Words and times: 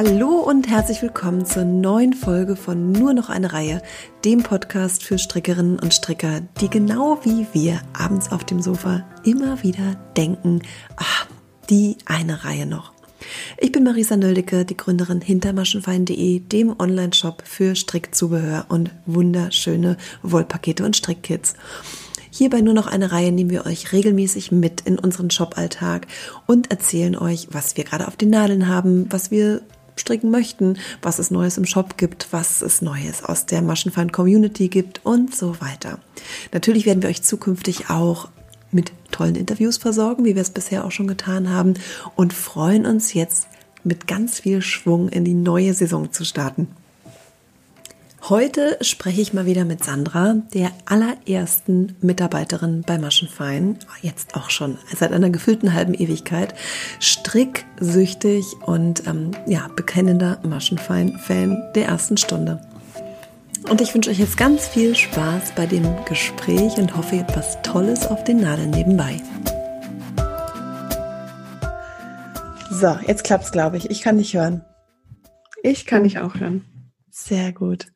Hallo 0.00 0.28
und 0.36 0.68
herzlich 0.68 1.02
willkommen 1.02 1.44
zur 1.44 1.64
neuen 1.64 2.12
Folge 2.12 2.54
von 2.54 2.92
Nur 2.92 3.14
noch 3.14 3.30
eine 3.30 3.52
Reihe, 3.52 3.82
dem 4.24 4.44
Podcast 4.44 5.02
für 5.02 5.18
Strickerinnen 5.18 5.80
und 5.80 5.92
Stricker, 5.92 6.40
die 6.60 6.70
genau 6.70 7.18
wie 7.24 7.48
wir 7.52 7.80
abends 7.98 8.30
auf 8.30 8.44
dem 8.44 8.62
Sofa 8.62 9.04
immer 9.24 9.60
wieder 9.64 9.96
denken, 10.16 10.62
ach, 10.94 11.26
die 11.68 11.96
eine 12.04 12.44
Reihe 12.44 12.64
noch. 12.64 12.92
Ich 13.56 13.72
bin 13.72 13.82
Marisa 13.82 14.16
Nöldecke, 14.16 14.64
die 14.64 14.76
Gründerin 14.76 15.20
hinter 15.20 15.52
maschenfein.de, 15.52 16.38
dem 16.38 16.78
Online-Shop 16.78 17.42
für 17.44 17.74
Strickzubehör 17.74 18.66
und 18.68 18.92
wunderschöne 19.06 19.96
Wollpakete 20.22 20.84
und 20.84 20.96
Strickkits. 20.96 21.54
Hierbei 22.30 22.60
nur 22.60 22.74
noch 22.74 22.86
eine 22.86 23.10
Reihe 23.10 23.32
nehmen 23.32 23.50
wir 23.50 23.66
euch 23.66 23.92
regelmäßig 23.92 24.52
mit 24.52 24.82
in 24.82 24.96
unseren 24.96 25.32
Shop-Alltag 25.32 26.06
und 26.46 26.70
erzählen 26.70 27.16
euch, 27.16 27.48
was 27.50 27.76
wir 27.76 27.82
gerade 27.82 28.06
auf 28.06 28.14
den 28.14 28.30
Nadeln 28.30 28.68
haben, 28.68 29.06
was 29.10 29.32
wir 29.32 29.62
stricken 30.00 30.30
möchten, 30.30 30.78
was 31.02 31.18
es 31.18 31.30
Neues 31.30 31.58
im 31.58 31.66
Shop 31.66 31.96
gibt, 31.96 32.28
was 32.30 32.62
es 32.62 32.82
Neues 32.82 33.24
aus 33.24 33.46
der 33.46 33.62
Maschenfeind 33.62 34.12
Community 34.12 34.68
gibt 34.68 35.04
und 35.04 35.34
so 35.34 35.60
weiter. 35.60 35.98
Natürlich 36.52 36.86
werden 36.86 37.02
wir 37.02 37.10
euch 37.10 37.22
zukünftig 37.22 37.90
auch 37.90 38.28
mit 38.70 38.92
tollen 39.10 39.34
Interviews 39.34 39.78
versorgen, 39.78 40.24
wie 40.24 40.34
wir 40.34 40.42
es 40.42 40.50
bisher 40.50 40.84
auch 40.84 40.90
schon 40.90 41.08
getan 41.08 41.50
haben 41.50 41.74
und 42.16 42.32
freuen 42.32 42.86
uns 42.86 43.14
jetzt 43.14 43.48
mit 43.84 44.06
ganz 44.06 44.40
viel 44.40 44.62
Schwung 44.62 45.08
in 45.08 45.24
die 45.24 45.34
neue 45.34 45.72
Saison 45.74 46.12
zu 46.12 46.24
starten. 46.24 46.68
Heute 48.22 48.76
spreche 48.82 49.22
ich 49.22 49.32
mal 49.32 49.46
wieder 49.46 49.64
mit 49.64 49.84
Sandra, 49.84 50.34
der 50.52 50.72
allerersten 50.84 51.96
Mitarbeiterin 52.02 52.82
bei 52.86 52.98
Maschenfein, 52.98 53.78
jetzt 54.02 54.34
auch 54.34 54.50
schon 54.50 54.76
seit 54.94 55.12
einer 55.12 55.30
gefüllten 55.30 55.72
halben 55.72 55.94
Ewigkeit, 55.94 56.52
stricksüchtig 57.00 58.44
und 58.66 59.06
ähm, 59.06 59.30
ja, 59.46 59.68
bekennender 59.74 60.40
Maschenfein-Fan 60.42 61.72
der 61.74 61.86
ersten 61.86 62.16
Stunde. 62.18 62.60
Und 63.70 63.80
ich 63.80 63.94
wünsche 63.94 64.10
euch 64.10 64.18
jetzt 64.18 64.36
ganz 64.36 64.66
viel 64.66 64.94
Spaß 64.94 65.52
bei 65.54 65.66
dem 65.66 65.86
Gespräch 66.04 66.76
und 66.76 66.96
hoffe, 66.96 67.16
ihr 67.16 67.22
habt 67.22 67.36
was 67.36 67.62
Tolles 67.62 68.06
auf 68.06 68.24
den 68.24 68.40
Nadeln 68.40 68.70
nebenbei. 68.70 69.22
So, 72.70 72.98
jetzt 73.06 73.24
klappt's, 73.24 73.52
glaube 73.52 73.76
ich. 73.78 73.90
Ich 73.90 74.02
kann 74.02 74.18
dich 74.18 74.34
hören. 74.34 74.64
Ich 75.62 75.86
kann 75.86 76.04
dich 76.04 76.18
auch 76.18 76.34
hören. 76.34 76.64
Sehr 77.24 77.52
gut. 77.52 77.86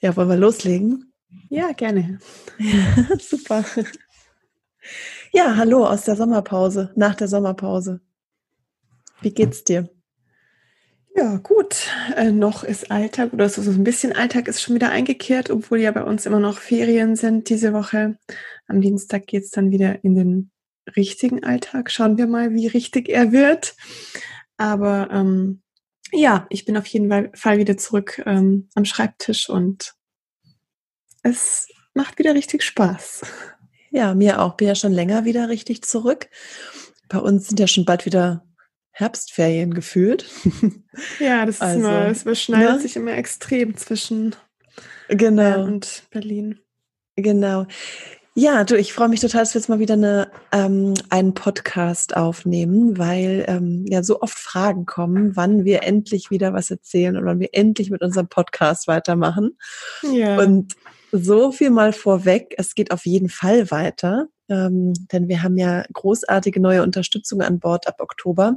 Ja, 0.00 0.16
wollen 0.16 0.28
wir 0.28 0.36
loslegen? 0.36 1.12
Ja, 1.48 1.72
gerne. 1.72 2.18
super. 3.20 3.64
Ja, 5.32 5.56
hallo 5.56 5.86
aus 5.86 6.04
der 6.04 6.16
Sommerpause, 6.16 6.92
nach 6.96 7.14
der 7.14 7.28
Sommerpause. 7.28 8.00
Wie 9.20 9.32
geht's 9.32 9.62
dir? 9.62 9.88
Ja, 11.14 11.36
gut. 11.36 11.86
Äh, 12.16 12.32
noch 12.32 12.64
ist 12.64 12.90
Alltag 12.90 13.32
oder 13.32 13.48
so, 13.48 13.62
so 13.62 13.70
ein 13.70 13.84
bisschen 13.84 14.12
Alltag 14.12 14.48
ist 14.48 14.60
schon 14.60 14.74
wieder 14.74 14.90
eingekehrt, 14.90 15.50
obwohl 15.50 15.78
ja 15.78 15.92
bei 15.92 16.02
uns 16.02 16.26
immer 16.26 16.40
noch 16.40 16.58
Ferien 16.58 17.14
sind 17.14 17.48
diese 17.48 17.72
Woche. 17.72 18.18
Am 18.66 18.80
Dienstag 18.80 19.28
geht's 19.28 19.50
dann 19.50 19.70
wieder 19.70 20.02
in 20.02 20.16
den 20.16 20.50
richtigen 20.96 21.44
Alltag. 21.44 21.92
Schauen 21.92 22.18
wir 22.18 22.26
mal, 22.26 22.52
wie 22.54 22.66
richtig 22.66 23.08
er 23.08 23.30
wird. 23.30 23.76
Aber 24.56 25.08
ähm, 25.12 25.62
ja, 26.12 26.46
ich 26.50 26.64
bin 26.64 26.76
auf 26.76 26.86
jeden 26.86 27.34
Fall 27.34 27.58
wieder 27.58 27.76
zurück 27.76 28.22
ähm, 28.26 28.68
am 28.74 28.84
Schreibtisch 28.84 29.48
und 29.48 29.94
es 31.22 31.68
macht 31.94 32.18
wieder 32.18 32.34
richtig 32.34 32.62
Spaß. 32.62 33.22
Ja, 33.90 34.14
mir 34.14 34.40
auch. 34.40 34.54
Bin 34.54 34.68
ja 34.68 34.74
schon 34.74 34.92
länger 34.92 35.24
wieder 35.24 35.48
richtig 35.48 35.82
zurück. 35.82 36.28
Bei 37.08 37.18
uns 37.18 37.48
sind 37.48 37.58
ja 37.58 37.66
schon 37.66 37.84
bald 37.84 38.06
wieder 38.06 38.44
Herbstferien 38.90 39.74
gefühlt. 39.74 40.28
Ja, 41.20 41.46
das 41.46 41.60
also, 41.60 41.78
ist 41.78 41.84
immer, 41.84 42.06
es 42.08 42.22
überschneidet 42.22 42.72
ne? 42.72 42.80
sich 42.80 42.96
immer 42.96 43.12
extrem 43.12 43.76
zwischen 43.76 44.34
genau. 45.08 45.42
Bayern 45.42 45.72
und 45.74 46.02
Berlin. 46.10 46.58
Genau. 47.14 47.66
Ja, 48.38 48.62
du, 48.62 48.78
ich 48.78 48.92
freue 48.92 49.08
mich 49.08 49.18
total, 49.18 49.40
dass 49.40 49.52
wir 49.52 49.60
jetzt 49.60 49.68
mal 49.68 49.80
wieder 49.80 49.94
eine, 49.94 50.30
ähm, 50.52 50.94
einen 51.10 51.34
Podcast 51.34 52.16
aufnehmen, 52.16 52.96
weil 52.96 53.44
ähm, 53.48 53.84
ja 53.88 54.04
so 54.04 54.20
oft 54.20 54.38
Fragen 54.38 54.86
kommen, 54.86 55.34
wann 55.34 55.64
wir 55.64 55.82
endlich 55.82 56.30
wieder 56.30 56.52
was 56.52 56.70
erzählen 56.70 57.16
und 57.16 57.24
wann 57.24 57.40
wir 57.40 57.48
endlich 57.50 57.90
mit 57.90 58.00
unserem 58.00 58.28
Podcast 58.28 58.86
weitermachen. 58.86 59.58
Ja. 60.02 60.38
Und 60.38 60.76
so 61.10 61.50
viel 61.50 61.70
mal 61.70 61.92
vorweg, 61.92 62.54
es 62.58 62.76
geht 62.76 62.92
auf 62.92 63.06
jeden 63.06 63.28
Fall 63.28 63.72
weiter, 63.72 64.28
ähm, 64.48 64.92
denn 65.10 65.26
wir 65.26 65.42
haben 65.42 65.58
ja 65.58 65.82
großartige 65.92 66.60
neue 66.60 66.84
Unterstützung 66.84 67.42
an 67.42 67.58
Bord 67.58 67.88
ab 67.88 67.96
Oktober. 67.98 68.54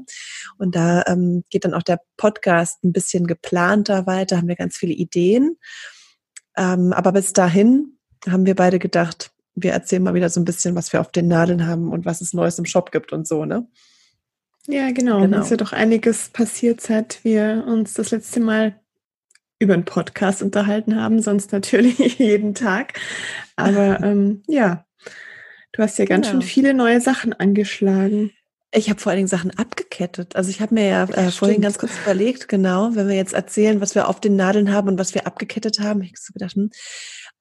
Und 0.59 0.75
da 0.75 1.03
ähm, 1.07 1.43
geht 1.49 1.65
dann 1.65 1.73
auch 1.73 1.81
der 1.81 2.01
Podcast 2.17 2.83
ein 2.83 2.93
bisschen 2.93 3.25
geplanter 3.25 4.05
weiter, 4.05 4.37
haben 4.37 4.47
wir 4.47 4.55
ganz 4.55 4.77
viele 4.77 4.93
Ideen. 4.93 5.57
Ähm, 6.55 6.93
aber 6.93 7.13
bis 7.13 7.33
dahin 7.33 7.97
haben 8.29 8.45
wir 8.45 8.55
beide 8.55 8.77
gedacht, 8.77 9.31
wir 9.55 9.71
erzählen 9.71 10.03
mal 10.03 10.13
wieder 10.13 10.29
so 10.29 10.39
ein 10.39 10.45
bisschen, 10.45 10.75
was 10.75 10.93
wir 10.93 11.01
auf 11.01 11.11
den 11.11 11.27
Nadeln 11.27 11.67
haben 11.67 11.91
und 11.91 12.05
was 12.05 12.21
es 12.21 12.33
Neues 12.33 12.57
im 12.59 12.65
Shop 12.65 12.91
gibt 12.91 13.11
und 13.11 13.27
so, 13.27 13.45
ne? 13.45 13.67
Ja, 14.67 14.91
genau. 14.91 15.21
genau. 15.21 15.39
Es 15.39 15.45
ist 15.45 15.51
ja 15.51 15.57
doch 15.57 15.73
einiges 15.73 16.29
passiert, 16.29 16.81
seit 16.81 17.23
wir 17.23 17.65
uns 17.67 17.95
das 17.95 18.11
letzte 18.11 18.39
Mal 18.39 18.79
über 19.59 19.73
einen 19.73 19.85
Podcast 19.85 20.41
unterhalten 20.41 20.99
haben, 20.99 21.21
sonst 21.21 21.51
natürlich 21.51 21.97
jeden 22.19 22.53
Tag. 22.53 22.99
Aber 23.55 23.99
ähm, 24.03 24.43
ja, 24.47 24.85
du 25.73 25.83
hast 25.83 25.99
ja 25.99 26.05
ganz 26.05 26.27
genau. 26.27 26.41
schön 26.41 26.47
viele 26.47 26.73
neue 26.73 27.01
Sachen 27.01 27.33
angeschlagen. 27.33 28.31
Ich 28.73 28.89
habe 28.89 28.99
vor 28.99 29.09
allen 29.09 29.17
Dingen 29.17 29.27
Sachen 29.27 29.51
abgekettet. 29.57 30.35
Also 30.35 30.49
ich 30.49 30.61
habe 30.61 30.73
mir 30.73 30.87
ja 30.87 31.03
äh, 31.03 31.29
vorhin 31.29 31.61
ganz 31.61 31.77
kurz 31.77 31.91
überlegt, 32.03 32.47
genau, 32.47 32.95
wenn 32.95 33.09
wir 33.09 33.15
jetzt 33.15 33.33
erzählen, 33.33 33.81
was 33.81 33.95
wir 33.95 34.07
auf 34.07 34.21
den 34.21 34.37
Nadeln 34.37 34.71
haben 34.71 34.87
und 34.87 34.97
was 34.97 35.13
wir 35.13 35.27
abgekettet 35.27 35.79
haben, 35.79 36.01
ich 36.01 36.11
habe 36.11 36.19
so 36.19 36.33
gedacht, 36.33 36.55
hm, 36.55 36.69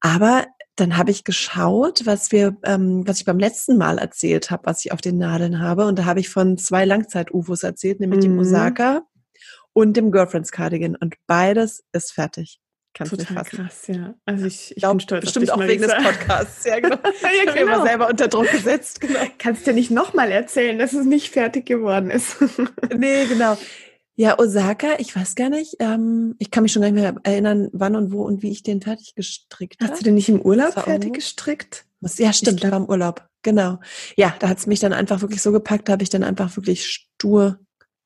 aber 0.00 0.46
dann 0.80 0.96
habe 0.96 1.10
ich 1.10 1.24
geschaut, 1.24 2.06
was 2.06 2.32
wir, 2.32 2.56
ähm, 2.64 3.06
was 3.06 3.18
ich 3.18 3.24
beim 3.24 3.38
letzten 3.38 3.76
Mal 3.76 3.98
erzählt 3.98 4.50
habe, 4.50 4.66
was 4.66 4.84
ich 4.84 4.92
auf 4.92 5.00
den 5.00 5.18
Nadeln 5.18 5.60
habe. 5.60 5.86
Und 5.86 5.98
da 5.98 6.04
habe 6.06 6.20
ich 6.20 6.28
von 6.28 6.56
zwei 6.58 6.84
Langzeit-UFOs 6.84 7.62
erzählt, 7.62 8.00
nämlich 8.00 8.18
mhm. 8.20 8.32
dem 8.32 8.38
Osaka 8.38 9.02
und 9.72 9.96
dem 9.96 10.10
Girlfriends 10.10 10.52
Cardigan. 10.52 10.96
Und 10.96 11.14
beides 11.26 11.84
ist 11.92 12.12
fertig. 12.12 12.60
Kannst 12.92 13.12
Total 13.12 13.36
fassen. 13.36 13.56
krass, 13.56 13.86
ja. 13.86 14.14
Also 14.26 14.46
ich, 14.46 14.72
ich 14.72 14.82
glaub, 14.82 14.92
bin 14.92 15.00
stolz 15.00 15.24
bestimmt 15.24 15.50
auch 15.52 15.60
wegen 15.60 15.82
des 15.82 15.94
Podcasts. 15.94 16.64
Ja, 16.64 16.80
genau. 16.80 16.96
ja, 17.22 17.28
ich 17.46 17.54
genau. 17.54 17.72
habe 17.72 17.86
selber 17.86 18.08
unter 18.08 18.26
Druck 18.26 18.50
gesetzt. 18.50 19.00
Genau. 19.00 19.20
Kannst 19.38 19.66
ja 19.66 19.72
nicht 19.72 19.92
nochmal 19.92 20.32
erzählen, 20.32 20.78
dass 20.78 20.92
es 20.92 21.04
nicht 21.04 21.30
fertig 21.30 21.66
geworden 21.66 22.10
ist. 22.10 22.36
nee, 22.96 23.26
genau. 23.26 23.56
Ja, 24.20 24.38
Osaka, 24.38 24.98
ich 24.98 25.16
weiß 25.16 25.34
gar 25.34 25.48
nicht. 25.48 25.76
Ähm, 25.78 26.34
ich 26.38 26.50
kann 26.50 26.62
mich 26.62 26.72
schon 26.72 26.82
gar 26.82 26.90
nicht 26.90 27.00
mehr 27.00 27.14
erinnern, 27.22 27.70
wann 27.72 27.96
und 27.96 28.12
wo 28.12 28.20
und 28.20 28.42
wie 28.42 28.50
ich 28.50 28.62
den 28.62 28.82
fertig 28.82 29.14
gestrickt 29.14 29.80
habe. 29.80 29.90
Hast 29.90 30.02
du 30.02 30.04
den 30.04 30.14
nicht 30.14 30.28
im 30.28 30.42
Urlaub 30.42 30.74
fertig 30.74 31.14
gestrickt? 31.14 31.86
Ja, 32.18 32.30
stimmt, 32.34 32.62
ich 32.62 32.70
war 32.70 32.76
im 32.76 32.84
Urlaub. 32.84 33.26
Genau. 33.40 33.80
Ja, 34.16 34.36
da 34.38 34.50
hat 34.50 34.58
es 34.58 34.66
mich 34.66 34.78
dann 34.78 34.92
einfach 34.92 35.22
wirklich 35.22 35.40
so 35.40 35.52
gepackt, 35.52 35.88
da 35.88 35.94
habe 35.94 36.02
ich 36.02 36.10
dann 36.10 36.22
einfach 36.22 36.54
wirklich 36.56 36.86
stur 36.86 37.60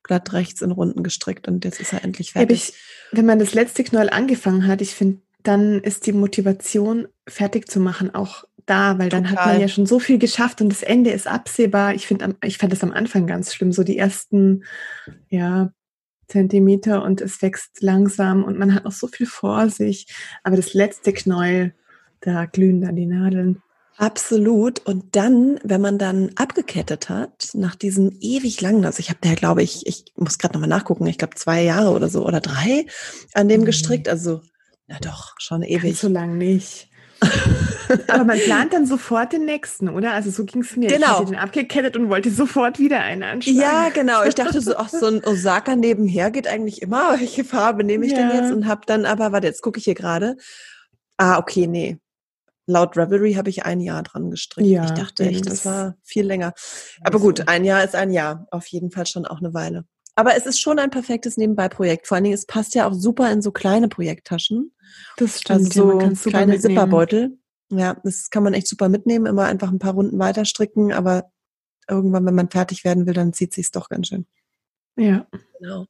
glatt 0.04 0.32
rechts 0.32 0.62
in 0.62 0.70
Runden 0.70 1.02
gestrickt 1.02 1.48
und 1.48 1.64
jetzt 1.64 1.80
ist 1.80 1.92
er 1.92 2.04
endlich 2.04 2.30
fertig. 2.34 2.68
Ich, 2.68 2.74
wenn 3.10 3.26
man 3.26 3.40
das 3.40 3.52
letzte 3.52 3.82
Knäuel 3.82 4.10
angefangen 4.10 4.68
hat, 4.68 4.82
ich 4.82 4.94
finde, 4.94 5.18
dann 5.42 5.80
ist 5.80 6.06
die 6.06 6.12
Motivation, 6.12 7.08
fertig 7.26 7.68
zu 7.68 7.80
machen, 7.80 8.14
auch 8.14 8.44
da, 8.66 9.00
weil 9.00 9.08
dann 9.08 9.24
Total. 9.24 9.36
hat 9.36 9.52
man 9.54 9.60
ja 9.60 9.66
schon 9.66 9.86
so 9.86 9.98
viel 9.98 10.20
geschafft 10.20 10.60
und 10.60 10.68
das 10.68 10.84
Ende 10.84 11.10
ist 11.10 11.26
absehbar. 11.26 11.92
Ich 11.96 12.06
finde, 12.06 12.36
ich 12.44 12.58
fand 12.58 12.72
das 12.72 12.84
am 12.84 12.92
Anfang 12.92 13.26
ganz 13.26 13.52
schlimm, 13.52 13.72
so 13.72 13.82
die 13.82 13.98
ersten, 13.98 14.62
ja, 15.28 15.72
Zentimeter 16.28 17.02
und 17.02 17.20
es 17.20 17.42
wächst 17.42 17.82
langsam 17.82 18.44
und 18.44 18.58
man 18.58 18.74
hat 18.74 18.84
noch 18.84 18.92
so 18.92 19.06
viel 19.06 19.26
vor 19.26 19.68
sich. 19.68 20.06
Aber 20.42 20.56
das 20.56 20.74
letzte 20.74 21.12
Knäuel, 21.12 21.74
da 22.20 22.46
glühen 22.46 22.80
dann 22.80 22.96
die 22.96 23.06
Nadeln. 23.06 23.62
Absolut. 23.96 24.80
Und 24.86 25.14
dann, 25.14 25.60
wenn 25.62 25.80
man 25.80 25.98
dann 25.98 26.30
abgekettet 26.34 27.08
hat, 27.08 27.50
nach 27.54 27.76
diesen 27.76 28.18
ewig 28.20 28.60
langen, 28.60 28.84
also 28.84 28.98
ich 28.98 29.08
habe 29.08 29.20
da, 29.22 29.34
glaube 29.34 29.62
ich, 29.62 29.86
ich 29.86 30.04
muss 30.16 30.38
gerade 30.38 30.54
nochmal 30.54 30.68
nachgucken, 30.68 31.06
ich 31.06 31.18
glaube 31.18 31.36
zwei 31.36 31.62
Jahre 31.62 31.90
oder 31.90 32.08
so 32.08 32.26
oder 32.26 32.40
drei 32.40 32.86
an 33.34 33.48
dem 33.48 33.60
mhm. 33.60 33.66
gestrickt. 33.66 34.08
Also, 34.08 34.40
na 34.88 34.98
doch, 34.98 35.34
schon 35.38 35.62
ewig. 35.62 35.82
Ganz 35.82 36.00
so 36.00 36.08
lang 36.08 36.36
nicht. 36.38 36.88
Aber 38.08 38.24
man 38.24 38.38
plant 38.38 38.72
dann 38.72 38.86
sofort 38.86 39.32
den 39.32 39.44
nächsten, 39.44 39.88
oder? 39.88 40.12
Also 40.12 40.30
so 40.30 40.44
ging 40.44 40.62
es 40.62 40.76
mir. 40.76 40.88
Genau. 40.88 41.06
Ich 41.06 41.12
hatte 41.12 41.24
den 41.26 41.36
abgekettet 41.36 41.96
und 41.96 42.08
wollte 42.08 42.30
sofort 42.30 42.78
wieder 42.78 43.00
einen 43.00 43.22
anschlagen. 43.22 43.58
Ja, 43.58 43.88
genau. 43.90 44.24
Ich 44.24 44.34
dachte 44.34 44.60
so, 44.60 44.76
ach, 44.76 44.88
so 44.88 45.06
ein 45.06 45.24
Osaka 45.24 45.76
nebenher 45.76 46.30
geht 46.30 46.48
eigentlich 46.48 46.82
immer. 46.82 47.14
Welche 47.18 47.44
Farbe 47.44 47.84
nehme 47.84 48.06
ich 48.06 48.12
ja. 48.12 48.18
denn 48.18 48.30
jetzt? 48.30 48.52
Und 48.52 48.66
habe 48.66 48.82
dann 48.86 49.04
aber, 49.04 49.32
warte, 49.32 49.46
jetzt 49.46 49.62
gucke 49.62 49.78
ich 49.78 49.84
hier 49.84 49.94
gerade. 49.94 50.36
Ah, 51.16 51.38
okay, 51.38 51.66
nee. 51.66 51.98
Laut 52.66 52.96
Revelry 52.96 53.34
habe 53.34 53.50
ich 53.50 53.64
ein 53.66 53.80
Jahr 53.80 54.02
dran 54.02 54.30
gestrickt. 54.30 54.66
Ja, 54.66 54.84
ich 54.84 54.92
dachte 54.92 55.24
echt, 55.24 55.44
das, 55.44 55.62
das 55.62 55.66
war 55.66 55.96
viel 56.02 56.24
länger. 56.24 56.54
Aber 57.02 57.20
gut, 57.20 57.46
ein 57.46 57.64
Jahr 57.64 57.84
ist 57.84 57.94
ein 57.94 58.10
Jahr. 58.10 58.46
Auf 58.50 58.66
jeden 58.68 58.90
Fall 58.90 59.06
schon 59.06 59.26
auch 59.26 59.38
eine 59.38 59.52
Weile. 59.52 59.84
Aber 60.16 60.36
es 60.36 60.46
ist 60.46 60.60
schon 60.60 60.78
ein 60.78 60.90
perfektes 60.90 61.36
Nebenbei-Projekt. 61.36 62.06
Vor 62.06 62.16
allen 62.16 62.24
Dingen, 62.24 62.34
es 62.34 62.46
passt 62.46 62.74
ja 62.74 62.88
auch 62.88 62.94
super 62.94 63.30
in 63.32 63.42
so 63.42 63.50
kleine 63.50 63.88
Projekttaschen. 63.88 64.72
Das 65.16 65.40
stimmt. 65.40 65.60
Also 65.60 65.82
so 65.82 66.00
ja, 66.00 66.06
man 66.06 66.14
kleine 66.14 66.58
Zipperbeutel. 66.58 67.38
Ja, 67.70 67.96
das 68.04 68.30
kann 68.30 68.44
man 68.44 68.54
echt 68.54 68.68
super 68.68 68.88
mitnehmen, 68.88 69.26
immer 69.26 69.44
einfach 69.44 69.70
ein 69.70 69.78
paar 69.78 69.94
Runden 69.94 70.18
weiter 70.18 70.44
stricken, 70.44 70.92
aber 70.92 71.32
irgendwann, 71.88 72.24
wenn 72.26 72.34
man 72.34 72.50
fertig 72.50 72.84
werden 72.84 73.06
will, 73.06 73.14
dann 73.14 73.32
zieht 73.32 73.52
sich's 73.52 73.70
doch 73.70 73.88
ganz 73.88 74.08
schön. 74.08 74.26
Ja. 74.96 75.26
Genau. 75.58 75.86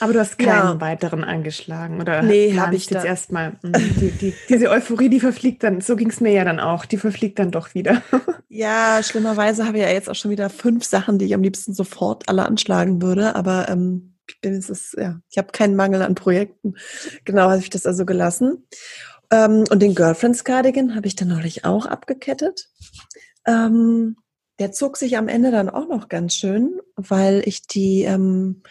Aber 0.00 0.12
du 0.12 0.20
hast 0.20 0.38
keinen 0.38 0.48
ja. 0.48 0.80
weiteren 0.80 1.24
angeschlagen 1.24 2.00
oder 2.00 2.22
nee, 2.22 2.56
habe 2.56 2.76
ich 2.76 2.88
jetzt 2.90 3.04
erstmal 3.04 3.58
hm, 3.62 3.72
die, 3.72 4.10
die, 4.10 4.34
diese 4.48 4.70
Euphorie, 4.70 5.08
die 5.08 5.20
verfliegt 5.20 5.64
dann, 5.64 5.80
so 5.80 5.96
ging 5.96 6.10
es 6.10 6.20
mir 6.20 6.32
ja 6.32 6.44
dann 6.44 6.60
auch, 6.60 6.84
die 6.84 6.98
verfliegt 6.98 7.38
dann 7.38 7.50
doch 7.50 7.74
wieder. 7.74 8.02
ja, 8.48 9.00
schlimmerweise 9.02 9.66
habe 9.66 9.78
ich 9.78 9.84
ja 9.84 9.90
jetzt 9.90 10.08
auch 10.08 10.14
schon 10.14 10.30
wieder 10.30 10.50
fünf 10.50 10.84
Sachen, 10.84 11.18
die 11.18 11.24
ich 11.24 11.34
am 11.34 11.42
liebsten 11.42 11.72
sofort 11.72 12.28
alle 12.28 12.44
anschlagen 12.46 13.02
würde, 13.02 13.34
aber 13.34 13.68
ähm, 13.68 14.14
ich 14.28 14.40
bin 14.40 14.54
es 14.54 14.68
ist, 14.68 14.94
ja, 14.98 15.20
ich 15.30 15.38
habe 15.38 15.52
keinen 15.52 15.74
Mangel 15.74 16.02
an 16.02 16.14
Projekten. 16.14 16.74
Genau, 17.24 17.48
habe 17.48 17.58
ich 17.58 17.70
das 17.70 17.86
also 17.86 18.04
gelassen. 18.04 18.66
Ähm, 19.30 19.64
und 19.70 19.80
den 19.80 19.94
Girlfriends 19.94 20.44
Cardigan 20.44 20.94
habe 20.94 21.06
ich 21.06 21.16
dann 21.16 21.28
neulich 21.28 21.64
auch 21.64 21.86
abgekettet. 21.86 22.68
Ähm, 23.46 24.16
der 24.58 24.72
zog 24.72 24.96
sich 24.96 25.16
am 25.16 25.28
Ende 25.28 25.50
dann 25.50 25.68
auch 25.68 25.88
noch 25.88 26.08
ganz 26.08 26.34
schön, 26.34 26.80
weil 26.96 27.42
ich 27.46 27.66
die 27.66 28.02
ähm, 28.02 28.62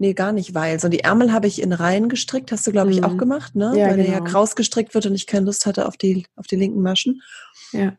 Nee, 0.00 0.14
gar 0.14 0.30
nicht, 0.30 0.54
weil. 0.54 0.78
So 0.78 0.88
die 0.88 1.00
Ärmel 1.00 1.32
habe 1.32 1.48
ich 1.48 1.60
in 1.60 1.72
Reihen 1.72 2.08
gestrickt, 2.08 2.52
hast 2.52 2.66
du, 2.66 2.70
glaube 2.70 2.92
ich, 2.92 2.98
mhm. 2.98 3.04
auch 3.04 3.16
gemacht, 3.16 3.56
ne? 3.56 3.72
Ja, 3.76 3.88
weil 3.88 3.96
genau. 3.96 4.02
der 4.04 4.12
ja 4.12 4.18
genau. 4.20 4.30
kraus 4.30 4.54
gestrickt 4.54 4.94
wird 4.94 5.06
und 5.06 5.14
ich 5.14 5.26
keine 5.26 5.46
Lust 5.46 5.66
hatte 5.66 5.86
auf 5.86 5.96
die, 5.96 6.24
auf 6.36 6.46
die 6.46 6.54
linken 6.54 6.82
Maschen. 6.82 7.20
Ja. 7.72 7.98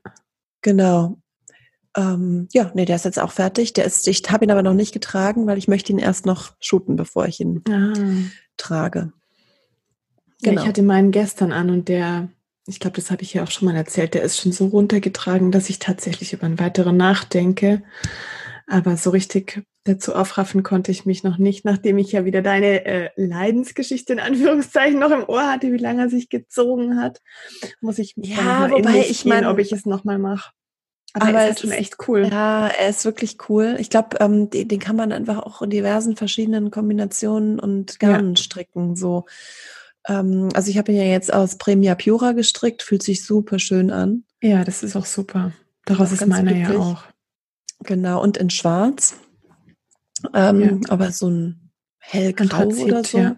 Genau. 0.61 1.17
Ähm, 1.97 2.47
ja, 2.53 2.71
nee, 2.73 2.85
der 2.85 2.95
ist 2.95 3.05
jetzt 3.05 3.19
auch 3.19 3.31
fertig. 3.31 3.73
Der 3.73 3.83
ist, 3.83 4.07
ich 4.07 4.23
habe 4.29 4.45
ihn 4.45 4.51
aber 4.51 4.63
noch 4.63 4.73
nicht 4.73 4.93
getragen, 4.93 5.45
weil 5.45 5.57
ich 5.57 5.67
möchte 5.67 5.91
ihn 5.91 5.99
erst 5.99 6.25
noch 6.25 6.53
shooten, 6.61 6.95
bevor 6.95 7.25
ich 7.27 7.41
ihn 7.41 7.63
ah. 7.69 7.93
trage. 8.55 9.11
Genau. 10.41 10.55
Ja, 10.55 10.61
ich 10.61 10.67
hatte 10.69 10.83
meinen 10.83 11.11
gestern 11.11 11.51
an 11.51 11.69
und 11.69 11.89
der, 11.89 12.29
ich 12.69 12.79
glaube, 12.79 12.95
das 12.95 13.11
habe 13.11 13.23
ich 13.23 13.33
ja 13.33 13.43
auch 13.43 13.51
schon 13.51 13.67
mal 13.67 13.75
erzählt, 13.75 14.13
der 14.13 14.21
ist 14.21 14.39
schon 14.39 14.51
so 14.51 14.67
runtergetragen, 14.67 15.51
dass 15.51 15.69
ich 15.69 15.79
tatsächlich 15.79 16.33
über 16.33 16.45
einen 16.45 16.59
weiteren 16.59 16.97
nachdenke. 16.97 17.81
Aber 18.67 18.97
so 18.97 19.09
richtig 19.09 19.63
dazu 19.83 20.13
aufraffen 20.13 20.61
konnte 20.61 20.91
ich 20.91 21.05
mich 21.05 21.23
noch 21.23 21.37
nicht, 21.37 21.65
nachdem 21.65 21.97
ich 21.97 22.11
ja 22.11 22.23
wieder 22.25 22.41
deine 22.41 22.85
äh, 22.85 23.09
Leidensgeschichte 23.15 24.13
in 24.13 24.19
Anführungszeichen 24.19 24.99
noch 24.99 25.11
im 25.11 25.23
Ohr 25.27 25.47
hatte, 25.47 25.71
wie 25.71 25.77
lange 25.77 26.03
er 26.03 26.09
sich 26.09 26.29
gezogen 26.29 27.01
hat, 27.01 27.19
muss 27.81 27.97
ich 27.97 28.13
ja, 28.17 28.69
wobei 28.69 28.99
ich 28.99 29.25
meine, 29.25 29.49
ob 29.49 29.57
ich 29.57 29.71
es 29.71 29.85
nochmal 29.85 30.19
mache. 30.19 30.51
Aber, 31.13 31.29
aber 31.29 31.39
er 31.39 31.49
ist 31.49 31.61
schon 31.61 31.71
echt 31.71 31.95
cool. 32.07 32.27
Ja, 32.29 32.67
er 32.67 32.89
ist 32.89 33.03
wirklich 33.03 33.37
cool. 33.49 33.77
Ich 33.79 33.89
glaube, 33.89 34.17
ähm, 34.19 34.51
den, 34.51 34.67
den, 34.67 34.79
kann 34.79 34.95
man 34.95 35.11
einfach 35.11 35.39
auch 35.39 35.63
in 35.63 35.71
diversen 35.71 36.15
verschiedenen 36.15 36.69
Kombinationen 36.69 37.59
und 37.59 37.99
Garnen 37.99 38.35
ja. 38.35 38.43
stricken. 38.43 38.95
So, 38.95 39.25
ähm, 40.07 40.49
also 40.53 40.69
ich 40.69 40.77
habe 40.77 40.91
ihn 40.91 40.97
ja 40.97 41.05
jetzt 41.05 41.33
aus 41.33 41.57
Premia 41.57 41.95
Pura 41.95 42.31
gestrickt, 42.31 42.81
fühlt 42.81 43.03
sich 43.03 43.25
super 43.25 43.59
schön 43.59 43.91
an. 43.91 44.23
Ja, 44.41 44.63
das 44.63 44.83
ist 44.83 44.95
auch 44.95 45.05
super. 45.05 45.51
Daraus 45.85 46.11
ist 46.11 46.25
meiner 46.25 46.55
ja 46.55 46.77
auch. 46.77 47.03
Genau, 47.83 48.21
und 48.21 48.37
in 48.37 48.49
Schwarz. 48.49 49.15
Ähm, 50.33 50.61
ja. 50.61 50.89
Aber 50.89 51.11
so 51.11 51.29
ein 51.29 51.71
hellgrau 51.99 52.67
oder 52.67 53.03
so. 53.03 53.19
Ja. 53.19 53.37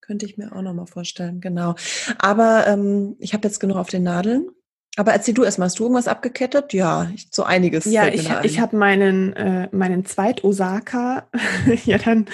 Könnte 0.00 0.24
ich 0.24 0.38
mir 0.38 0.52
auch 0.56 0.62
nochmal 0.62 0.86
vorstellen, 0.86 1.40
genau. 1.40 1.74
Aber 2.18 2.66
ähm, 2.66 3.16
ich 3.18 3.34
habe 3.34 3.46
jetzt 3.46 3.60
genug 3.60 3.76
auf 3.76 3.90
den 3.90 4.04
Nadeln. 4.04 4.48
Aber 4.98 5.12
erzähl 5.12 5.32
du 5.32 5.44
erstmal, 5.44 5.66
hast 5.66 5.78
du 5.78 5.84
irgendwas 5.84 6.08
abgekettet? 6.08 6.72
Ja, 6.72 7.08
ich, 7.14 7.28
so 7.30 7.44
einiges. 7.44 7.84
Ja, 7.84 8.08
ich, 8.08 8.28
ich 8.42 8.58
habe 8.58 8.76
meinen, 8.76 9.32
äh, 9.34 9.68
meinen 9.70 10.04
Zweit-Osaka 10.04 11.28
ja 11.84 11.98
dann 11.98 12.26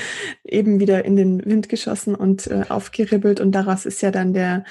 eben 0.45 0.81
wieder 0.81 1.05
in 1.05 1.17
den 1.17 1.45
Wind 1.45 1.69
geschossen 1.69 2.15
und 2.15 2.47
äh, 2.47 2.63
aufgeribbelt 2.71 3.41
und 3.41 3.53
daraus 3.53 3.85
ist 3.85 4.01
ja 4.01 4.11
dann 4.11 4.33
der 4.33 4.65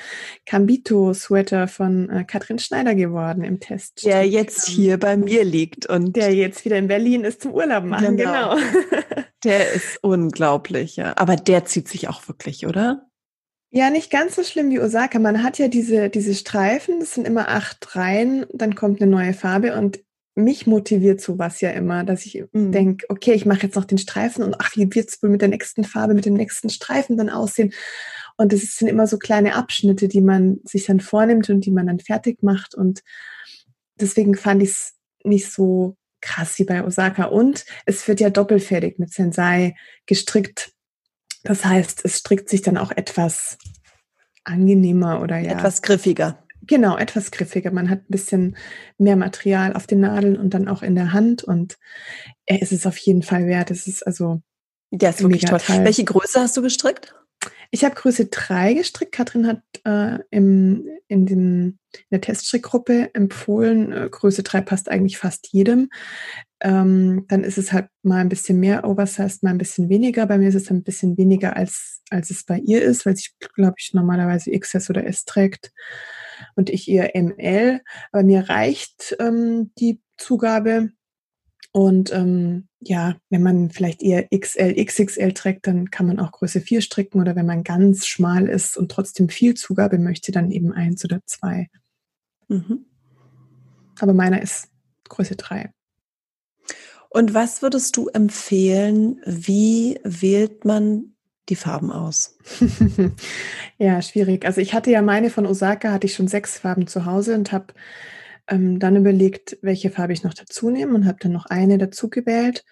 Cambito-Sweater 0.48 1.68
von 1.68 2.10
äh, 2.10 2.24
Katrin 2.24 2.58
Schneider 2.58 2.96
geworden 2.96 3.44
im 3.44 3.60
Test. 3.60 4.04
Der 4.04 4.28
jetzt 4.28 4.68
hier 4.68 4.98
bei 4.98 5.16
mir 5.16 5.44
liegt 5.44 5.86
und 5.86 6.16
der 6.16 6.34
jetzt 6.34 6.66
wieder 6.66 6.78
in 6.78 6.88
Berlin 6.88 7.24
ist 7.24 7.44
zum 7.44 7.54
Urlaub 7.54 7.84
machen, 7.84 8.18
genau. 8.18 8.56
genau. 8.56 8.64
der 9.44 9.72
ist 9.72 10.00
unglaublich, 10.02 10.96
ja. 10.96 11.14
Aber 11.18 11.36
der 11.36 11.66
zieht 11.66 11.88
sich 11.88 12.10
auch 12.10 12.28
wirklich, 12.28 12.66
oder? 12.66 13.06
Ja, 13.76 13.90
nicht 13.90 14.12
ganz 14.12 14.36
so 14.36 14.44
schlimm 14.44 14.70
wie 14.70 14.80
Osaka. 14.80 15.18
Man 15.18 15.42
hat 15.42 15.58
ja 15.58 15.68
diese, 15.68 16.08
diese 16.08 16.36
Streifen, 16.36 17.00
das 17.00 17.16
sind 17.16 17.26
immer 17.26 17.48
acht 17.48 17.96
Reihen, 17.96 18.46
dann 18.54 18.76
kommt 18.76 19.02
eine 19.02 19.10
neue 19.10 19.34
Farbe 19.34 19.76
und 19.76 20.00
mich 20.36 20.68
motiviert 20.68 21.22
sowas 21.22 21.60
ja 21.60 21.72
immer, 21.72 22.04
dass 22.04 22.24
ich 22.28 22.44
mhm. 22.52 22.72
denke, 22.72 23.08
okay, 23.10 23.34
ich 23.34 23.48
mache 23.48 23.64
jetzt 23.64 23.76
noch 23.76 23.86
den 23.86 23.98
Streifen 23.98 24.44
und 24.44 24.58
ach, 24.60 24.76
wie 24.76 24.94
wird 24.94 25.10
es 25.10 25.24
wohl 25.24 25.32
mit 25.32 25.42
der 25.42 25.50
nächsten 25.50 25.86
Farbe, 25.86 26.14
mit 26.14 26.26
dem 26.26 26.36
nächsten 26.36 26.70
Streifen 26.70 27.18
dann 27.18 27.32
aussehen? 27.32 27.74
Und 28.38 28.54
es 28.54 28.76
sind 28.76 28.90
immer 28.90 29.08
so 29.08 29.18
kleine 29.18 29.56
Abschnitte, 29.56 30.08
die 30.08 30.22
man 30.22 30.60
sich 30.66 30.86
dann 30.86 31.00
vornimmt 31.00 31.50
und 31.50 31.66
die 31.66 31.72
man 31.72 31.88
dann 31.88 32.00
fertig 32.00 32.44
macht. 32.44 32.76
Und 32.76 33.02
deswegen 34.00 34.36
fand 34.36 34.62
ich 34.62 34.70
es 34.70 34.94
nicht 35.24 35.52
so 35.52 35.98
krass 36.22 36.60
wie 36.60 36.64
bei 36.64 36.86
Osaka. 36.86 37.26
Und 37.26 37.66
es 37.88 38.08
wird 38.08 38.20
ja 38.20 38.30
doppelfertig 38.30 39.00
mit 39.00 39.12
Sensei 39.12 39.76
gestrickt. 40.06 40.73
Das 41.44 41.66
heißt, 41.66 42.02
es 42.04 42.20
strickt 42.20 42.50
sich 42.50 42.62
dann 42.62 42.78
auch 42.78 42.92
etwas 42.92 43.58
angenehmer 44.44 45.22
oder 45.22 45.38
ja. 45.38 45.52
Etwas 45.52 45.82
griffiger. 45.82 46.40
Genau, 46.66 46.98
etwas 46.98 47.32
griffiger. 47.32 47.72
Man 47.72 47.90
hat 47.90 48.00
ein 48.00 48.10
bisschen 48.10 48.58
mehr 48.98 49.18
Material 49.18 49.74
auf 49.74 49.86
den 49.86 50.00
Nadeln 50.00 50.38
und 50.38 50.54
dann 50.54 50.70
auch 50.70 50.82
in 50.82 50.96
der 50.96 51.12
Hand 51.12 51.44
und 51.44 51.78
es 52.46 52.72
ist 52.72 52.88
auf 52.88 52.98
jeden 52.98 53.22
Fall 53.22 53.48
wert. 53.48 53.70
Es 53.72 53.88
ist 53.88 54.06
also. 54.06 54.42
Ja, 54.92 55.10
ist 55.10 55.22
wirklich 55.22 55.46
toll. 55.46 55.60
Teil. 55.60 55.84
Welche 55.84 56.06
Größe 56.06 56.40
hast 56.40 56.56
du 56.56 56.62
gestrickt? 56.62 57.16
Ich 57.72 57.84
habe 57.84 57.96
Größe 57.96 58.28
3 58.28 58.76
gestrickt. 58.76 59.12
Katrin 59.12 59.48
hat 59.48 59.62
äh, 59.84 60.20
im, 60.30 60.88
in, 61.08 61.26
den, 61.26 61.80
in 61.92 62.08
der 62.12 62.22
Teststrickgruppe 62.22 63.10
empfohlen, 63.14 63.92
äh, 63.92 64.10
Größe 64.10 64.44
3 64.44 64.62
passt 64.62 64.90
eigentlich 64.90 65.18
fast 65.18 65.48
jedem. 65.52 65.90
Ähm, 66.64 67.26
dann 67.28 67.44
ist 67.44 67.58
es 67.58 67.74
halt 67.74 67.90
mal 68.04 68.22
ein 68.22 68.30
bisschen 68.30 68.60
mehr 68.60 68.86
Oversized, 68.86 69.44
mal 69.44 69.50
ein 69.50 69.58
bisschen 69.58 69.90
weniger. 69.90 70.26
Bei 70.26 70.38
mir 70.38 70.48
ist 70.48 70.56
es 70.56 70.72
ein 70.72 70.82
bisschen 70.82 71.18
weniger, 71.18 71.58
als, 71.58 72.02
als 72.10 72.30
es 72.30 72.46
bei 72.46 72.58
ihr 72.58 72.82
ist, 72.82 73.06
weil 73.06 73.18
sie, 73.18 73.30
glaube 73.54 73.76
ich, 73.78 73.94
normalerweise 73.94 74.58
XS 74.58 74.90
oder 74.90 75.06
S 75.06 75.26
trägt 75.26 75.74
und 76.56 76.70
ich 76.70 76.88
ihr 76.88 77.12
ML. 77.16 77.82
Aber 78.14 78.24
mir 78.24 78.48
reicht 78.48 79.16
ähm, 79.20 79.72
die 79.78 80.02
Zugabe. 80.18 80.92
Und 81.74 82.14
ähm, 82.14 82.70
ja, 82.80 83.18
wenn 83.30 83.44
man 83.44 83.70
vielleicht 83.70 84.02
eher 84.02 84.28
XL, 84.30 84.76
XXL 84.76 85.34
trägt, 85.34 85.68
dann 85.68 85.92
kann 85.92 86.06
man 86.06 86.20
auch 86.20 86.32
Größe 86.32 86.62
4 86.62 86.82
stricken 86.82 87.20
oder 87.20 87.36
wenn 87.36 87.48
man 87.48 87.64
ganz 87.64 88.06
schmal 88.06 88.48
ist 88.48 88.78
und 88.78 88.90
trotzdem 88.90 89.28
viel 89.28 89.56
Zugabe 89.56 89.98
möchte, 89.98 90.32
dann 90.32 90.52
eben 90.52 90.72
eins 90.72 91.04
oder 91.04 91.20
zwei. 91.26 91.68
Mhm. 92.48 92.86
Aber 94.00 94.14
meiner 94.14 94.42
ist 94.42 94.70
Größe 95.10 95.36
3. 95.36 95.72
Und 97.14 97.36
was 97.36 97.62
würdest 97.62 97.96
du 97.96 98.08
empfehlen? 98.08 99.22
Wie 99.24 100.00
wählt 100.04 100.66
man 100.66 101.14
die 101.48 101.56
Farben 101.56 101.92
aus? 101.92 102.40
ja, 103.78 104.02
schwierig. 104.02 104.46
Also 104.46 104.62
ich 104.62 104.74
hatte 104.74 104.90
ja 104.90 105.04
meine 105.04 105.30
von 105.30 105.46
Osaka, 105.46 105.92
hatte 105.92 106.08
ich 106.08 106.16
schon 106.16 106.28
sechs 106.28 106.58
Farben 106.58 106.88
zu 106.88 107.06
Hause 107.06 107.36
und 107.36 107.52
habe 107.52 107.68
ähm, 108.48 108.80
dann 108.80 108.96
überlegt, 108.96 109.60
welche 109.62 109.92
Farbe 109.92 110.12
ich 110.12 110.24
noch 110.24 110.34
dazu 110.34 110.72
nehme 110.72 110.96
und 110.96 111.06
habe 111.06 111.20
dann 111.22 111.34
noch 111.34 111.46
eine 111.46 111.78
dazu 111.78 112.10
gewählt. 112.10 112.66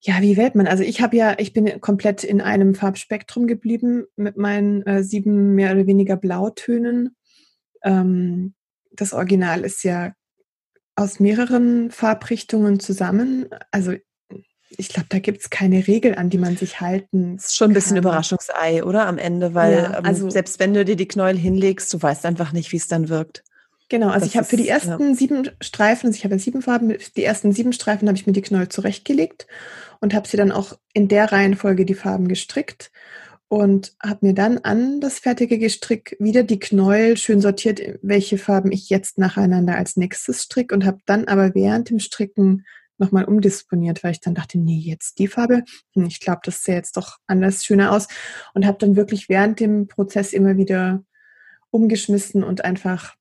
Ja, 0.00 0.20
wie 0.20 0.36
wählt 0.36 0.54
man? 0.54 0.66
Also 0.66 0.82
ich 0.82 1.00
habe 1.00 1.16
ja, 1.16 1.36
ich 1.38 1.54
bin 1.54 1.80
komplett 1.80 2.22
in 2.22 2.42
einem 2.42 2.74
Farbspektrum 2.74 3.46
geblieben 3.46 4.04
mit 4.16 4.36
meinen 4.36 4.82
äh, 4.82 5.02
sieben 5.02 5.54
mehr 5.54 5.72
oder 5.72 5.86
weniger 5.86 6.16
Blautönen. 6.16 7.16
Ähm, 7.82 8.52
das 8.92 9.14
Original 9.14 9.64
ist 9.64 9.84
ja 9.84 10.12
aus 10.96 11.20
mehreren 11.20 11.90
Farbrichtungen 11.90 12.80
zusammen. 12.80 13.46
Also 13.70 13.92
ich 14.78 14.88
glaube, 14.88 15.06
da 15.10 15.18
gibt 15.18 15.42
es 15.42 15.50
keine 15.50 15.86
Regel, 15.86 16.16
an 16.16 16.30
die 16.30 16.38
man 16.38 16.56
sich 16.56 16.80
halten. 16.80 17.36
Das 17.36 17.46
ist 17.46 17.56
schon 17.56 17.70
ein 17.70 17.74
bisschen 17.74 17.96
Überraschungsei, 17.96 18.82
oder? 18.82 19.06
Am 19.06 19.18
Ende, 19.18 19.54
weil 19.54 19.74
ja, 19.74 19.98
ähm, 19.98 20.04
also, 20.04 20.28
selbst 20.28 20.58
wenn 20.58 20.74
du 20.74 20.84
dir 20.84 20.96
die 20.96 21.08
Knäuel 21.08 21.38
hinlegst, 21.38 21.92
du 21.92 22.02
weißt 22.02 22.26
einfach 22.26 22.52
nicht, 22.52 22.72
wie 22.72 22.76
es 22.76 22.88
dann 22.88 23.08
wirkt. 23.08 23.44
Genau, 23.88 24.08
also 24.08 24.20
das 24.20 24.30
ich 24.30 24.36
habe 24.36 24.46
für 24.46 24.56
die 24.56 24.68
ersten 24.68 25.10
ja. 25.10 25.14
sieben 25.14 25.48
Streifen, 25.60 26.08
also 26.08 26.16
ich 26.16 26.24
habe 26.24 26.34
ja 26.34 26.40
sieben 26.40 26.60
Farben, 26.60 26.96
die 27.16 27.24
ersten 27.24 27.52
sieben 27.52 27.72
Streifen 27.72 28.08
habe 28.08 28.18
ich 28.18 28.26
mir 28.26 28.32
die 28.32 28.42
Knäuel 28.42 28.68
zurechtgelegt 28.68 29.46
und 30.00 30.12
habe 30.12 30.26
sie 30.26 30.36
dann 30.36 30.50
auch 30.50 30.76
in 30.92 31.06
der 31.06 31.30
Reihenfolge 31.30 31.84
die 31.84 31.94
Farben 31.94 32.26
gestrickt 32.26 32.90
und 33.48 33.94
habe 34.02 34.26
mir 34.26 34.34
dann 34.34 34.58
an 34.58 35.00
das 35.00 35.20
fertige 35.20 35.58
Gestrick 35.58 36.16
wieder 36.18 36.42
die 36.42 36.58
Knäuel 36.58 37.16
schön 37.16 37.40
sortiert, 37.40 37.80
welche 38.02 38.38
Farben 38.38 38.72
ich 38.72 38.90
jetzt 38.90 39.18
nacheinander 39.18 39.76
als 39.76 39.96
nächstes 39.96 40.42
strick 40.42 40.72
und 40.72 40.84
habe 40.84 40.98
dann 41.06 41.26
aber 41.28 41.54
während 41.54 41.90
dem 41.90 42.00
Stricken 42.00 42.64
nochmal 42.98 43.24
umdisponiert, 43.24 44.02
weil 44.02 44.12
ich 44.12 44.20
dann 44.20 44.34
dachte, 44.34 44.58
nee, 44.58 44.78
jetzt 44.78 45.18
die 45.18 45.28
Farbe, 45.28 45.62
hm, 45.94 46.06
ich 46.06 46.20
glaube, 46.20 46.40
das 46.44 46.64
sähe 46.64 46.76
jetzt 46.76 46.96
doch 46.96 47.18
anders 47.26 47.64
schöner 47.64 47.92
aus 47.92 48.08
und 48.54 48.66
habe 48.66 48.78
dann 48.78 48.96
wirklich 48.96 49.28
während 49.28 49.60
dem 49.60 49.86
Prozess 49.86 50.32
immer 50.32 50.56
wieder 50.56 51.04
umgeschmissen 51.70 52.42
und 52.42 52.64
einfach 52.64 53.14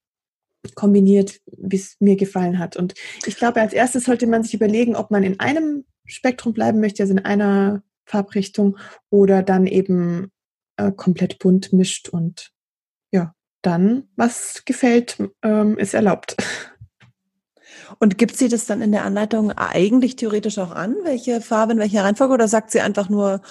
kombiniert, 0.74 1.40
wie 1.46 1.76
es 1.76 1.98
mir 2.00 2.16
gefallen 2.16 2.58
hat. 2.58 2.76
Und 2.78 2.96
ich 3.26 3.36
glaube, 3.36 3.62
als 3.62 3.74
erstes 3.74 4.06
sollte 4.06 4.26
man 4.26 4.44
sich 4.44 4.56
überlegen, 4.56 4.96
ob 4.96 5.12
man 5.12 5.24
in 5.24 5.40
einem 5.40 5.86
Spektrum 6.06 6.54
bleiben 6.54 6.80
möchte, 6.80 7.04
also 7.04 7.14
in 7.14 7.20
einer 7.20 7.84
Farbrichtung, 8.06 8.78
oder 9.10 9.44
dann 9.44 9.68
eben 9.68 10.32
äh, 10.78 10.92
komplett 10.92 11.40
bunt 11.40 11.74
mischt 11.74 12.10
und 12.10 12.52
ja, 13.12 13.34
dann, 13.62 14.10
was 14.16 14.64
gefällt, 14.66 15.18
ähm, 15.42 15.78
ist 15.78 15.94
erlaubt. 15.94 16.36
Und 18.00 18.18
gibt 18.18 18.36
sie 18.36 18.48
das 18.48 18.66
dann 18.66 18.82
in 18.82 18.92
der 18.92 19.06
Anleitung 19.06 19.52
eigentlich 19.52 20.16
theoretisch 20.16 20.58
auch 20.58 20.72
an, 20.72 20.96
welche 21.04 21.40
Farbe 21.40 21.74
in 21.74 21.80
welcher 21.80 22.04
Reihenfolge, 22.04 22.34
oder 22.34 22.48
sagt 22.48 22.72
sie 22.72 22.82
einfach 22.82 23.10
nur 23.10 23.42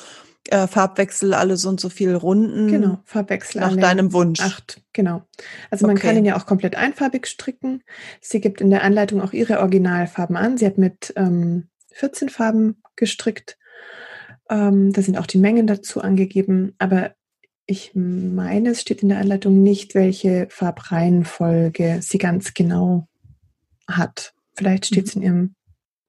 äh, 0.49 0.67
Farbwechsel 0.67 1.35
alle 1.35 1.57
so 1.57 1.69
und 1.69 1.81
so 1.81 1.89
viele 1.89 2.17
Runden? 2.17 2.69
Genau, 2.69 2.99
Farbwechsel. 3.05 3.61
Nach 3.61 3.77
deinem 3.77 4.13
Wunsch. 4.13 4.41
Acht, 4.41 4.83
genau. 4.93 5.23
Also 5.71 5.87
man 5.87 5.97
kann 5.97 6.17
ihn 6.17 6.25
ja 6.25 6.37
auch 6.37 6.47
komplett 6.47 6.75
einfarbig 6.75 7.27
stricken. 7.27 7.83
Sie 8.21 8.41
gibt 8.41 8.61
in 8.61 8.71
der 8.71 8.83
Anleitung 8.83 9.21
auch 9.21 9.33
ihre 9.33 9.61
Originalfarben 9.61 10.37
an. 10.37 10.59
Sie 10.59 10.67
hat 10.67 10.79
mit 10.79 11.13
ähm, 11.17 11.69
14 11.93 12.29
Farben 12.29 12.83
gestrickt. 12.97 13.57
Ähm, 14.55 14.93
da 14.93 15.03
sind 15.03 15.19
auch 15.19 15.27
die 15.27 15.39
Mengen 15.39 15.67
dazu 15.67 16.01
angegeben. 16.01 16.75
Aber 16.79 17.15
ich 17.67 17.91
meine, 17.95 18.71
es 18.71 18.81
steht 18.81 19.03
in 19.03 19.09
der 19.09 19.19
Anleitung 19.19 19.63
nicht, 19.63 19.97
welche 19.97 20.47
Farbreihenfolge 20.49 21.99
sie 22.03 22.19
ganz 22.19 22.55
genau 22.55 23.09
hat. 23.89 24.33
Vielleicht 24.55 24.87
steht 24.87 25.09
es 25.09 25.17
mhm. 25.17 25.23
in 25.23 25.27
ihrem 25.27 25.55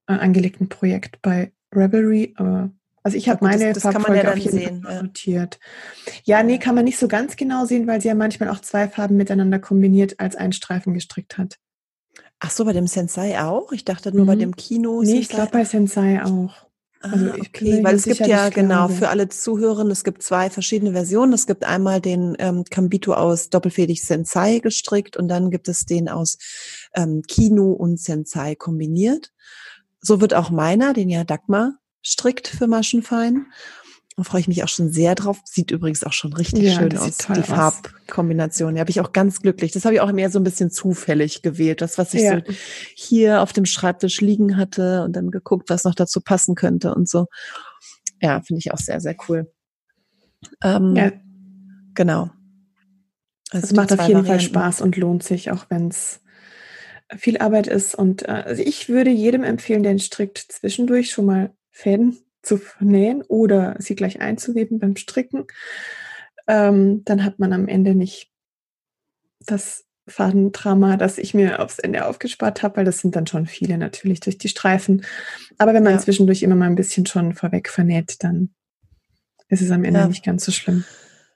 äh, 0.08 0.14
angelegten 0.14 0.70
Projekt 0.70 1.22
bei 1.24 1.52
Revelry, 1.74 2.34
aber 2.38 2.72
also 3.02 3.18
ich 3.18 3.30
habe 3.30 3.44
meine 3.44 3.74
das, 3.74 3.82
das 3.82 3.94
Farbfolge 3.94 4.24
ja 4.24 4.32
auf 4.32 4.38
jeden 4.38 4.58
sehen, 4.58 4.84
Fall 4.84 5.04
notiert. 5.04 5.60
Ja. 6.26 6.38
ja, 6.38 6.44
nee, 6.44 6.58
kann 6.58 6.76
man 6.76 6.86
nicht 6.86 6.98
so 6.98 7.08
ganz 7.08 7.36
genau 7.36 7.66
sehen, 7.66 7.88
weil 7.88 8.02
sie 8.02 8.08
ja 8.08 8.16
manchmal 8.16 8.50
auch 8.50 8.60
zwei 8.60 8.88
Farben 8.88 9.18
miteinander 9.18 9.60
kombiniert 9.60 10.20
als 10.20 10.36
einen 10.36 10.54
Streifen 10.54 10.94
gestrickt 10.94 11.38
hat. 11.38 11.58
Ach 12.40 12.52
so, 12.52 12.66
bei 12.66 12.74
dem 12.74 12.88
Sensei 12.88 13.40
auch? 13.40 13.72
Ich 13.72 13.86
dachte 13.86 14.12
nur 14.12 14.26
mhm. 14.26 14.28
bei 14.28 14.36
dem 14.36 14.56
Kino. 14.56 15.02
Nee, 15.02 15.20
ich 15.20 15.30
glaube 15.30 15.52
bei 15.52 15.66
Sensei 15.66 16.24
auch. 16.24 16.65
Also 17.12 17.32
ah, 17.32 17.36
okay, 17.40 17.84
weil 17.84 17.96
es 17.96 18.04
gibt 18.04 18.26
ja 18.26 18.50
genau 18.50 18.88
für 18.88 19.10
alle 19.10 19.30
Zuhörerinnen, 19.30 19.92
es 19.92 20.04
gibt 20.04 20.24
zwei 20.24 20.50
verschiedene 20.50 20.92
Versionen. 20.94 21.34
Es 21.34 21.48
gibt 21.48 21.64
einmal 21.64 22.02
den 22.02 22.36
ähm, 22.40 22.64
Kambito 22.64 23.14
aus 23.14 23.50
doppelfädig 23.50 24.04
Sensei 24.04 24.60
gestrickt 24.60 25.18
und 25.18 25.28
dann 25.28 25.52
gibt 25.52 25.68
es 25.68 25.86
den 25.86 26.10
aus 26.10 26.38
ähm, 26.94 27.22
Kino 27.28 27.72
und 27.72 28.00
Sensei 28.00 28.56
kombiniert. 28.56 29.32
So 30.02 30.22
wird 30.22 30.34
auch 30.34 30.50
meiner, 30.50 30.94
den 30.94 31.10
ja 31.10 31.24
Dagmar 31.24 31.74
strickt 32.02 32.48
für 32.48 32.68
Maschenfein. 32.68 33.48
Da 34.18 34.24
freue 34.24 34.40
ich 34.40 34.48
mich 34.48 34.64
auch 34.64 34.70
schon 34.70 34.92
sehr 34.92 35.14
drauf. 35.14 35.42
Sieht 35.44 35.72
übrigens 35.72 36.06
auch 36.06 36.14
schon 36.14 36.32
richtig 36.32 36.64
ja, 36.64 36.80
schön 36.80 36.98
aus, 36.98 37.18
die 37.18 37.32
aus. 37.34 37.48
Farbkombination. 37.48 38.76
Da 38.76 38.80
habe 38.80 38.90
ich 38.90 39.02
auch 39.02 39.12
ganz 39.12 39.42
glücklich. 39.42 39.74
Das 39.74 39.84
habe 39.84 39.96
ich 39.96 40.02
auch 40.02 40.12
mehr 40.14 40.30
so 40.30 40.40
ein 40.40 40.44
bisschen 40.46 40.72
zufällig 40.72 41.42
gewählt. 41.42 41.82
Das, 41.82 41.98
was 41.98 42.14
ich 42.14 42.22
ja. 42.22 42.38
so 42.38 42.54
hier 42.96 43.42
auf 43.42 43.52
dem 43.52 43.66
Schreibtisch 43.66 44.22
liegen 44.22 44.56
hatte 44.56 45.04
und 45.04 45.14
dann 45.18 45.32
geguckt, 45.32 45.70
was 45.70 45.84
noch 45.84 45.96
dazu 45.96 46.22
passen 46.22 46.56
könnte 46.56 46.96
und 46.96 47.10
so. 47.10 47.26
Ja, 48.22 48.42
finde 48.42 48.60
ich 48.60 48.72
auch 48.72 48.78
sehr, 48.78 49.02
sehr 49.02 49.18
cool. 49.28 49.52
Ähm, 50.64 50.96
ja. 50.96 51.12
Genau. 51.94 52.30
Also 53.52 53.68
es 53.68 53.74
macht 53.74 53.92
auf 53.92 54.08
jeden 54.08 54.20
Varianten. 54.20 54.28
Fall 54.28 54.40
Spaß 54.40 54.82
und 54.82 54.96
lohnt 54.96 55.24
sich, 55.24 55.52
auch 55.52 55.66
wenn 55.70 55.90
es 55.90 56.22
viel 57.18 57.38
Arbeit 57.40 57.68
ist. 57.68 57.96
Und 57.96 58.24
äh, 58.24 58.44
also 58.46 58.64
ich 58.64 58.88
würde 58.88 59.10
jedem 59.10 59.44
empfehlen, 59.44 59.84
der 59.84 59.98
strickt, 60.00 60.38
zwischendurch 60.38 61.12
schon 61.12 61.26
mal 61.26 61.54
Fäden 61.72 62.18
zu 62.46 62.62
nähen 62.80 63.22
oder 63.24 63.76
sie 63.80 63.96
gleich 63.96 64.22
einzuweben 64.22 64.80
beim 64.80 64.96
Stricken. 64.96 65.46
Ähm, 66.48 67.04
dann 67.06 67.24
hat 67.24 67.40
man 67.40 67.54
am 67.54 67.68
Ende 67.68 67.96
nicht 67.96 68.32
das 69.40 69.86
Fadendrama, 70.08 70.98
das 70.98 71.18
ich 71.18 71.34
mir 71.34 71.60
aufs 71.60 71.80
Ende 71.80 72.06
aufgespart 72.06 72.62
habe, 72.62 72.78
weil 72.78 72.86
das 72.86 73.00
sind 73.00 73.16
dann 73.16 73.26
schon 73.26 73.48
viele 73.48 73.78
natürlich 73.78 74.20
durch 74.20 74.38
die 74.38 74.50
Streifen. 74.50 75.04
Aber 75.58 75.74
wenn 75.74 75.84
man 75.84 75.94
ja. 75.94 76.00
zwischendurch 76.00 76.44
immer 76.44 76.56
mal 76.56 76.68
ein 76.68 76.76
bisschen 76.76 77.08
schon 77.08 77.34
vorweg 77.34 77.70
vernäht, 77.70 78.24
dann 78.24 78.54
ist 79.48 79.62
es 79.62 79.72
am 79.72 79.84
Ende 79.84 80.02
ja. 80.02 80.08
nicht 80.08 80.24
ganz 80.24 80.46
so 80.46 80.52
schlimm. 80.52 80.84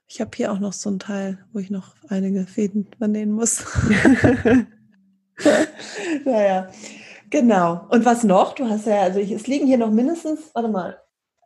Ich 0.07 0.21
habe 0.21 0.31
hier 0.35 0.51
auch 0.51 0.59
noch 0.59 0.73
so 0.73 0.89
ein 0.89 0.99
Teil, 0.99 1.39
wo 1.51 1.59
ich 1.59 1.69
noch 1.69 1.95
einige 2.07 2.45
Fäden 2.45 2.87
vernähen 2.97 3.31
muss. 3.31 3.63
naja, 6.25 6.69
Genau. 7.29 7.85
Und 7.89 8.05
was 8.05 8.23
noch? 8.23 8.55
Du 8.55 8.67
hast 8.69 8.85
ja, 8.85 9.01
also 9.01 9.19
ich, 9.19 9.31
es 9.31 9.47
liegen 9.47 9.67
hier 9.67 9.77
noch 9.77 9.91
mindestens, 9.91 10.39
warte 10.53 10.69
mal, 10.69 10.97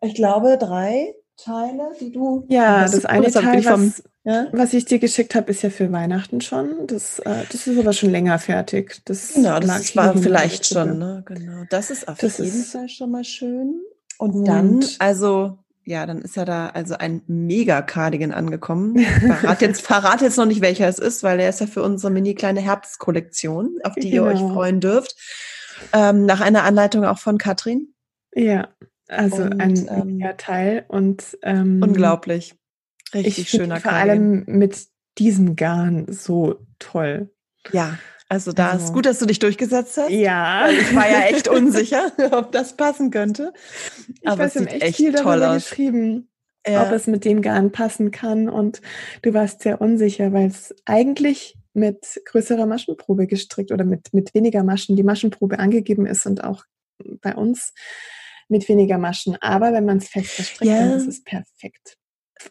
ich 0.01 0.15
glaube 0.15 0.57
drei 0.57 1.15
Teile, 1.37 1.91
die 1.99 2.11
du. 2.11 2.45
Ja, 2.49 2.81
das 2.81 3.05
eine 3.05 3.31
Teil, 3.31 3.63
vom, 3.63 3.87
was, 3.87 4.03
ja? 4.23 4.47
was 4.51 4.73
ich 4.73 4.85
dir 4.85 4.99
geschickt 4.99 5.35
habe, 5.35 5.51
ist 5.51 5.63
ja 5.63 5.69
für 5.69 5.91
Weihnachten 5.91 6.41
schon. 6.41 6.87
Das, 6.87 7.19
äh, 7.19 7.43
das 7.51 7.67
ist 7.67 7.79
aber 7.79 7.93
schon 7.93 8.11
länger 8.11 8.37
fertig. 8.39 9.01
Das 9.05 9.33
genau, 9.33 9.59
das 9.59 9.95
war 9.95 10.15
vielleicht 10.15 10.65
schon, 10.67 10.99
ne? 10.99 11.23
Genau. 11.25 11.63
Das 11.69 11.89
ist 11.89 12.07
auf 12.07 12.19
das 12.19 12.37
jeden 12.37 12.63
Fall 12.63 12.87
schon 12.87 13.11
mal 13.11 13.23
schön. 13.23 13.81
Und, 14.19 14.35
und 14.35 14.45
dann, 14.45 14.85
also 14.99 15.57
ja, 15.85 16.05
dann 16.05 16.21
ist 16.21 16.35
ja 16.37 16.45
da 16.45 16.67
also 16.67 16.95
ein 16.95 17.23
Mega-Cardigan 17.27 18.31
angekommen. 18.31 18.97
Verrat 18.99 19.61
jetzt, 19.61 19.81
verrat 19.85 20.21
jetzt 20.21 20.37
noch 20.37 20.45
nicht, 20.45 20.61
welcher 20.61 20.87
es 20.87 20.99
ist, 20.99 21.23
weil 21.23 21.37
der 21.37 21.49
ist 21.49 21.59
ja 21.59 21.67
für 21.67 21.83
unsere 21.83 22.11
mini 22.11 22.35
kleine 22.35 22.61
Herbstkollektion, 22.61 23.79
auf 23.83 23.95
die 23.95 24.11
genau. 24.11 24.27
ihr 24.27 24.31
euch 24.31 24.39
genau. 24.39 24.53
freuen 24.53 24.79
dürft. 24.79 25.15
Ähm, 25.91 26.25
nach 26.25 26.41
einer 26.41 26.63
Anleitung 26.63 27.05
auch 27.05 27.17
von 27.17 27.37
Katrin. 27.37 27.93
Ja, 28.33 28.69
also 29.07 29.43
und, 29.43 29.59
ein 29.59 29.87
ähm, 29.89 30.23
Teil 30.37 30.85
und 30.87 31.37
ähm, 31.43 31.81
unglaublich. 31.83 32.55
Richtig 33.13 33.49
schöner 33.49 33.79
Vor 33.79 33.91
allem 33.91 34.43
mit 34.47 34.87
diesem 35.17 35.55
Garn 35.55 36.11
so 36.11 36.65
toll. 36.79 37.29
Ja, 37.71 37.97
also 38.29 38.51
da 38.51 38.71
also, 38.71 38.85
ist 38.85 38.93
gut, 38.93 39.05
dass 39.05 39.19
du 39.19 39.27
dich 39.27 39.37
durchgesetzt 39.37 39.97
hast. 39.97 40.09
Ja. 40.09 40.67
ich 40.67 40.95
war 40.95 41.07
ja 41.07 41.21
echt 41.25 41.47
unsicher, 41.49 42.11
ob 42.31 42.51
das 42.51 42.75
passen 42.75 43.11
könnte. 43.11 43.53
Ich 44.21 44.27
Aber 44.27 44.39
weiß, 44.39 44.55
es 44.55 44.61
sieht 44.61 44.73
echt, 44.73 44.83
echt 44.83 44.95
viel 44.97 45.13
toll 45.13 45.43
aus. 45.43 45.69
geschrieben, 45.69 46.29
ja. 46.65 46.83
ob 46.83 46.91
es 46.91 47.05
mit 47.05 47.25
dem 47.25 47.43
Garn 47.43 47.71
passen 47.71 48.09
kann. 48.09 48.49
Und 48.49 48.81
du 49.21 49.35
warst 49.35 49.61
sehr 49.61 49.81
unsicher, 49.81 50.33
weil 50.33 50.47
es 50.47 50.73
eigentlich 50.85 51.57
mit 51.73 52.21
größerer 52.25 52.65
Maschenprobe 52.65 53.27
gestrickt 53.27 53.71
oder 53.71 53.85
mit, 53.85 54.13
mit 54.13 54.33
weniger 54.33 54.63
Maschen 54.63 54.95
die 54.95 55.03
Maschenprobe 55.03 55.59
angegeben 55.59 56.05
ist 56.05 56.25
und 56.25 56.43
auch 56.43 56.65
bei 57.21 57.35
uns 57.35 57.73
mit 58.47 58.67
weniger 58.69 58.97
Maschen. 58.97 59.37
Aber 59.41 59.73
wenn 59.73 59.85
man 59.85 59.97
es 59.97 60.07
fest 60.07 60.31
verstrickt, 60.31 60.71
ja. 60.71 60.79
dann 60.79 60.97
ist 60.97 61.07
es 61.07 61.23
perfekt. 61.23 61.97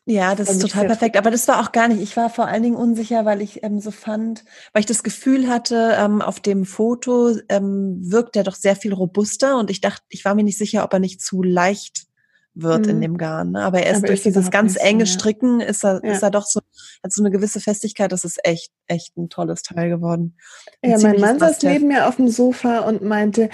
Ja, 0.07 0.35
das 0.35 0.49
ist 0.49 0.63
total 0.63 0.87
perfekt. 0.87 1.17
Aber 1.17 1.31
das 1.31 1.47
war 1.49 1.61
auch 1.61 1.73
gar 1.73 1.89
nicht. 1.89 2.01
Ich 2.01 2.17
war 2.17 2.31
vor 2.31 2.47
allen 2.47 2.63
Dingen 2.63 2.77
unsicher, 2.77 3.25
weil 3.25 3.43
ich 3.43 3.63
ähm, 3.63 3.81
so 3.81 3.91
fand, 3.91 4.45
weil 4.73 4.81
ich 4.81 4.87
das 4.87 5.03
Gefühl 5.03 5.49
hatte, 5.49 5.97
ähm, 5.99 6.23
auf 6.23 6.41
dem 6.41 6.65
Foto 6.65 7.37
ähm, 7.49 7.99
wirkt 8.01 8.37
er 8.37 8.45
doch 8.45 8.55
sehr 8.55 8.77
viel 8.77 8.93
robuster 8.93 9.59
und 9.59 9.71
ich 9.71 9.81
dachte, 9.81 10.03
ich 10.09 10.25
war 10.25 10.35
mir 10.35 10.45
nicht 10.45 10.59
sicher, 10.59 10.85
ob 10.85 10.93
er 10.93 10.99
nicht 10.99 11.21
zu 11.21 11.43
leicht 11.43 12.07
wird 12.55 12.87
mhm. 12.87 12.91
in 12.91 13.01
dem 13.01 13.19
Garn. 13.19 13.53
Ne? 13.53 13.63
Aber 13.63 13.83
erst 13.83 13.99
Aber 13.99 14.09
durch 14.09 14.23
dieses 14.23 14.51
ganz 14.51 14.77
enge 14.77 15.07
so, 15.07 15.13
Stricken 15.15 15.61
ist 15.61 15.85
er, 15.85 16.01
ja. 16.05 16.13
ist 16.13 16.23
er 16.23 16.31
doch 16.31 16.47
so, 16.47 16.61
hat 17.03 17.13
so 17.13 17.23
eine 17.23 17.31
gewisse 17.31 17.61
Festigkeit. 17.61 18.13
Das 18.13 18.25
ist 18.25 18.39
echt, 18.45 18.71
echt 18.87 19.17
ein 19.17 19.29
tolles 19.29 19.63
Teil 19.63 19.89
geworden. 19.89 20.37
Ein 20.83 20.91
ja, 20.91 20.99
mein 20.99 21.21
Mann 21.21 21.39
saß 21.39 21.63
neben 21.63 21.89
mir 21.89 22.09
auf 22.09 22.17
dem 22.17 22.29
Sofa 22.29 22.81
und 22.81 23.03
meinte, 23.03 23.49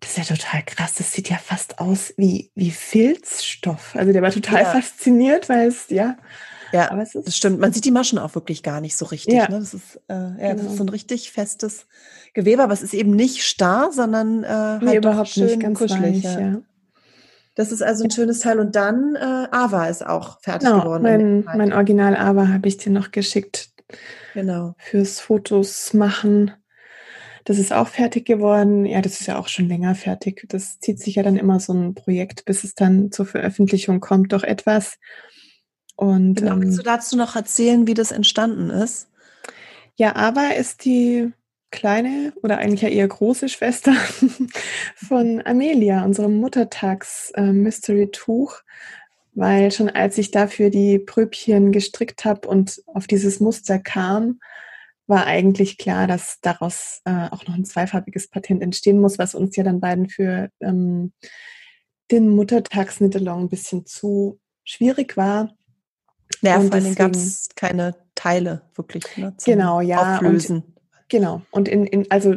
das 0.00 0.16
ist 0.16 0.28
ja 0.28 0.36
total 0.36 0.62
krass. 0.64 0.94
Das 0.94 1.12
sieht 1.12 1.28
ja 1.28 1.36
fast 1.36 1.78
aus 1.78 2.14
wie, 2.16 2.50
wie 2.54 2.70
Filzstoff. 2.70 3.94
Also 3.94 4.12
der 4.12 4.22
war 4.22 4.30
total 4.30 4.62
ja. 4.62 4.70
fasziniert, 4.70 5.48
weil 5.48 5.68
es, 5.68 5.88
ja. 5.90 6.16
Ja, 6.72 6.90
aber 6.90 7.02
es 7.02 7.14
ist, 7.14 7.26
das 7.26 7.36
stimmt. 7.36 7.58
Man 7.58 7.72
sieht 7.72 7.84
die 7.84 7.90
Maschen 7.90 8.18
auch 8.18 8.34
wirklich 8.34 8.62
gar 8.62 8.80
nicht 8.80 8.96
so 8.96 9.04
richtig. 9.06 9.34
Ja. 9.34 9.48
Ne? 9.48 9.58
Das, 9.58 9.74
ist, 9.74 9.96
äh, 10.08 10.14
ja, 10.14 10.28
genau. 10.36 10.54
das 10.54 10.66
ist 10.66 10.76
so 10.76 10.84
ein 10.84 10.88
richtig 10.88 11.32
festes 11.32 11.86
Gewebe, 12.32 12.62
aber 12.62 12.72
es 12.72 12.82
ist 12.82 12.94
eben 12.94 13.10
nicht 13.10 13.44
starr, 13.44 13.90
sondern 13.92 14.44
äh, 14.44 14.48
halt 14.48 14.82
nee, 14.82 14.96
überhaupt 14.96 15.30
schön 15.30 15.46
nicht, 15.46 15.60
ganz 15.60 15.78
kuschelig. 15.78 16.24
Weich, 16.24 16.34
ja. 16.34 16.62
Das 17.54 17.72
ist 17.72 17.82
also 17.82 18.04
ein 18.04 18.10
schönes 18.10 18.40
Teil. 18.40 18.60
Und 18.60 18.76
dann 18.76 19.16
äh, 19.16 19.48
Ava 19.50 19.86
ist 19.86 20.06
auch 20.06 20.40
fertig 20.40 20.68
genau, 20.68 20.82
geworden. 20.82 21.02
Mein, 21.02 21.44
mein 21.44 21.72
Original 21.72 22.16
Ava 22.16 22.48
habe 22.48 22.68
ich 22.68 22.76
dir 22.76 22.90
noch 22.90 23.10
geschickt. 23.10 23.70
Genau. 24.34 24.74
Fürs 24.78 25.20
Fotos 25.20 25.92
machen. 25.94 26.52
Das 27.44 27.58
ist 27.58 27.72
auch 27.72 27.88
fertig 27.88 28.26
geworden. 28.26 28.84
Ja, 28.84 29.00
das 29.00 29.20
ist 29.20 29.26
ja 29.26 29.38
auch 29.38 29.48
schon 29.48 29.68
länger 29.68 29.94
fertig. 29.94 30.44
Das 30.48 30.78
zieht 30.78 31.00
sich 31.00 31.16
ja 31.16 31.22
dann 31.22 31.36
immer 31.36 31.58
so 31.58 31.72
ein 31.72 31.94
Projekt, 31.94 32.44
bis 32.44 32.64
es 32.64 32.74
dann 32.74 33.10
zur 33.10 33.26
Veröffentlichung 33.26 34.00
kommt, 34.00 34.32
doch 34.32 34.44
etwas. 34.44 34.98
Und 35.96 36.36
genau. 36.36 36.52
ähm, 36.52 36.62
willst 36.62 36.78
du 36.78 36.82
dazu 36.82 37.16
noch 37.16 37.36
erzählen, 37.36 37.86
wie 37.86 37.94
das 37.94 38.12
entstanden 38.12 38.70
ist? 38.70 39.08
Ja, 39.96 40.16
Ava 40.16 40.48
ist 40.48 40.84
die 40.84 41.32
kleine 41.70 42.32
oder 42.42 42.58
eigentlich 42.58 42.82
ja 42.82 42.88
eher 42.88 43.08
große 43.08 43.48
Schwester 43.48 43.92
von 44.94 45.42
Amelia, 45.44 46.04
unserem 46.04 46.36
Muttertags-Mystery-Tuch, 46.38 48.54
äh, 48.54 48.58
weil 49.34 49.72
schon 49.72 49.88
als 49.88 50.18
ich 50.18 50.30
dafür 50.30 50.70
die 50.70 50.98
Pröbchen 50.98 51.72
gestrickt 51.72 52.24
habe 52.24 52.48
und 52.48 52.82
auf 52.86 53.06
dieses 53.06 53.40
Muster 53.40 53.78
kam, 53.78 54.40
war 55.06 55.26
eigentlich 55.26 55.78
klar, 55.78 56.06
dass 56.06 56.38
daraus 56.40 57.00
äh, 57.04 57.28
auch 57.30 57.46
noch 57.46 57.54
ein 57.54 57.64
zweifarbiges 57.64 58.28
Patent 58.28 58.62
entstehen 58.62 59.00
muss, 59.00 59.18
was 59.18 59.34
uns 59.34 59.56
ja 59.56 59.64
dann 59.64 59.80
beiden 59.80 60.08
für 60.08 60.50
ähm, 60.60 61.12
den 62.10 62.28
Muttertags-Knit-Along 62.30 63.42
ein 63.42 63.48
bisschen 63.48 63.86
zu 63.86 64.40
schwierig 64.64 65.16
war. 65.16 65.54
Ja, 66.42 66.58
und 66.58 66.68
vor 66.68 66.76
allem 66.76 66.94
gab 66.94 67.14
es 67.14 67.48
keine 67.56 67.96
Teile 68.14 68.62
wirklich 68.74 69.04
ne, 69.16 69.34
genau, 69.44 69.80
ja, 69.80 70.16
Auflösen. 70.16 70.58
Und 70.58 70.79
Genau. 71.10 71.42
Und 71.50 71.68
in, 71.68 71.86
in, 71.86 72.10
also 72.10 72.36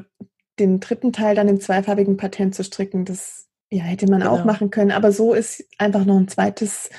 den 0.60 0.80
dritten 0.80 1.14
Teil 1.14 1.36
dann 1.36 1.48
im 1.48 1.62
zweifarbigen 1.62 2.18
Patent 2.18 2.54
zu 2.56 2.64
stricken, 2.64 3.06
das 3.06 3.48
ja, 3.72 3.84
hätte 3.84 4.08
man 4.08 4.20
genau. 4.20 4.34
auch 4.34 4.46
machen 4.46 4.70
können. 4.70 4.92
Aber 4.92 5.12
so 5.12 5.34
ist 5.34 5.66
einfach 5.78 6.06
noch 6.06 6.18
ein 6.18 6.28
zweites 6.28 6.90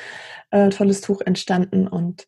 äh, 0.50 0.70
tolles 0.70 1.02
Tuch 1.02 1.20
entstanden. 1.20 1.86
Und 1.86 2.26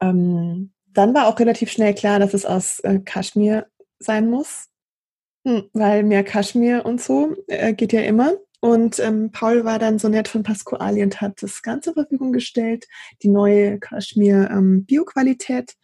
ähm, 0.00 0.72
dann 0.86 1.14
war 1.14 1.26
auch 1.26 1.38
relativ 1.38 1.70
schnell 1.70 1.94
klar, 1.94 2.18
dass 2.18 2.34
es 2.34 2.46
aus 2.46 2.80
äh, 2.80 3.00
Kaschmir 3.00 3.66
sein 3.98 4.30
muss. 4.30 4.68
Hm, 5.44 5.64
weil 5.72 6.04
mehr 6.04 6.22
Kaschmir 6.22 6.86
und 6.86 7.00
so 7.00 7.36
äh, 7.48 7.74
geht 7.74 7.92
ja 7.92 8.00
immer. 8.00 8.34
Und 8.60 9.00
ähm, 9.00 9.32
Paul 9.32 9.64
war 9.64 9.80
dann 9.80 9.98
so 9.98 10.08
nett 10.08 10.28
von 10.28 10.44
Pasquali 10.44 11.02
und 11.02 11.20
hat 11.20 11.42
das 11.42 11.62
Ganze 11.62 11.90
zur 11.90 11.94
Verfügung 11.94 12.32
gestellt, 12.32 12.86
die 13.22 13.28
neue 13.28 13.80
Kaschmir 13.80 14.50
ähm, 14.52 14.84
Bio-Qualität. 14.84 15.74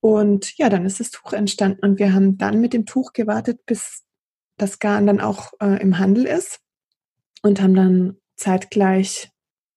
Und 0.00 0.56
ja, 0.56 0.68
dann 0.68 0.86
ist 0.86 1.00
das 1.00 1.10
Tuch 1.10 1.32
entstanden 1.32 1.84
und 1.84 1.98
wir 1.98 2.14
haben 2.14 2.38
dann 2.38 2.60
mit 2.60 2.72
dem 2.72 2.86
Tuch 2.86 3.12
gewartet, 3.12 3.66
bis 3.66 4.02
das 4.56 4.78
Garn 4.78 5.06
dann 5.06 5.20
auch 5.20 5.52
äh, 5.60 5.80
im 5.80 5.98
Handel 5.98 6.24
ist 6.24 6.60
und 7.42 7.60
haben 7.60 7.74
dann 7.74 8.16
zeitgleich 8.36 9.30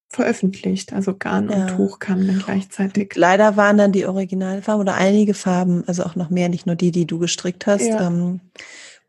veröffentlicht. 0.10 0.94
Also 0.94 1.15
Garn 1.18 1.50
ja. 1.50 1.56
und 1.58 1.68
Tuch 1.75 2.00
kamen 2.00 2.27
dann 2.27 2.39
gleichzeitig. 2.39 3.15
Leider 3.15 3.58
waren 3.58 3.77
dann 3.77 3.92
die 3.92 4.06
Originalfarben 4.06 4.82
oder 4.82 4.96
einige 4.96 5.34
Farben, 5.34 5.84
also 5.88 6.03
auch 6.03 6.15
noch 6.15 6.30
mehr, 6.30 6.50
nicht 6.50 6.65
nur 6.65 6.75
die, 6.75 6.92
die 6.92 7.06
du 7.06 7.20
gestrickt 7.20 7.68
hast, 7.68 7.86
ja. 7.86 8.08
ähm, 8.08 8.39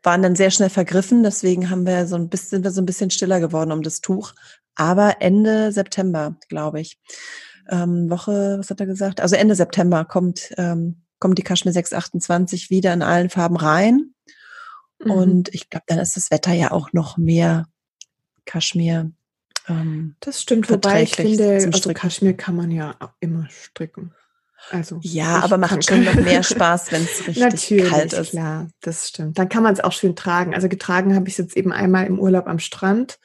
waren 0.03 0.21
dann 0.21 0.35
sehr 0.35 0.51
schnell 0.51 0.69
vergriffen. 0.69 1.23
Deswegen 1.23 1.69
haben 1.69 1.85
wir 1.85 2.07
so 2.07 2.15
ein 2.15 2.29
bisschen, 2.29 2.49
sind 2.49 2.63
wir 2.63 2.71
so 2.71 2.81
ein 2.81 2.85
bisschen 2.85 3.11
stiller 3.11 3.39
geworden 3.39 3.71
um 3.71 3.83
das 3.83 4.01
Tuch. 4.01 4.33
Aber 4.75 5.17
Ende 5.21 5.71
September, 5.71 6.35
glaube 6.49 6.81
ich. 6.81 6.99
Ähm, 7.69 8.09
Woche, 8.09 8.57
was 8.59 8.69
hat 8.69 8.79
er 8.79 8.85
gesagt? 8.85 9.21
Also 9.21 9.35
Ende 9.35 9.55
September 9.55 10.05
kommt, 10.05 10.53
ähm, 10.57 11.04
kommt 11.19 11.37
die 11.37 11.43
Kaschmir 11.43 11.73
628 11.73 12.69
wieder 12.69 12.93
in 12.93 13.01
allen 13.01 13.29
Farben 13.29 13.57
rein. 13.57 14.13
Mhm. 14.99 15.11
Und 15.11 15.53
ich 15.53 15.69
glaube, 15.69 15.85
dann 15.87 15.99
ist 15.99 16.15
das 16.15 16.31
Wetter 16.31 16.53
ja 16.53 16.71
auch 16.71 16.93
noch 16.93 17.17
mehr 17.17 17.67
Kaschmir. 18.45 19.11
Ähm, 19.67 20.15
das 20.19 20.41
stimmt, 20.41 20.69
wobei 20.69 21.03
ich 21.03 21.15
finde, 21.15 21.69
also 21.71 21.93
Kaschmir 21.93 22.35
kann 22.35 22.55
man 22.55 22.71
ja 22.71 22.95
immer 23.19 23.47
stricken. 23.49 24.13
Also 24.71 24.99
ja, 25.03 25.43
aber 25.43 25.57
macht 25.57 25.87
schon 25.87 26.03
noch 26.03 26.15
mehr 26.15 26.41
Spaß, 26.43 26.91
wenn 26.91 27.03
es 27.03 27.27
richtig 27.27 27.37
Natürlich, 27.37 27.89
kalt 27.89 28.13
ist. 28.13 28.31
Klar, 28.31 28.67
das 28.81 29.09
stimmt. 29.09 29.37
Dann 29.37 29.49
kann 29.49 29.63
man 29.63 29.73
es 29.73 29.79
auch 29.79 29.91
schön 29.91 30.15
tragen. 30.15 30.55
Also 30.55 30.69
getragen 30.69 31.13
habe 31.13 31.27
ich 31.27 31.33
es 31.33 31.37
jetzt 31.37 31.57
eben 31.57 31.71
einmal 31.71 32.05
im 32.07 32.19
Urlaub 32.19 32.47
am 32.47 32.59
Strand. 32.59 33.19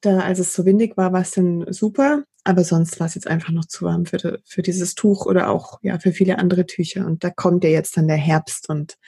Da, 0.00 0.20
als 0.20 0.38
es 0.38 0.54
so 0.54 0.64
windig 0.64 0.96
war, 0.96 1.12
war 1.12 1.22
es 1.22 1.32
dann 1.32 1.70
super. 1.72 2.24
Aber 2.46 2.62
sonst 2.62 3.00
war 3.00 3.08
es 3.08 3.16
jetzt 3.16 3.26
einfach 3.26 3.50
noch 3.50 3.64
zu 3.64 3.84
warm 3.84 4.06
für, 4.06 4.38
für 4.44 4.62
dieses 4.62 4.94
Tuch 4.94 5.26
oder 5.26 5.50
auch 5.50 5.80
ja 5.82 5.98
für 5.98 6.12
viele 6.12 6.38
andere 6.38 6.64
Tücher. 6.64 7.04
Und 7.04 7.24
da 7.24 7.30
kommt 7.30 7.64
ja 7.64 7.70
jetzt 7.70 7.96
dann 7.96 8.06
der 8.06 8.16
Herbst 8.16 8.68
und 8.68 8.98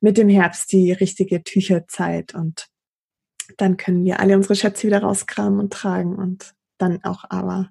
mit 0.00 0.16
dem 0.16 0.28
Herbst 0.28 0.70
die 0.70 0.92
richtige 0.92 1.42
Tücherzeit. 1.42 2.36
Und 2.36 2.68
dann 3.56 3.78
können 3.78 4.04
wir 4.04 4.20
alle 4.20 4.36
unsere 4.36 4.54
Schätze 4.54 4.86
wieder 4.86 5.02
rauskramen 5.02 5.58
und 5.58 5.72
tragen 5.72 6.14
und 6.14 6.54
dann 6.78 7.02
auch 7.02 7.24
aber. 7.28 7.70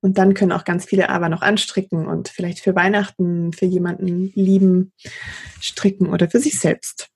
Und 0.00 0.18
dann 0.18 0.34
können 0.34 0.52
auch 0.52 0.64
ganz 0.64 0.84
viele 0.84 1.08
aber 1.08 1.28
noch 1.28 1.42
anstricken 1.42 2.06
und 2.06 2.28
vielleicht 2.28 2.60
für 2.60 2.76
Weihnachten 2.76 3.52
für 3.52 3.66
jemanden 3.66 4.30
lieben 4.36 4.92
stricken 5.60 6.10
oder 6.10 6.30
für 6.30 6.38
sich 6.38 6.60
selbst. 6.60 7.08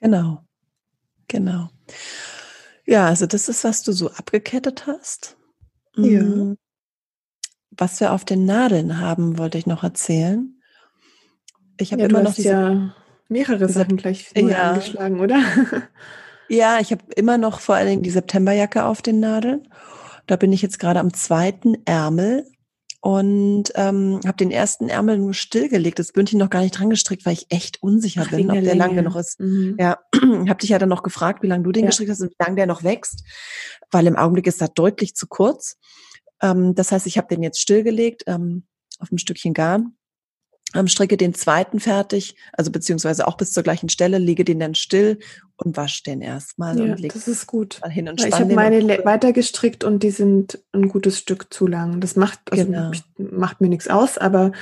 Genau. 0.00 0.44
Genau. 1.26 1.70
Ja, 2.86 3.06
also 3.06 3.26
das 3.26 3.48
ist, 3.48 3.64
was 3.64 3.82
du 3.82 3.90
so 3.90 4.08
abgekettet 4.12 4.86
hast. 4.86 5.36
Ja. 5.96 6.22
Mm. 6.22 6.56
Was 7.70 8.00
wir 8.00 8.12
auf 8.12 8.24
den 8.24 8.44
Nadeln 8.44 8.98
haben, 9.00 9.38
wollte 9.38 9.56
ich 9.58 9.66
noch 9.66 9.82
erzählen. 9.82 10.60
Ich 11.78 11.92
habe 11.92 12.02
ja, 12.02 12.08
immer 12.08 12.22
noch 12.22 12.34
diese, 12.34 12.48
ja 12.50 12.94
mehrere 13.32 13.68
Sachen 13.68 13.96
gleich 13.96 14.30
ja. 14.36 14.72
angeschlagen, 14.72 15.20
oder? 15.20 15.42
Ja, 16.48 16.80
ich 16.80 16.90
habe 16.92 17.02
immer 17.16 17.38
noch 17.38 17.60
vor 17.60 17.76
allen 17.76 17.86
Dingen 17.86 18.02
die 18.02 18.10
Septemberjacke 18.10 18.84
auf 18.84 19.00
den 19.00 19.20
Nadeln. 19.20 19.68
Da 20.26 20.36
bin 20.36 20.52
ich 20.52 20.60
jetzt 20.60 20.78
gerade 20.78 21.00
am 21.00 21.14
zweiten 21.14 21.76
Ärmel 21.86 22.44
und 23.02 23.64
ähm, 23.74 24.20
habe 24.24 24.36
den 24.36 24.52
ersten 24.52 24.88
Ärmel 24.88 25.18
nur 25.18 25.34
stillgelegt, 25.34 25.98
das 25.98 26.12
Bündchen 26.12 26.38
noch 26.38 26.50
gar 26.50 26.62
nicht 26.62 26.78
dran 26.78 26.88
gestrickt, 26.88 27.26
weil 27.26 27.32
ich 27.32 27.46
echt 27.50 27.82
unsicher 27.82 28.22
Ach, 28.24 28.30
bin, 28.30 28.48
ob 28.48 28.62
der 28.62 28.76
lang 28.76 28.94
genug 28.94 29.16
ist. 29.16 29.40
Mhm. 29.40 29.76
Ja, 29.76 29.98
habe 30.14 30.60
dich 30.60 30.70
ja 30.70 30.78
dann 30.78 30.88
noch 30.88 31.02
gefragt, 31.02 31.42
wie 31.42 31.48
lange 31.48 31.64
du 31.64 31.72
den 31.72 31.82
ja. 31.82 31.88
gestrickt 31.88 32.12
hast 32.12 32.20
und 32.20 32.30
wie 32.30 32.44
lange 32.44 32.54
der 32.54 32.66
noch 32.66 32.84
wächst, 32.84 33.24
weil 33.90 34.06
im 34.06 34.14
Augenblick 34.14 34.46
ist 34.46 34.60
das 34.60 34.72
deutlich 34.74 35.16
zu 35.16 35.26
kurz. 35.26 35.78
Ähm, 36.40 36.76
das 36.76 36.92
heißt, 36.92 37.08
ich 37.08 37.18
habe 37.18 37.26
den 37.26 37.42
jetzt 37.42 37.60
stillgelegt 37.60 38.22
ähm, 38.28 38.68
auf 39.00 39.10
ein 39.10 39.18
Stückchen 39.18 39.52
Garn 39.52 39.96
stricke 40.88 41.16
den 41.16 41.34
zweiten 41.34 41.80
fertig, 41.80 42.34
also 42.52 42.70
beziehungsweise 42.70 43.26
auch 43.26 43.36
bis 43.36 43.52
zur 43.52 43.62
gleichen 43.62 43.88
Stelle, 43.88 44.18
lege 44.18 44.44
den 44.44 44.60
dann 44.60 44.74
still 44.74 45.18
und 45.56 45.76
wasche 45.76 46.02
den 46.02 46.20
erstmal 46.20 46.78
ja, 46.78 46.84
und 46.84 47.00
lege 47.00 47.14
das 47.14 47.28
ist 47.28 47.46
gut. 47.46 47.78
Mal 47.82 47.90
hin 47.90 48.08
und 48.08 48.24
Ich 48.24 48.32
habe 48.32 48.54
meine 48.54 48.82
weiter 49.04 49.32
gestrickt 49.32 49.84
und 49.84 50.02
die 50.02 50.10
sind 50.10 50.58
ein 50.72 50.88
gutes 50.88 51.18
Stück 51.18 51.52
zu 51.52 51.66
lang. 51.66 52.00
Das 52.00 52.16
macht, 52.16 52.40
also 52.50 52.64
genau. 52.64 52.90
macht 53.16 53.60
mir 53.60 53.68
nichts 53.68 53.88
aus, 53.88 54.18
aber 54.18 54.52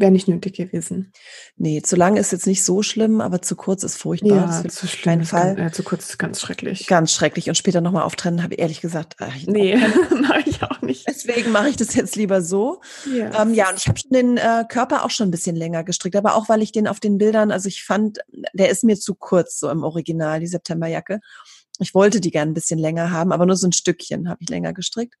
wäre 0.00 0.10
nicht 0.10 0.28
nötig 0.28 0.56
gewesen. 0.56 1.12
Nee, 1.56 1.82
zu 1.82 1.96
lang 1.96 2.16
ist 2.16 2.32
jetzt 2.32 2.46
nicht 2.46 2.64
so 2.64 2.82
schlimm, 2.82 3.20
aber 3.20 3.42
zu 3.42 3.56
kurz 3.56 3.82
ist 3.82 3.96
furchtbar. 3.96 4.62
Ja, 4.64 4.68
zu 4.68 4.86
schlimm. 4.86 5.24
Fall. 5.24 5.54
Ganz, 5.54 5.72
äh, 5.72 5.74
zu 5.74 5.82
kurz 5.82 6.08
ist 6.10 6.18
ganz 6.18 6.40
schrecklich. 6.40 6.86
Ganz 6.86 7.12
schrecklich. 7.12 7.48
Und 7.48 7.54
später 7.54 7.80
nochmal 7.80 8.02
auftrennen, 8.02 8.42
habe 8.42 8.54
ich 8.54 8.60
ehrlich 8.60 8.80
gesagt, 8.80 9.16
ach, 9.18 9.34
ich 9.36 9.46
nee, 9.46 9.76
mache 10.22 10.42
ich 10.46 10.62
auch 10.62 10.82
nicht. 10.82 11.06
Deswegen 11.08 11.52
mache 11.52 11.68
ich 11.68 11.76
das 11.76 11.94
jetzt 11.94 12.16
lieber 12.16 12.42
so. 12.42 12.80
Ja, 13.12 13.42
ähm, 13.42 13.54
ja 13.54 13.68
und 13.70 13.76
ich 13.76 13.88
habe 13.88 14.00
den 14.10 14.36
äh, 14.36 14.64
Körper 14.68 15.04
auch 15.04 15.10
schon 15.10 15.28
ein 15.28 15.30
bisschen 15.30 15.56
länger 15.56 15.84
gestrickt, 15.84 16.16
aber 16.16 16.34
auch, 16.34 16.48
weil 16.48 16.62
ich 16.62 16.72
den 16.72 16.88
auf 16.88 17.00
den 17.00 17.18
Bildern, 17.18 17.50
also 17.50 17.68
ich 17.68 17.84
fand, 17.84 18.18
der 18.52 18.70
ist 18.70 18.84
mir 18.84 18.98
zu 18.98 19.14
kurz, 19.14 19.60
so 19.60 19.70
im 19.70 19.84
Original, 19.84 20.40
die 20.40 20.46
Septemberjacke. 20.46 21.20
Ich 21.78 21.94
wollte 21.94 22.20
die 22.20 22.30
gern 22.30 22.50
ein 22.50 22.54
bisschen 22.54 22.78
länger 22.78 23.10
haben, 23.10 23.32
aber 23.32 23.46
nur 23.46 23.56
so 23.56 23.66
ein 23.66 23.72
Stückchen 23.72 24.28
habe 24.28 24.42
ich 24.42 24.48
länger 24.48 24.72
gestrickt. 24.72 25.16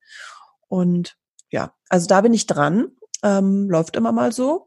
Und 0.68 1.16
ja, 1.50 1.74
also 1.88 2.06
da 2.06 2.20
bin 2.20 2.34
ich 2.34 2.46
dran 2.46 2.88
ähm, 3.22 3.68
läuft 3.68 3.96
immer 3.96 4.12
mal 4.12 4.32
so. 4.32 4.66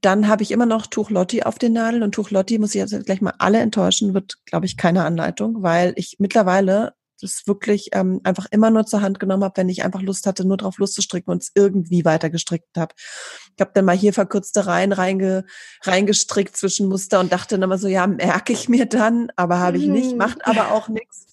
Dann 0.00 0.28
habe 0.28 0.42
ich 0.44 0.52
immer 0.52 0.66
noch 0.66 0.86
Tuch 0.86 1.10
Lotti 1.10 1.42
auf 1.42 1.58
den 1.58 1.72
Nadeln 1.72 2.04
und 2.04 2.14
Tuch 2.14 2.30
Lotti 2.30 2.58
muss 2.58 2.74
ich 2.74 2.80
jetzt 2.80 3.06
gleich 3.06 3.20
mal 3.20 3.34
alle 3.38 3.58
enttäuschen, 3.58 4.14
wird, 4.14 4.36
glaube 4.46 4.66
ich, 4.66 4.76
keine 4.76 5.04
Anleitung, 5.04 5.62
weil 5.62 5.92
ich 5.96 6.16
mittlerweile 6.18 6.94
das 7.20 7.46
wirklich 7.46 7.88
ähm, 7.92 8.20
einfach 8.22 8.46
immer 8.50 8.70
nur 8.70 8.86
zur 8.86 9.02
Hand 9.02 9.18
genommen 9.18 9.42
habe, 9.42 9.56
wenn 9.56 9.68
ich 9.68 9.84
einfach 9.84 10.02
Lust 10.02 10.26
hatte, 10.26 10.46
nur 10.46 10.56
drauf 10.56 10.78
Lust 10.78 10.94
zu 10.94 11.02
stricken 11.02 11.30
und 11.30 11.42
es 11.42 11.50
irgendwie 11.54 12.04
weiter 12.04 12.30
gestrickt 12.30 12.76
habe. 12.76 12.94
Ich 12.96 13.60
habe 13.60 13.72
dann 13.74 13.84
mal 13.84 13.96
hier 13.96 14.12
verkürzte 14.12 14.66
Reihen 14.66 14.92
reinge, 14.92 15.44
reingestrickt 15.82 16.56
zwischen 16.56 16.88
Muster 16.88 17.18
und 17.20 17.32
dachte 17.32 17.56
dann 17.56 17.62
immer 17.62 17.78
so, 17.78 17.88
ja, 17.88 18.06
merke 18.06 18.52
ich 18.52 18.68
mir 18.68 18.86
dann, 18.86 19.30
aber 19.34 19.58
habe 19.58 19.78
ich 19.78 19.86
nicht, 19.86 20.12
mhm. 20.12 20.18
macht 20.18 20.46
aber 20.46 20.70
auch 20.70 20.88
nichts 20.88 21.26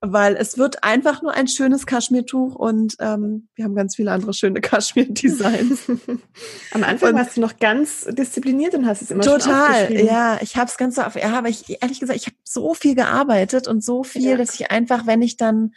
weil 0.00 0.36
es 0.36 0.56
wird 0.56 0.82
einfach 0.82 1.20
nur 1.20 1.32
ein 1.32 1.46
schönes 1.46 1.84
Kaschmirtuch 1.84 2.54
und 2.54 2.96
ähm, 3.00 3.48
wir 3.54 3.66
haben 3.66 3.74
ganz 3.74 3.96
viele 3.96 4.12
andere 4.12 4.32
schöne 4.32 4.60
Kaschmir-Designs. 4.62 5.88
Am 6.72 6.82
Anfang 6.82 7.10
und 7.10 7.16
warst 7.16 7.36
du 7.36 7.40
noch 7.42 7.58
ganz 7.58 8.06
diszipliniert 8.06 8.74
und 8.74 8.86
hast 8.86 9.02
es 9.02 9.10
immer 9.10 9.22
total. 9.22 9.92
ja, 9.92 10.38
ich 10.40 10.56
habe 10.56 10.70
es 10.70 10.78
ganz 10.78 10.94
so 10.94 11.02
auf. 11.02 11.16
Ja, 11.16 11.36
aber 11.36 11.48
ich 11.48 11.82
ehrlich 11.82 12.00
gesagt, 12.00 12.18
ich 12.18 12.26
habe 12.26 12.36
so 12.44 12.72
viel 12.72 12.94
gearbeitet 12.94 13.68
und 13.68 13.84
so 13.84 14.02
viel, 14.02 14.30
ja. 14.30 14.36
dass 14.36 14.54
ich 14.54 14.70
einfach, 14.70 15.06
wenn 15.06 15.20
ich 15.20 15.36
dann 15.36 15.72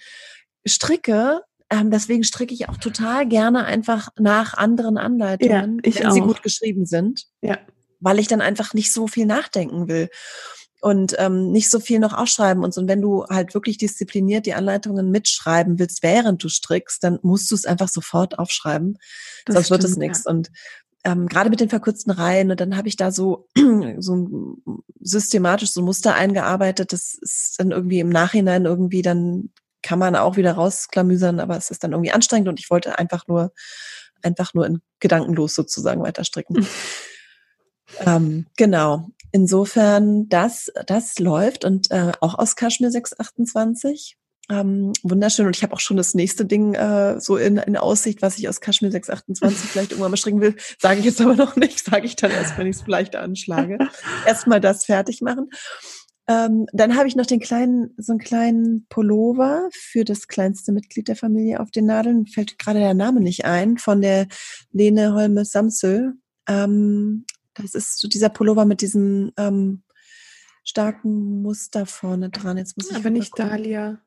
stricke, 0.65 1.41
ähm, 1.69 1.91
deswegen 1.91 2.23
stricke 2.23 2.53
ich 2.53 2.69
auch 2.69 2.77
total 2.77 3.27
gerne 3.27 3.65
einfach 3.65 4.09
nach 4.17 4.53
anderen 4.53 4.97
Anleitungen, 4.97 5.81
ja, 5.83 5.95
wenn 5.95 6.07
auch. 6.07 6.13
sie 6.13 6.21
gut 6.21 6.43
geschrieben 6.43 6.86
sind. 6.86 7.25
Ja. 7.41 7.57
Weil 7.99 8.19
ich 8.19 8.27
dann 8.27 8.41
einfach 8.41 8.73
nicht 8.73 8.93
so 8.93 9.07
viel 9.07 9.25
nachdenken 9.25 9.89
will 9.89 10.09
und 10.83 11.15
ähm, 11.17 11.49
nicht 11.53 11.69
so 11.69 11.79
viel 11.79 11.99
noch 11.99 12.11
ausschreiben 12.11 12.61
und 12.61 12.73
so. 12.73 12.81
Und 12.81 12.89
wenn 12.89 13.01
du 13.01 13.25
halt 13.27 13.53
wirklich 13.53 13.77
diszipliniert 13.77 14.45
die 14.45 14.53
Anleitungen 14.53 15.11
mitschreiben 15.11 15.79
willst, 15.79 16.03
während 16.03 16.43
du 16.43 16.49
strickst, 16.49 17.01
dann 17.05 17.19
musst 17.21 17.49
du 17.49 17.55
es 17.55 17.65
einfach 17.65 17.87
sofort 17.87 18.37
aufschreiben. 18.37 18.97
Das 19.45 19.53
Sonst 19.53 19.67
stimmt, 19.67 19.81
wird 19.83 19.91
es 19.91 19.97
nichts. 19.97 20.23
Ja. 20.25 20.31
Und 20.31 20.51
ähm, 21.05 21.27
gerade 21.29 21.49
mit 21.49 21.61
den 21.61 21.69
verkürzten 21.69 22.11
Reihen, 22.11 22.51
und 22.51 22.59
dann 22.59 22.75
habe 22.75 22.89
ich 22.89 22.97
da 22.97 23.11
so, 23.11 23.47
so 23.99 24.57
systematisch 24.99 25.71
so 25.71 25.81
Muster 25.81 26.15
eingearbeitet, 26.15 26.91
das 26.91 27.13
ist 27.13 27.55
dann 27.59 27.71
irgendwie 27.71 27.99
im 27.99 28.09
Nachhinein 28.09 28.65
irgendwie 28.65 29.01
dann 29.01 29.51
kann 29.83 29.99
man 29.99 30.17
auch 30.17 30.35
wieder 30.35 30.51
rausklamüsern, 30.51 31.39
aber 31.39 31.55
es 31.55 31.71
ist 31.71 31.85
dann 31.85 31.93
irgendwie 31.93 32.11
anstrengend 32.11 32.49
und 32.49 32.59
ich 32.59 32.69
wollte 32.69 32.99
einfach 32.99 33.25
nur, 33.27 33.53
einfach 34.21 34.53
nur 34.53 34.65
in 34.65 34.81
gedankenlos 34.99 35.55
sozusagen 35.55 36.03
weiter 36.03 36.25
stricken. 36.25 36.67
ähm, 38.05 38.47
genau. 38.57 39.07
Insofern, 39.35 40.29
das, 40.29 40.71
das 40.85 41.17
läuft 41.17 41.65
und 41.65 41.89
äh, 41.89 42.11
auch 42.21 42.37
aus 42.37 42.55
Kaschmir 42.55 42.91
628. 42.91 44.15
Ähm, 44.47 44.93
wunderschön. 45.01 45.47
Und 45.47 45.55
ich 45.55 45.63
habe 45.63 45.73
auch 45.73 45.79
schon 45.79 45.97
das 45.97 46.13
nächste 46.13 46.45
Ding 46.45 46.75
äh, 46.75 47.19
so 47.19 47.37
in, 47.37 47.57
in 47.57 47.75
Aussicht, 47.75 48.21
was 48.21 48.37
ich 48.37 48.47
aus 48.47 48.61
Kaschmir 48.61 48.91
628 48.91 49.71
vielleicht 49.71 49.91
irgendwann 49.91 50.11
mal 50.11 50.17
stricken 50.17 50.39
will. 50.39 50.55
Sage 50.79 50.99
ich 50.99 51.05
jetzt 51.05 51.19
aber 51.19 51.33
noch 51.33 51.55
nicht. 51.55 51.83
Sage 51.83 52.05
ich 52.05 52.15
dann 52.15 52.29
erst, 52.29 52.59
wenn 52.59 52.67
ich 52.67 52.75
es 52.75 52.83
vielleicht 52.83 53.15
anschlage. 53.15 53.79
Erstmal 54.27 54.61
das 54.61 54.85
fertig 54.85 55.21
machen. 55.21 55.49
Ähm, 56.27 56.67
dann 56.71 56.95
habe 56.95 57.07
ich 57.07 57.15
noch 57.15 57.25
den 57.25 57.39
kleinen, 57.39 57.95
so 57.97 58.13
einen 58.13 58.19
kleinen 58.19 58.85
Pullover 58.87 59.67
für 59.71 60.05
das 60.05 60.27
kleinste 60.27 60.73
Mitglied 60.73 61.07
der 61.07 61.15
Familie 61.15 61.59
auf 61.59 61.71
den 61.71 61.87
Nadeln. 61.87 62.27
Fällt 62.27 62.59
gerade 62.59 62.77
der 62.77 62.93
Name 62.93 63.19
nicht 63.19 63.45
ein, 63.45 63.79
von 63.79 63.99
der 63.99 64.27
Lene 64.71 65.15
Holme 65.15 65.43
Samsö. 65.43 66.11
Ähm, 66.47 67.25
das 67.55 67.75
ist 67.75 67.99
so 67.99 68.07
dieser 68.07 68.29
Pullover 68.29 68.65
mit 68.65 68.81
diesem 68.81 69.31
ähm, 69.37 69.83
starken 70.63 71.41
Muster 71.41 71.85
vorne 71.85 72.29
dran. 72.29 72.57
Jetzt 72.57 72.77
muss 72.77 72.89
ich 72.89 72.97
Aber 72.97 73.09
nicht 73.09 73.31
gucken. 73.31 73.49
Dahlia. 73.49 73.99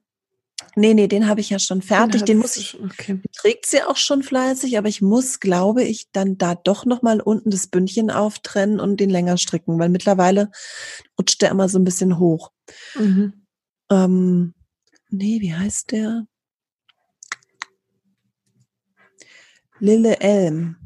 Nee, 0.74 0.94
nee, 0.94 1.06
den 1.06 1.28
habe 1.28 1.40
ich 1.40 1.50
ja 1.50 1.58
schon 1.58 1.82
fertig. 1.82 2.22
Den, 2.22 2.26
den 2.26 2.38
muss 2.38 2.56
ich, 2.56 2.80
okay. 2.82 3.20
trägt 3.34 3.66
sie 3.66 3.82
auch 3.82 3.96
schon 3.96 4.22
fleißig, 4.22 4.78
aber 4.78 4.88
ich 4.88 5.02
muss, 5.02 5.38
glaube 5.40 5.84
ich, 5.84 6.10
dann 6.12 6.38
da 6.38 6.54
doch 6.54 6.86
nochmal 6.86 7.20
unten 7.20 7.50
das 7.50 7.66
Bündchen 7.66 8.10
auftrennen 8.10 8.80
und 8.80 8.98
den 8.98 9.10
länger 9.10 9.36
stricken, 9.36 9.78
weil 9.78 9.90
mittlerweile 9.90 10.50
rutscht 11.18 11.42
der 11.42 11.50
immer 11.50 11.68
so 11.68 11.78
ein 11.78 11.84
bisschen 11.84 12.18
hoch. 12.18 12.52
Mhm. 12.94 13.46
Ähm, 13.90 14.54
nee, 15.10 15.40
wie 15.40 15.54
heißt 15.54 15.92
der? 15.92 16.26
Lille 19.78 20.20
Elm. 20.20 20.76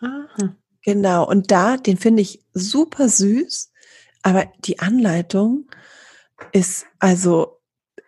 Aha. 0.00 0.56
Genau, 0.86 1.28
und 1.28 1.50
da, 1.50 1.76
den 1.76 1.96
finde 1.96 2.22
ich 2.22 2.44
super 2.54 3.08
süß, 3.08 3.72
aber 4.22 4.46
die 4.64 4.78
Anleitung 4.78 5.68
ist 6.52 6.86
also 7.00 7.60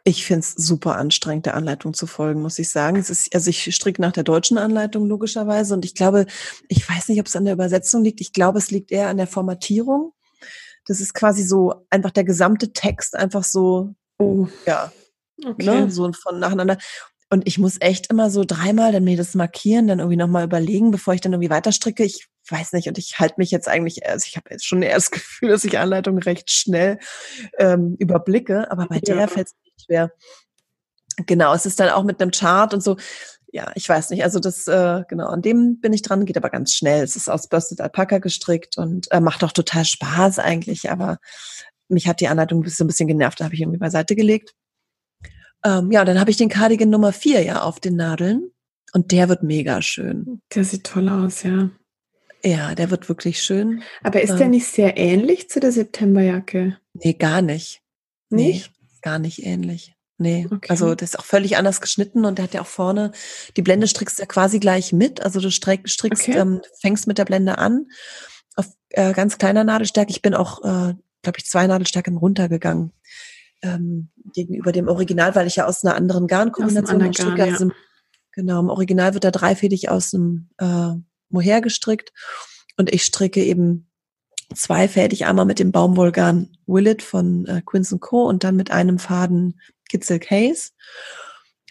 ich 0.04 0.24
finde 0.24 0.40
es 0.40 0.52
super 0.52 0.96
anstrengend, 0.96 1.46
der 1.46 1.54
Anleitung 1.54 1.92
zu 1.92 2.06
folgen, 2.06 2.40
muss 2.40 2.58
ich 2.58 2.70
sagen. 2.70 2.96
Es 2.96 3.10
ist, 3.10 3.34
also 3.34 3.50
ich 3.50 3.74
stricke 3.74 4.00
nach 4.00 4.12
der 4.12 4.22
deutschen 4.22 4.56
Anleitung 4.56 5.06
logischerweise 5.06 5.74
und 5.74 5.84
ich 5.84 5.94
glaube, 5.94 6.26
ich 6.68 6.88
weiß 6.88 7.08
nicht, 7.08 7.20
ob 7.20 7.26
es 7.26 7.36
an 7.36 7.44
der 7.44 7.54
Übersetzung 7.54 8.04
liegt. 8.04 8.20
Ich 8.20 8.32
glaube, 8.32 8.58
es 8.58 8.70
liegt 8.70 8.90
eher 8.90 9.08
an 9.08 9.18
der 9.18 9.26
Formatierung. 9.26 10.14
Das 10.86 11.00
ist 11.00 11.14
quasi 11.14 11.42
so 11.42 11.84
einfach 11.90 12.12
der 12.12 12.24
gesamte 12.24 12.72
Text 12.72 13.16
einfach 13.16 13.44
so, 13.44 13.94
oh, 14.18 14.46
ja, 14.66 14.92
okay. 15.44 15.64
ne, 15.64 15.90
so 15.90 16.10
von 16.12 16.38
nacheinander. 16.38 16.78
Und 17.30 17.46
ich 17.46 17.58
muss 17.58 17.76
echt 17.80 18.10
immer 18.10 18.30
so 18.30 18.44
dreimal 18.44 18.90
dann 18.90 19.04
mir 19.04 19.16
das 19.16 19.34
markieren, 19.34 19.86
dann 19.86 19.98
irgendwie 19.98 20.16
nochmal 20.16 20.44
überlegen, 20.44 20.90
bevor 20.90 21.12
ich 21.12 21.20
dann 21.20 21.32
irgendwie 21.34 21.50
weiter 21.50 21.72
stricke. 21.72 22.02
Ich 22.02 22.26
weiß 22.48 22.72
nicht, 22.72 22.88
und 22.88 22.96
ich 22.96 23.18
halte 23.18 23.34
mich 23.36 23.50
jetzt 23.50 23.68
eigentlich, 23.68 24.06
also 24.06 24.24
ich 24.26 24.36
habe 24.36 24.48
jetzt 24.50 24.66
schon 24.66 24.82
eher 24.82 24.94
das 24.94 25.10
Gefühl, 25.10 25.50
dass 25.50 25.64
ich 25.64 25.78
Anleitung 25.78 26.18
recht 26.18 26.50
schnell 26.50 26.98
ähm, 27.58 27.96
überblicke, 27.98 28.70
aber 28.70 28.86
bei 28.86 28.96
ja. 28.96 29.14
der 29.14 29.28
fällt 29.28 29.48
es 29.48 29.84
schwer. 29.84 30.10
Genau, 31.26 31.52
es 31.52 31.66
ist 31.66 31.80
dann 31.80 31.90
auch 31.90 32.04
mit 32.04 32.22
einem 32.22 32.30
Chart 32.30 32.72
und 32.72 32.82
so. 32.82 32.96
Ja, 33.50 33.72
ich 33.74 33.88
weiß 33.88 34.10
nicht. 34.10 34.22
Also 34.24 34.40
das, 34.40 34.66
äh, 34.66 35.02
genau, 35.08 35.28
an 35.28 35.42
dem 35.42 35.80
bin 35.80 35.92
ich 35.92 36.02
dran, 36.02 36.26
geht 36.26 36.36
aber 36.36 36.50
ganz 36.50 36.74
schnell. 36.74 37.02
Es 37.02 37.16
ist 37.16 37.28
aus 37.28 37.48
Bursted 37.48 37.80
Alpaka 37.80 38.18
gestrickt 38.18 38.78
und 38.78 39.10
äh, 39.10 39.20
macht 39.20 39.42
auch 39.42 39.52
total 39.52 39.84
Spaß 39.84 40.38
eigentlich, 40.38 40.90
aber 40.90 41.18
mich 41.88 42.06
hat 42.06 42.20
die 42.20 42.28
Anleitung 42.28 42.66
so 42.66 42.84
ein 42.84 42.86
bisschen 42.86 43.08
genervt, 43.08 43.40
da 43.40 43.44
habe 43.44 43.54
ich 43.54 43.60
irgendwie 43.60 43.78
beiseite 43.78 44.14
gelegt. 44.14 44.54
Ähm, 45.64 45.90
ja, 45.90 46.04
dann 46.04 46.20
habe 46.20 46.30
ich 46.30 46.36
den 46.36 46.48
Cardigan 46.48 46.90
Nummer 46.90 47.12
4 47.12 47.42
ja 47.42 47.62
auf 47.62 47.80
den 47.80 47.96
Nadeln 47.96 48.50
und 48.92 49.12
der 49.12 49.28
wird 49.28 49.42
mega 49.42 49.82
schön. 49.82 50.40
Der 50.54 50.64
sieht 50.64 50.84
toll 50.84 51.08
aus, 51.08 51.42
ja. 51.42 51.70
Ja, 52.44 52.74
der 52.74 52.90
wird 52.90 53.08
wirklich 53.08 53.42
schön. 53.42 53.82
Aber 54.02 54.22
ist 54.22 54.30
ähm, 54.30 54.38
der 54.38 54.48
nicht 54.48 54.66
sehr 54.66 54.96
ähnlich 54.96 55.50
zu 55.50 55.58
der 55.58 55.72
Septemberjacke? 55.72 56.78
Nee, 56.94 57.12
gar 57.14 57.42
nicht. 57.42 57.82
Nicht? 58.30 58.70
Nee 58.70 58.78
gar 59.02 59.18
nicht 59.18 59.44
ähnlich. 59.44 59.94
Nee, 60.20 60.46
okay. 60.50 60.68
also 60.68 60.94
das 60.94 61.10
ist 61.10 61.18
auch 61.18 61.24
völlig 61.24 61.56
anders 61.56 61.80
geschnitten 61.80 62.24
und 62.24 62.38
der 62.38 62.44
hat 62.44 62.54
ja 62.54 62.62
auch 62.62 62.66
vorne, 62.66 63.12
die 63.56 63.62
Blende 63.62 63.86
strickst 63.86 64.18
ja 64.18 64.26
quasi 64.26 64.58
gleich 64.58 64.92
mit. 64.92 65.22
Also 65.22 65.40
du 65.40 65.50
strick, 65.50 65.88
strickst, 65.88 66.28
okay. 66.28 66.38
ähm, 66.38 66.60
fängst 66.80 67.06
mit 67.06 67.18
der 67.18 67.24
Blende 67.24 67.58
an 67.58 67.86
auf 68.56 68.66
äh, 68.90 69.12
ganz 69.12 69.38
kleiner 69.38 69.62
Nadelstärke. 69.62 70.10
Ich 70.10 70.22
bin 70.22 70.34
auch, 70.34 70.58
äh, 70.64 70.94
glaube 71.22 71.38
ich, 71.38 71.46
zwei 71.46 71.66
Nadelstärken 71.68 72.16
runtergegangen 72.16 72.92
ähm, 73.62 74.08
gegenüber 74.32 74.72
dem 74.72 74.88
Original, 74.88 75.34
weil 75.34 75.46
ich 75.46 75.56
ja 75.56 75.66
aus 75.66 75.84
einer 75.84 75.94
anderen 75.94 76.26
Garnkombination 76.26 77.12
stricke. 77.12 77.34
Garn, 77.36 77.48
ja. 77.48 77.54
also, 77.54 77.70
genau, 78.32 78.60
im 78.60 78.68
Original 78.70 79.14
wird 79.14 79.24
da 79.24 79.30
dreifädig 79.30 79.88
aus 79.88 80.10
dem 80.10 80.48
äh, 80.58 80.92
Mohair 81.30 81.60
gestrickt 81.60 82.12
und 82.76 82.92
ich 82.92 83.04
stricke 83.04 83.42
eben 83.42 83.88
zweifädig, 84.54 85.26
einmal 85.26 85.44
mit 85.44 85.58
dem 85.58 85.72
Baumwollgarn 85.72 86.56
Willet 86.66 87.02
von 87.02 87.46
äh, 87.46 87.62
Quince 87.64 87.98
Co. 87.98 88.26
und 88.26 88.44
dann 88.44 88.56
mit 88.56 88.70
einem 88.70 88.98
Faden 88.98 89.60
Kitzel 89.88 90.18
Case. 90.18 90.70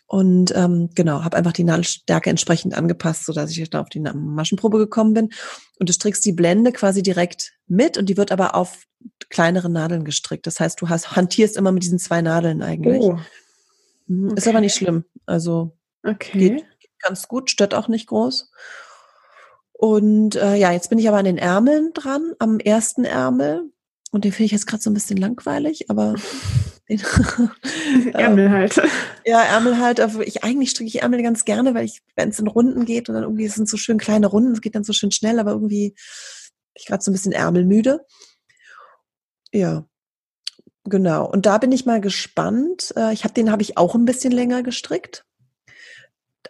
Und 0.08 0.56
ähm, 0.56 0.90
genau, 0.96 1.26
habe 1.26 1.36
einfach 1.36 1.52
die 1.52 1.66
Nadelstärke 1.66 2.30
entsprechend 2.30 2.74
angepasst, 2.74 3.26
so 3.26 3.34
dass 3.34 3.52
ich 3.52 3.70
dann 3.70 3.82
auf 3.82 3.90
die 3.90 4.00
Maschenprobe 4.00 4.78
gekommen 4.78 5.14
bin. 5.14 5.30
Und 5.80 5.90
du 5.90 5.94
strickst 5.94 6.24
die 6.24 6.32
Blende 6.32 6.72
quasi 6.72 7.04
direkt 7.04 7.54
mit 7.68 7.98
und 7.98 8.08
die 8.08 8.16
wird 8.16 8.32
aber 8.32 8.56
auf 8.56 8.86
kleinere 9.30 9.70
Nadeln 9.70 10.06
gestrickt. 10.06 10.48
Das 10.48 10.62
heißt, 10.62 10.80
du 10.82 10.88
hast, 10.88 11.12
hantierst 11.16 11.58
immer 11.58 11.74
mit 11.74 11.84
diesen 11.84 12.00
zwei 12.00 12.22
Nadeln 12.22 12.62
eigentlich. 12.62 13.02
Oh. 13.02 13.20
Mhm, 14.08 14.36
ist 14.38 14.48
aber 14.48 14.62
nicht 14.62 14.76
schlimm. 14.76 15.04
Also 15.26 15.78
okay. 16.04 16.40
geht 16.40 16.66
ganz 17.00 17.28
gut, 17.28 17.52
stört 17.52 17.74
auch 17.74 17.90
nicht 17.90 18.08
groß. 18.08 18.50
Und 19.74 20.36
äh, 20.36 20.56
ja, 20.56 20.72
jetzt 20.72 20.90
bin 20.90 20.98
ich 20.98 21.08
aber 21.08 21.18
an 21.18 21.26
den 21.26 21.38
Ärmeln 21.38 21.92
dran, 21.94 22.34
am 22.40 22.60
ersten 22.60 23.04
Ärmel. 23.06 23.70
Und 24.12 24.24
den 24.24 24.32
finde 24.32 24.46
ich 24.46 24.52
jetzt 24.52 24.68
gerade 24.68 24.82
so 24.82 24.90
ein 24.90 24.94
bisschen 24.94 25.18
langweilig, 25.18 25.90
aber 25.90 26.16
Ärmel 28.14 28.50
halt. 28.50 28.82
Ja, 29.26 29.42
Ärmel 29.42 29.78
halt. 29.80 30.00
Aber 30.00 30.26
ich 30.26 30.44
eigentlich 30.44 30.72
stricke 30.72 30.88
ich 30.88 31.02
Ärmel 31.02 31.22
ganz 31.22 31.44
gerne, 31.44 31.74
weil 31.74 31.86
ich, 31.86 32.02
wenn 32.16 32.30
es 32.30 32.40
in 32.40 32.48
Runden 32.48 32.86
geht 32.86 33.10
und 33.10 33.16
dann 33.16 33.24
irgendwie 33.24 33.48
sind 33.48 33.68
so 33.68 33.78
schön 33.78 33.98
kleine 33.98 34.28
Runden, 34.28 34.54
es 34.54 34.62
geht 34.62 34.76
dann 34.76 34.86
so 34.86 34.94
schön 34.94 35.12
schnell, 35.12 35.40
aber 35.40 35.52
irgendwie 35.52 35.90
bin 35.90 35.98
ich 36.76 36.86
gerade 36.86 37.04
so 37.04 37.12
ein 37.12 37.14
bisschen 37.14 37.34
ärmelmüde. 37.34 38.06
Ja, 39.52 39.86
genau. 40.86 41.30
Und 41.30 41.46
da 41.46 41.58
bin 41.58 41.74
ich 41.74 41.86
mal 41.86 42.00
gespannt. 42.00 42.94
Äh, 42.96 43.14
ich 43.14 43.26
habe 43.26 43.34
den 43.34 43.52
habe 43.52 43.62
ich 43.62 43.78
auch 43.78 43.96
ein 43.96 44.06
bisschen 44.06 44.32
länger 44.32 44.64
gestrickt, 44.64 45.26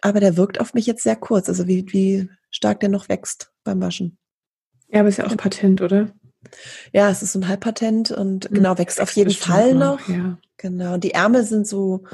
aber 0.02 0.20
der 0.20 0.36
wirkt 0.36 0.60
auf 0.60 0.72
mich 0.72 0.86
jetzt 0.86 1.02
sehr 1.02 1.16
kurz. 1.16 1.48
Also 1.48 1.66
wie 1.66 1.84
wie 1.92 2.30
stark 2.50 2.78
der 2.78 2.90
noch 2.90 3.08
wächst 3.08 3.50
beim 3.64 3.80
Waschen. 3.80 4.18
Ja, 4.88 5.00
aber 5.00 5.08
ist 5.08 5.18
ja 5.18 5.26
auch 5.26 5.36
Patent, 5.36 5.82
oder? 5.82 6.12
Ja, 6.92 7.10
es 7.10 7.22
ist 7.22 7.32
so 7.32 7.40
ein 7.40 7.48
Halbpatent 7.48 8.10
und 8.10 8.46
hm, 8.46 8.54
genau, 8.54 8.78
wächst 8.78 9.00
auf 9.00 9.10
jeden 9.12 9.30
Fall 9.30 9.74
noch. 9.74 10.06
noch. 10.06 10.08
Ja. 10.08 10.38
Genau. 10.56 10.96
Die 10.96 11.12
Ärmel 11.12 11.44
sind 11.44 11.66
so 11.66 12.04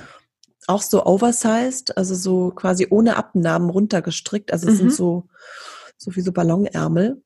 auch 0.66 0.82
so 0.82 1.04
oversized, 1.04 1.96
also 1.96 2.14
so 2.14 2.50
quasi 2.50 2.86
ohne 2.90 3.16
Abnahmen 3.16 3.70
runtergestrickt. 3.70 4.52
Also 4.52 4.68
es 4.68 4.74
mhm. 4.74 4.78
sind 4.78 4.94
so, 4.94 5.28
so 5.96 6.14
wie 6.16 6.20
so 6.20 6.32
Ballonärmel. 6.32 7.22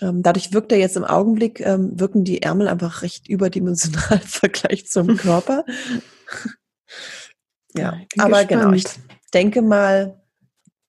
Ähm, 0.00 0.22
dadurch 0.22 0.52
wirkt 0.52 0.72
er 0.72 0.78
jetzt 0.78 0.96
im 0.96 1.04
Augenblick, 1.04 1.60
ähm, 1.60 1.98
wirken 1.98 2.24
die 2.24 2.42
Ärmel 2.42 2.66
einfach 2.66 3.02
recht 3.02 3.28
überdimensional 3.28 4.18
im 4.20 4.28
Vergleich 4.28 4.86
zum 4.86 5.16
Körper. 5.16 5.64
ja, 7.74 7.94
ja 7.94 8.24
aber 8.24 8.44
gespannt. 8.44 8.48
genau, 8.48 8.72
ich 8.72 8.84
denke 9.32 9.62
mal, 9.62 10.20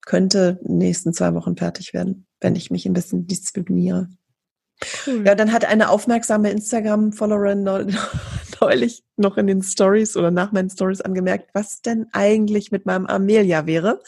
könnte 0.01 0.59
in 0.61 0.73
den 0.73 0.77
nächsten 0.79 1.13
zwei 1.13 1.33
Wochen 1.33 1.55
fertig 1.55 1.93
werden, 1.93 2.25
wenn 2.39 2.55
ich 2.55 2.71
mich 2.71 2.85
ein 2.85 2.93
bisschen 2.93 3.27
diszipliniere. 3.27 4.09
Cool. 5.05 5.23
Ja, 5.25 5.35
dann 5.35 5.51
hat 5.51 5.65
eine 5.65 5.89
aufmerksame 5.89 6.51
Instagram-Followerin 6.51 7.63
neulich 8.61 9.03
noch 9.17 9.37
in 9.37 9.47
den 9.47 9.61
Stories 9.61 10.17
oder 10.17 10.31
nach 10.31 10.51
meinen 10.51 10.69
Stories 10.69 11.01
angemerkt, 11.01 11.49
was 11.53 11.81
denn 11.81 12.07
eigentlich 12.11 12.71
mit 12.71 12.85
meinem 12.85 13.05
Amelia 13.05 13.65
wäre. 13.65 14.01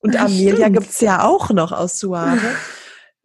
Und 0.00 0.16
Ach, 0.16 0.26
Amelia 0.26 0.68
gibt 0.68 0.90
es 0.90 1.00
ja 1.00 1.24
auch 1.24 1.50
noch 1.50 1.72
aus 1.72 1.98
Suave. 1.98 2.54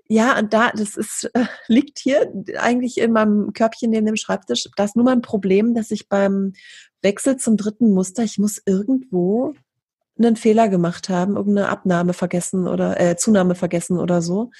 Ja, 0.08 0.38
und 0.38 0.54
da, 0.54 0.72
das 0.72 0.98
ist, 0.98 1.30
äh, 1.34 1.46
liegt 1.68 1.98
hier 2.00 2.32
eigentlich 2.60 2.98
in 2.98 3.14
meinem 3.14 3.54
Körbchen 3.54 3.90
neben 3.90 4.06
dem 4.06 4.16
Schreibtisch. 4.16 4.68
Da 4.76 4.84
ist 4.84 4.96
nur 4.96 5.06
mein 5.06 5.22
Problem, 5.22 5.76
dass 5.76 5.92
ich 5.92 6.10
beim 6.10 6.54
Wechsel 7.02 7.38
zum 7.38 7.58
dritten 7.58 7.92
Muster, 7.94 8.24
ich 8.24 8.38
muss 8.38 8.62
irgendwo 8.66 9.54
einen 10.18 10.36
Fehler 10.36 10.70
gemacht 10.70 11.10
haben, 11.10 11.36
irgendeine 11.36 11.70
Abnahme 11.70 12.14
vergessen 12.14 12.68
oder 12.68 13.00
äh, 13.00 13.16
Zunahme 13.16 13.56
vergessen 13.56 13.98
oder 13.98 14.22
so, 14.22 14.52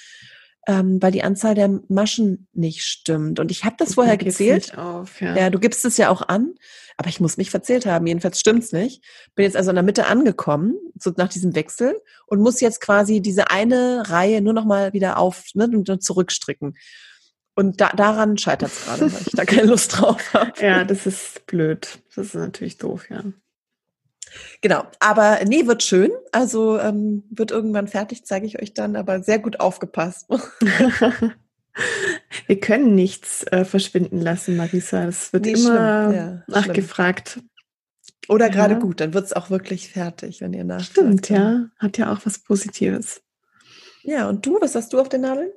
ähm, 0.66 1.02
weil 1.02 1.12
die 1.12 1.22
Anzahl 1.22 1.54
der 1.54 1.68
Maschen 1.88 2.48
nicht 2.52 2.82
stimmt. 2.82 3.38
Und 3.40 3.50
ich 3.50 3.64
habe 3.64 3.76
das 3.78 3.94
vorher 3.94 4.16
gezählt. 4.16 4.76
Auf, 4.76 5.20
ja. 5.20 5.36
ja, 5.36 5.50
du 5.50 5.58
gibst 5.58 5.84
es 5.84 5.96
ja 5.96 6.08
auch 6.08 6.22
an, 6.22 6.54
aber 6.96 7.08
ich 7.08 7.20
muss 7.20 7.36
mich 7.36 7.50
verzählt 7.50 7.86
haben. 7.86 8.06
Jedenfalls 8.06 8.40
stimmt's 8.40 8.72
nicht. 8.72 9.04
Bin 9.34 9.44
jetzt 9.44 9.56
also 9.56 9.70
in 9.70 9.76
der 9.76 9.82
Mitte 9.82 10.06
angekommen, 10.06 10.74
so 10.98 11.12
nach 11.16 11.28
diesem 11.28 11.54
Wechsel 11.54 12.00
und 12.26 12.40
muss 12.40 12.60
jetzt 12.60 12.80
quasi 12.80 13.20
diese 13.20 13.50
eine 13.50 14.04
Reihe 14.06 14.40
nur 14.40 14.52
noch 14.52 14.64
mal 14.64 14.92
wieder 14.92 15.18
auf 15.18 15.44
ne, 15.54 15.64
und 15.64 16.02
zurückstricken. 16.02 16.74
Und 17.56 17.80
da, 17.80 17.90
daran 17.90 18.36
scheitert 18.36 18.72
es 18.72 18.84
gerade, 18.84 19.12
weil 19.12 19.22
ich 19.26 19.32
da 19.32 19.44
keine 19.44 19.68
Lust 19.68 20.00
drauf 20.00 20.34
habe. 20.34 20.52
Ja, 20.60 20.84
das 20.84 21.06
ist 21.06 21.46
blöd. 21.46 21.98
Das 22.14 22.26
ist 22.26 22.34
natürlich 22.34 22.78
doof, 22.78 23.08
ja. 23.10 23.22
Genau, 24.60 24.84
aber 25.00 25.40
nee, 25.46 25.66
wird 25.66 25.82
schön. 25.82 26.10
Also 26.32 26.78
ähm, 26.78 27.24
wird 27.30 27.50
irgendwann 27.50 27.88
fertig, 27.88 28.24
zeige 28.24 28.46
ich 28.46 28.60
euch 28.60 28.74
dann, 28.74 28.96
aber 28.96 29.22
sehr 29.22 29.38
gut 29.38 29.60
aufgepasst. 29.60 30.28
Wir 32.46 32.60
können 32.60 32.94
nichts 32.94 33.44
äh, 33.44 33.64
verschwinden 33.64 34.20
lassen, 34.20 34.56
Marisa. 34.56 35.04
Es 35.06 35.32
wird 35.32 35.46
nee, 35.46 35.52
immer 35.52 36.14
ja, 36.14 36.42
nachgefragt. 36.46 37.30
Schlimm. 37.30 37.50
Oder 38.28 38.46
ja. 38.46 38.52
gerade 38.52 38.78
gut, 38.78 39.00
dann 39.00 39.12
wird 39.12 39.26
es 39.26 39.32
auch 39.32 39.50
wirklich 39.50 39.90
fertig, 39.90 40.40
wenn 40.40 40.52
ihr 40.52 40.64
nachfragt. 40.64 40.92
Stimmt, 40.92 41.28
ja. 41.28 41.66
Hat 41.78 41.98
ja 41.98 42.12
auch 42.12 42.20
was 42.24 42.38
Positives. 42.38 43.22
Ja, 44.02 44.28
und 44.28 44.46
du, 44.46 44.58
was 44.60 44.74
hast 44.74 44.92
du 44.92 45.00
auf 45.00 45.08
den 45.08 45.22
Nadeln? 45.22 45.50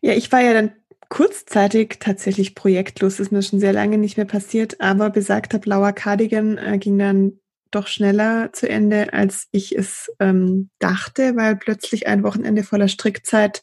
Ja, 0.00 0.12
ich 0.12 0.30
war 0.32 0.40
ja 0.40 0.52
dann 0.52 0.72
kurzzeitig 1.08 1.96
tatsächlich 2.00 2.54
projektlos. 2.54 3.16
Das 3.16 3.28
ist 3.28 3.32
mir 3.32 3.42
schon 3.42 3.60
sehr 3.60 3.72
lange 3.72 3.98
nicht 3.98 4.16
mehr 4.16 4.26
passiert, 4.26 4.80
aber 4.80 5.10
besagter 5.10 5.58
blauer 5.58 5.92
Cardigan 5.92 6.58
äh, 6.58 6.78
ging 6.78 6.98
dann 6.98 7.40
doch 7.70 7.86
schneller 7.86 8.52
zu 8.52 8.68
Ende, 8.68 9.12
als 9.12 9.48
ich 9.52 9.76
es 9.76 10.10
ähm, 10.20 10.70
dachte, 10.78 11.36
weil 11.36 11.56
plötzlich 11.56 12.06
ein 12.06 12.22
Wochenende 12.22 12.62
voller 12.62 12.88
Strickzeit 12.88 13.62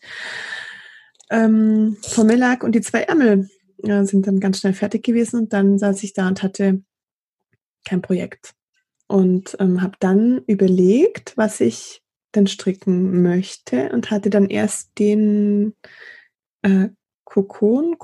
ähm, 1.30 1.98
vor 2.02 2.24
mir 2.24 2.38
lag 2.38 2.64
und 2.64 2.74
die 2.74 2.82
zwei 2.82 3.02
Ärmel 3.04 3.50
äh, 3.84 4.04
sind 4.04 4.28
dann 4.28 4.40
ganz 4.40 4.60
schnell 4.60 4.74
fertig 4.74 5.04
gewesen 5.04 5.42
und 5.42 5.54
dann 5.54 5.78
saß 5.80 6.04
ich 6.04 6.14
da 6.14 6.28
und 6.28 6.44
hatte 6.44 6.84
kein 7.84 8.02
Projekt. 8.02 8.54
und 9.08 9.56
ähm, 9.60 9.82
habe 9.82 9.98
dann 10.00 10.42
überlegt, 10.48 11.38
was 11.38 11.62
ich 11.62 12.02
denn 12.34 12.48
stricken 12.48 13.22
möchte 13.22 13.90
und 13.90 14.12
hatte 14.12 14.30
dann 14.30 14.50
erst 14.50 14.98
den 15.00 15.76
äh, 16.64 16.90
Kokon, 17.26 17.98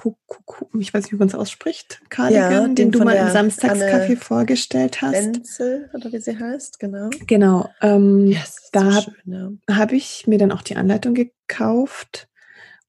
ich 0.80 0.94
weiß 0.94 1.04
nicht, 1.04 1.14
wie 1.14 1.18
man 1.18 1.28
es 1.28 1.36
ausspricht, 1.36 2.02
Cardigan, 2.10 2.52
ja, 2.52 2.62
den, 2.64 2.76
den 2.76 2.92
du 2.92 3.04
mal 3.04 3.16
im 3.16 3.28
Samstagscafé 3.28 4.18
vorgestellt 4.18 5.02
hast. 5.02 5.14
Wenzel, 5.14 5.90
oder 5.94 6.12
wie 6.12 6.20
sie 6.20 6.38
heißt, 6.38 6.80
genau. 6.80 7.10
Genau. 7.28 7.70
Ähm, 7.82 8.28
yes, 8.28 8.70
da 8.72 8.94
habe 8.94 9.14
ja. 9.26 9.52
hab 9.70 9.94
ich 9.94 10.28
mir 10.28 10.40
dann 10.40 10.52
auch 10.52 10.64
die 10.64 10.76
Anleitung 10.76 11.14
gekauft 11.14 12.28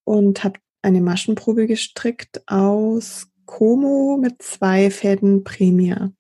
und 0.04 0.42
habe 0.42 0.58
eine 0.80 1.00
Maschenprobe 1.00 1.66
gestrickt 1.66 2.42
aus 2.46 3.28
Como 3.44 4.16
mit 4.16 4.42
zwei 4.42 4.90
Fäden 4.90 5.44
Premia. 5.44 6.12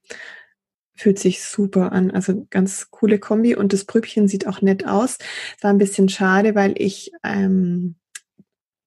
Fühlt 0.94 1.18
sich 1.18 1.42
super 1.42 1.90
an, 1.90 2.10
also 2.10 2.46
ganz 2.50 2.90
coole 2.90 3.18
Kombi 3.18 3.56
und 3.56 3.72
das 3.72 3.86
Prübchen 3.86 4.28
sieht 4.28 4.46
auch 4.46 4.60
nett 4.60 4.86
aus. 4.86 5.18
War 5.60 5.70
ein 5.70 5.78
bisschen 5.78 6.08
schade, 6.10 6.54
weil 6.54 6.74
ich 6.76 7.10
ähm, 7.24 7.96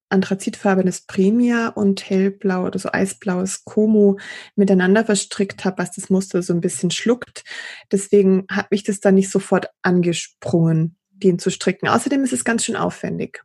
anthrazitfarbenes 0.10 1.02
Premia 1.02 1.70
und 1.70 2.10
hellblau 2.10 2.66
oder 2.66 2.80
so 2.80 2.90
eisblaues 2.92 3.66
Como 3.66 4.18
miteinander 4.56 5.06
verstrickt 5.06 5.66
habe, 5.66 5.80
was 5.80 5.92
das 5.92 6.10
Muster 6.10 6.44
so 6.44 6.54
ein 6.54 6.62
bisschen 6.62 6.92
schluckt. 6.92 7.44
Deswegen 7.92 8.46
hat 8.50 8.72
mich 8.72 8.84
das 8.84 9.00
dann 9.00 9.16
nicht 9.16 9.32
sofort 9.32 9.70
angesprungen, 9.82 10.98
den 11.10 11.40
zu 11.40 11.50
stricken. 11.50 11.88
Außerdem 11.88 12.24
ist 12.24 12.34
es 12.34 12.44
ganz 12.44 12.66
schön 12.66 12.76
aufwendig. 12.76 13.44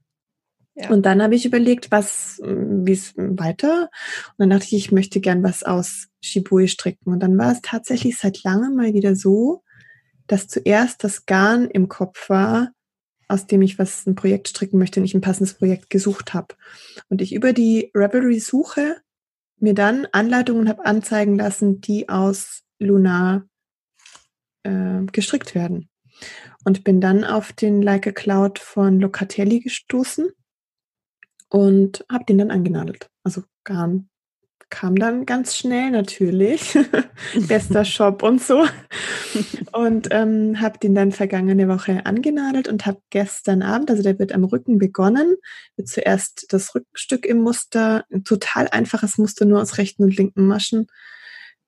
Ja. 0.75 0.91
Und 0.91 1.05
dann 1.05 1.23
habe 1.23 1.35
ich 1.35 1.45
überlegt, 1.45 1.91
was, 1.91 2.41
wie 2.45 2.93
es 2.93 3.15
weiter. 3.17 3.91
Und 4.31 4.39
dann 4.39 4.51
dachte 4.51 4.67
ich, 4.67 4.75
ich 4.75 4.93
möchte 4.93 5.21
gern 5.21 5.43
was 5.43 5.63
aus 5.63 6.09
Shibui 6.23 6.69
stricken. 6.69 7.13
Und 7.13 7.21
dann 7.21 7.37
war 7.39 7.53
es 7.53 7.61
tatsächlich 7.63 8.19
seit 8.19 8.43
langem 8.45 8.77
mal 8.77 8.95
wieder 8.95 9.17
so, 9.17 9.63
dass 10.27 10.47
zuerst 10.47 11.03
das 11.03 11.27
Garn 11.27 11.69
im 11.69 11.89
Kopf 11.89 12.29
war, 12.29 12.71
aus 13.31 13.47
dem 13.47 13.63
ich 13.63 13.79
was 13.79 14.07
ein 14.07 14.15
Projekt 14.15 14.49
stricken 14.49 14.79
möchte, 14.79 15.01
nicht 15.01 15.15
ein 15.15 15.21
passendes 15.21 15.55
Projekt 15.55 15.91
gesucht 15.91 16.35
habe. 16.35 16.55
Und 17.09 17.23
ich 17.23 17.35
über 17.35 17.53
die 17.53 17.91
Revelry-Suche 17.95 18.97
mir 19.59 19.75
dann 19.75 20.07
Anleitungen 20.13 20.69
habe 20.69 20.85
anzeigen 20.85 21.37
lassen, 21.37 21.81
die 21.81 22.09
aus 22.09 22.63
Lunar 22.79 23.45
äh, 24.65 25.03
gestrickt 25.13 25.55
werden. 25.55 25.89
Und 26.65 26.85
bin 26.85 27.01
dann 27.01 27.25
auf 27.25 27.53
den 27.53 27.83
Like 27.83 28.07
a 28.07 28.13
Cloud 28.13 28.59
von 28.59 29.01
Locatelli 29.01 29.61
gestoßen 29.61 30.31
und 31.49 32.05
habe 32.11 32.25
den 32.25 32.39
dann 32.39 32.51
angenadelt. 32.51 33.11
Also 33.23 33.45
Garn 33.65 34.09
kam 34.71 34.97
dann 34.97 35.27
ganz 35.27 35.57
schnell 35.57 35.91
natürlich. 35.91 36.79
Bester 37.49 37.85
Shop 37.85 38.23
und 38.23 38.41
so. 38.41 38.65
Und 39.73 40.09
ähm, 40.13 40.61
habe 40.61 40.79
den 40.79 40.95
dann 40.95 41.13
vergangene 41.13 41.69
Woche 41.69 42.07
angenadelt 42.07 42.69
und 42.69 42.87
habe 42.87 43.01
gestern 43.11 43.63
Abend, 43.63 43.91
also 43.91 44.03
der 44.03 44.19
wird 44.19 44.33
am 44.33 44.45
Rücken 44.45 44.79
begonnen, 44.79 45.37
wird 45.77 45.89
zuerst 45.89 46.47
das 46.51 46.75
Rückenstück 46.75 47.27
im 47.27 47.39
Muster, 47.39 48.05
ein 48.11 48.25
total 48.25 48.69
einfaches 48.69 49.19
Muster 49.19 49.45
nur 49.45 49.61
aus 49.61 49.77
rechten 49.77 50.05
und 50.05 50.17
linken 50.17 50.47
Maschen, 50.47 50.87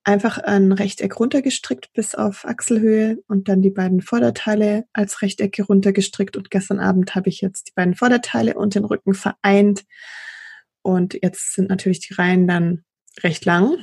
einfach 0.04 0.38
ein 0.38 0.72
Rechteck 0.72 1.18
runtergestrickt 1.18 1.92
bis 1.92 2.14
auf 2.14 2.44
Achselhöhe 2.44 3.18
und 3.28 3.48
dann 3.48 3.62
die 3.62 3.70
beiden 3.70 4.00
Vorderteile 4.00 4.84
als 4.92 5.22
Rechtecke 5.22 5.64
runtergestrickt 5.64 6.36
und 6.36 6.50
gestern 6.50 6.80
Abend 6.80 7.14
habe 7.14 7.28
ich 7.28 7.40
jetzt 7.40 7.68
die 7.68 7.72
beiden 7.74 7.94
Vorderteile 7.94 8.54
und 8.54 8.74
den 8.74 8.84
Rücken 8.84 9.14
vereint. 9.14 9.84
Und 10.82 11.16
jetzt 11.22 11.54
sind 11.54 11.68
natürlich 11.68 12.00
die 12.00 12.14
Reihen 12.14 12.48
dann 12.48 12.82
recht 13.22 13.44
lang. 13.44 13.78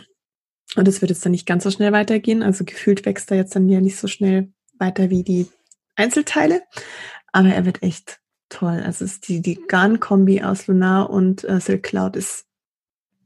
Und 0.76 0.88
es 0.88 1.02
wird 1.02 1.10
jetzt 1.10 1.26
dann 1.26 1.32
nicht 1.32 1.48
ganz 1.48 1.64
so 1.64 1.72
schnell 1.72 1.92
weitergehen. 1.92 2.44
Also 2.44 2.64
gefühlt 2.64 3.06
wächst 3.06 3.32
er 3.32 3.38
jetzt 3.38 3.56
dann 3.56 3.70
ja 3.70 3.82
nicht 3.82 3.98
so 3.98 4.08
schnell 4.08 4.52
weiter 4.78 5.10
wie 5.10 5.24
die 5.24 5.48
Einzelteile. 5.96 6.62
Aber 7.32 7.50
er 7.50 7.66
wird 7.66 7.84
echt 7.84 8.20
toll. 8.50 8.82
Also 8.86 9.06
ist 9.06 9.28
die, 9.28 9.42
die 9.42 9.60
Garn-Kombi 9.68 10.44
aus 10.44 10.68
Lunar 10.68 11.10
und 11.10 11.44
äh, 11.44 11.60
Silk 11.60 11.84
Cloud 11.84 12.16
ist 12.16 12.46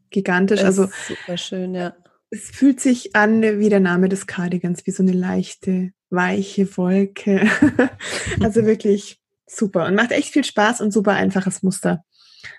gigantisch. 0.10 0.60
Ist 0.60 0.66
also 0.66 0.90
super 1.08 1.38
schön, 1.38 1.76
ja. 1.76 1.96
Es 2.30 2.50
fühlt 2.50 2.80
sich 2.80 3.16
an 3.16 3.42
wie 3.42 3.70
der 3.70 3.80
Name 3.80 4.10
des 4.10 4.26
Cardigans, 4.26 4.86
wie 4.88 4.92
so 4.92 5.04
eine 5.04 5.12
leichte, 5.12 5.92
weiche 6.10 6.78
Wolke. 6.78 7.48
also 8.42 8.66
wirklich 8.66 9.20
super 9.46 9.86
und 9.86 9.96
macht 9.96 10.12
echt 10.12 10.34
viel 10.34 10.44
Spaß 10.44 10.82
und 10.82 10.92
super 10.92 11.14
einfaches 11.14 11.62
Muster. 11.62 12.04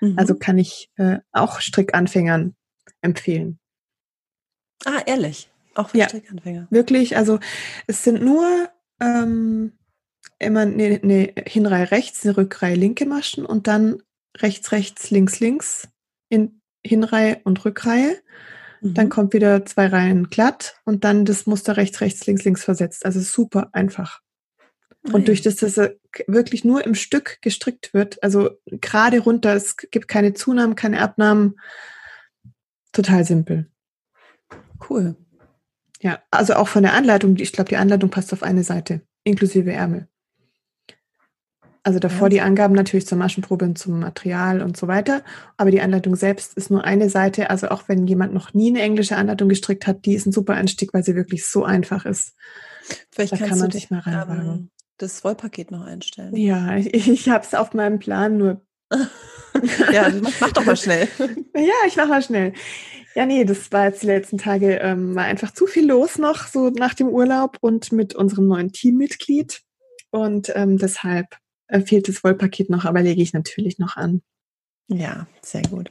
Mhm. 0.00 0.14
Also 0.16 0.36
kann 0.36 0.58
ich 0.58 0.90
äh, 0.96 1.18
auch 1.32 1.60
Strickanfängern 1.60 2.54
empfehlen. 3.04 3.58
Ah, 4.84 5.02
ehrlich? 5.06 5.50
Auch 5.74 5.90
für 5.90 5.98
ja, 5.98 6.08
Strickanfänger? 6.08 6.66
Wirklich, 6.70 7.16
also 7.16 7.38
es 7.86 8.04
sind 8.04 8.22
nur 8.22 8.68
ähm, 9.00 9.72
immer 10.38 10.60
eine, 10.60 11.00
eine 11.02 11.32
Hinreihe 11.46 11.90
rechts, 11.90 12.24
eine 12.24 12.36
Rückreihe 12.36 12.74
linke 12.74 13.06
Maschen 13.06 13.44
und 13.44 13.66
dann 13.66 14.02
rechts, 14.38 14.72
rechts, 14.72 15.10
links, 15.10 15.40
links 15.40 15.88
in 16.28 16.60
Hinreihe 16.84 17.40
und 17.44 17.64
Rückreihe. 17.64 18.16
Mhm. 18.80 18.94
Dann 18.94 19.08
kommt 19.08 19.32
wieder 19.32 19.64
zwei 19.64 19.86
Reihen 19.86 20.28
glatt 20.28 20.80
und 20.84 21.04
dann 21.04 21.24
das 21.24 21.46
Muster 21.46 21.76
rechts, 21.76 22.00
rechts, 22.00 22.26
links, 22.26 22.44
links 22.44 22.64
versetzt. 22.64 23.04
Also 23.04 23.20
super 23.20 23.70
einfach. 23.72 24.20
Und 25.02 25.22
oh 25.22 25.24
durch 25.24 25.42
das, 25.42 25.56
dass 25.56 25.76
er 25.76 25.94
wirklich 26.26 26.64
nur 26.64 26.84
im 26.84 26.94
Stück 26.94 27.38
gestrickt 27.42 27.92
wird, 27.92 28.22
also 28.22 28.50
gerade 28.66 29.20
runter, 29.20 29.54
es 29.54 29.76
gibt 29.76 30.08
keine 30.08 30.32
Zunahmen, 30.32 30.76
keine 30.76 31.02
Abnahmen, 31.02 31.56
Total 32.94 33.24
simpel. 33.24 33.70
Cool. 34.88 35.16
Ja, 36.00 36.20
also 36.30 36.54
auch 36.54 36.68
von 36.68 36.82
der 36.82 36.94
Anleitung, 36.94 37.36
ich 37.38 37.52
glaube, 37.52 37.68
die 37.68 37.76
Anleitung 37.76 38.10
passt 38.10 38.32
auf 38.32 38.42
eine 38.42 38.62
Seite, 38.62 39.02
inklusive 39.24 39.72
Ärmel. 39.72 40.08
Also 41.82 41.98
davor 41.98 42.28
ja. 42.28 42.30
die 42.30 42.40
Angaben 42.40 42.74
natürlich 42.74 43.06
zur 43.06 43.18
Maschenprobe 43.18 43.66
und 43.66 43.76
zum 43.76 44.00
Material 44.00 44.62
und 44.62 44.74
so 44.74 44.88
weiter. 44.88 45.22
Aber 45.58 45.70
die 45.70 45.82
Anleitung 45.82 46.16
selbst 46.16 46.54
ist 46.54 46.70
nur 46.70 46.82
eine 46.84 47.10
Seite. 47.10 47.50
Also 47.50 47.68
auch 47.68 47.88
wenn 47.88 48.06
jemand 48.06 48.32
noch 48.32 48.54
nie 48.54 48.70
eine 48.70 48.80
englische 48.80 49.16
Anleitung 49.16 49.50
gestrickt 49.50 49.86
hat, 49.86 50.06
die 50.06 50.14
ist 50.14 50.24
ein 50.24 50.32
super 50.32 50.54
Einstieg, 50.54 50.94
weil 50.94 51.04
sie 51.04 51.14
wirklich 51.14 51.46
so 51.46 51.62
einfach 51.62 52.06
ist. 52.06 52.34
Vielleicht 53.10 53.34
da 53.34 53.36
kann 53.36 53.58
man 53.58 53.70
sich 53.70 53.90
mal 53.90 54.00
reinwagen. 54.00 54.46
Ähm, 54.48 54.70
das 54.96 55.24
Wollpaket 55.24 55.70
noch 55.72 55.84
einstellen. 55.84 56.34
Ja, 56.34 56.74
ich, 56.76 57.08
ich 57.08 57.28
habe 57.28 57.44
es 57.44 57.54
auf 57.54 57.74
meinem 57.74 57.98
Plan, 57.98 58.38
nur 58.38 58.62
ja, 59.92 60.10
mach, 60.20 60.40
mach, 60.40 60.52
doch 60.52 60.64
mal 60.64 60.76
schnell. 60.76 61.08
ja, 61.54 61.86
ich 61.86 61.96
mach 61.96 62.08
mal 62.08 62.22
schnell. 62.22 62.52
Ja, 63.14 63.26
nee, 63.26 63.44
das 63.44 63.70
war 63.70 63.86
jetzt 63.86 64.02
die 64.02 64.08
letzten 64.08 64.38
Tage 64.38 64.78
ähm, 64.80 65.14
war 65.14 65.24
einfach 65.24 65.52
zu 65.52 65.66
viel 65.66 65.86
los 65.86 66.18
noch, 66.18 66.48
so 66.48 66.70
nach 66.70 66.94
dem 66.94 67.08
Urlaub 67.08 67.58
und 67.60 67.92
mit 67.92 68.14
unserem 68.14 68.48
neuen 68.48 68.72
Teammitglied. 68.72 69.62
Und 70.10 70.52
ähm, 70.54 70.78
deshalb 70.78 71.26
äh, 71.68 71.80
fehlt 71.80 72.08
das 72.08 72.24
Wollpaket 72.24 72.70
noch, 72.70 72.84
aber 72.84 73.02
lege 73.02 73.22
ich 73.22 73.32
natürlich 73.32 73.78
noch 73.78 73.96
an. 73.96 74.22
Ja, 74.88 75.26
sehr 75.40 75.62
gut. 75.62 75.90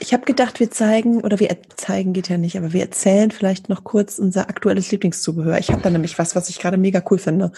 Ich 0.00 0.12
habe 0.12 0.24
gedacht, 0.24 0.58
wir 0.58 0.70
zeigen, 0.70 1.20
oder 1.22 1.38
wir 1.38 1.56
zeigen 1.76 2.12
geht 2.12 2.28
ja 2.28 2.38
nicht, 2.38 2.56
aber 2.56 2.72
wir 2.72 2.80
erzählen 2.80 3.30
vielleicht 3.30 3.68
noch 3.68 3.84
kurz 3.84 4.18
unser 4.18 4.48
aktuelles 4.48 4.90
Lieblingszubehör. 4.90 5.58
Ich 5.58 5.70
habe 5.70 5.82
da 5.82 5.90
nämlich 5.90 6.18
was, 6.18 6.34
was 6.34 6.48
ich 6.48 6.58
gerade 6.58 6.76
mega 6.76 7.04
cool 7.10 7.18
finde, 7.18 7.52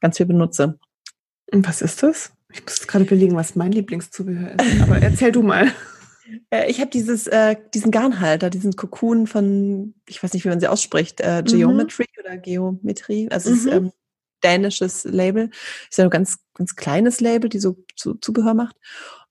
ganz 0.00 0.18
viel 0.18 0.26
benutze. 0.26 0.78
Und 1.50 1.66
was 1.66 1.80
ist 1.80 2.02
das? 2.02 2.32
Ich 2.52 2.64
muss 2.64 2.86
gerade 2.86 3.04
überlegen, 3.04 3.36
was 3.36 3.56
mein 3.56 3.72
Lieblingszubehör 3.72 4.52
ist. 4.58 4.82
Aber 4.82 4.98
erzähl 4.98 5.32
du 5.32 5.42
mal. 5.42 5.72
Äh, 6.50 6.70
ich 6.70 6.80
habe 6.80 6.90
dieses, 6.90 7.26
äh, 7.26 7.56
diesen 7.72 7.90
Garnhalter, 7.90 8.50
diesen 8.50 8.76
Kokon 8.76 9.26
von, 9.26 9.94
ich 10.06 10.22
weiß 10.22 10.34
nicht, 10.34 10.44
wie 10.44 10.50
man 10.50 10.60
sie 10.60 10.68
ausspricht, 10.68 11.22
äh, 11.22 11.42
Geometry 11.42 12.04
mhm. 12.04 12.20
oder 12.20 12.36
Geometrie. 12.36 13.30
Also 13.30 13.48
mhm. 13.48 13.56
ist 13.56 13.66
ähm, 13.66 13.92
dänisches 14.44 15.04
Label. 15.04 15.50
Ist 15.88 15.96
ja 15.96 16.04
ein 16.04 16.10
ganz, 16.10 16.38
ganz 16.54 16.76
kleines 16.76 17.20
Label, 17.20 17.48
die 17.48 17.58
so, 17.58 17.82
so 17.96 18.12
Zubehör 18.12 18.52
macht. 18.52 18.76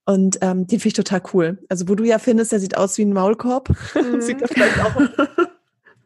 Und 0.06 0.38
ähm, 0.42 0.68
den 0.68 0.80
finde 0.80 0.88
ich 0.88 0.94
total 0.94 1.22
cool. 1.34 1.60
Also 1.70 1.88
wo 1.88 1.96
du 1.96 2.04
ja 2.04 2.18
findest, 2.18 2.52
der 2.52 2.60
sieht 2.60 2.78
aus 2.78 2.98
wie 2.98 3.04
ein 3.04 3.14
Maulkorb. 3.14 3.70
Mhm. 3.96 4.22
sieht 4.22 4.42
er 4.42 4.48
vielleicht 4.48 4.80
auch 4.80 4.96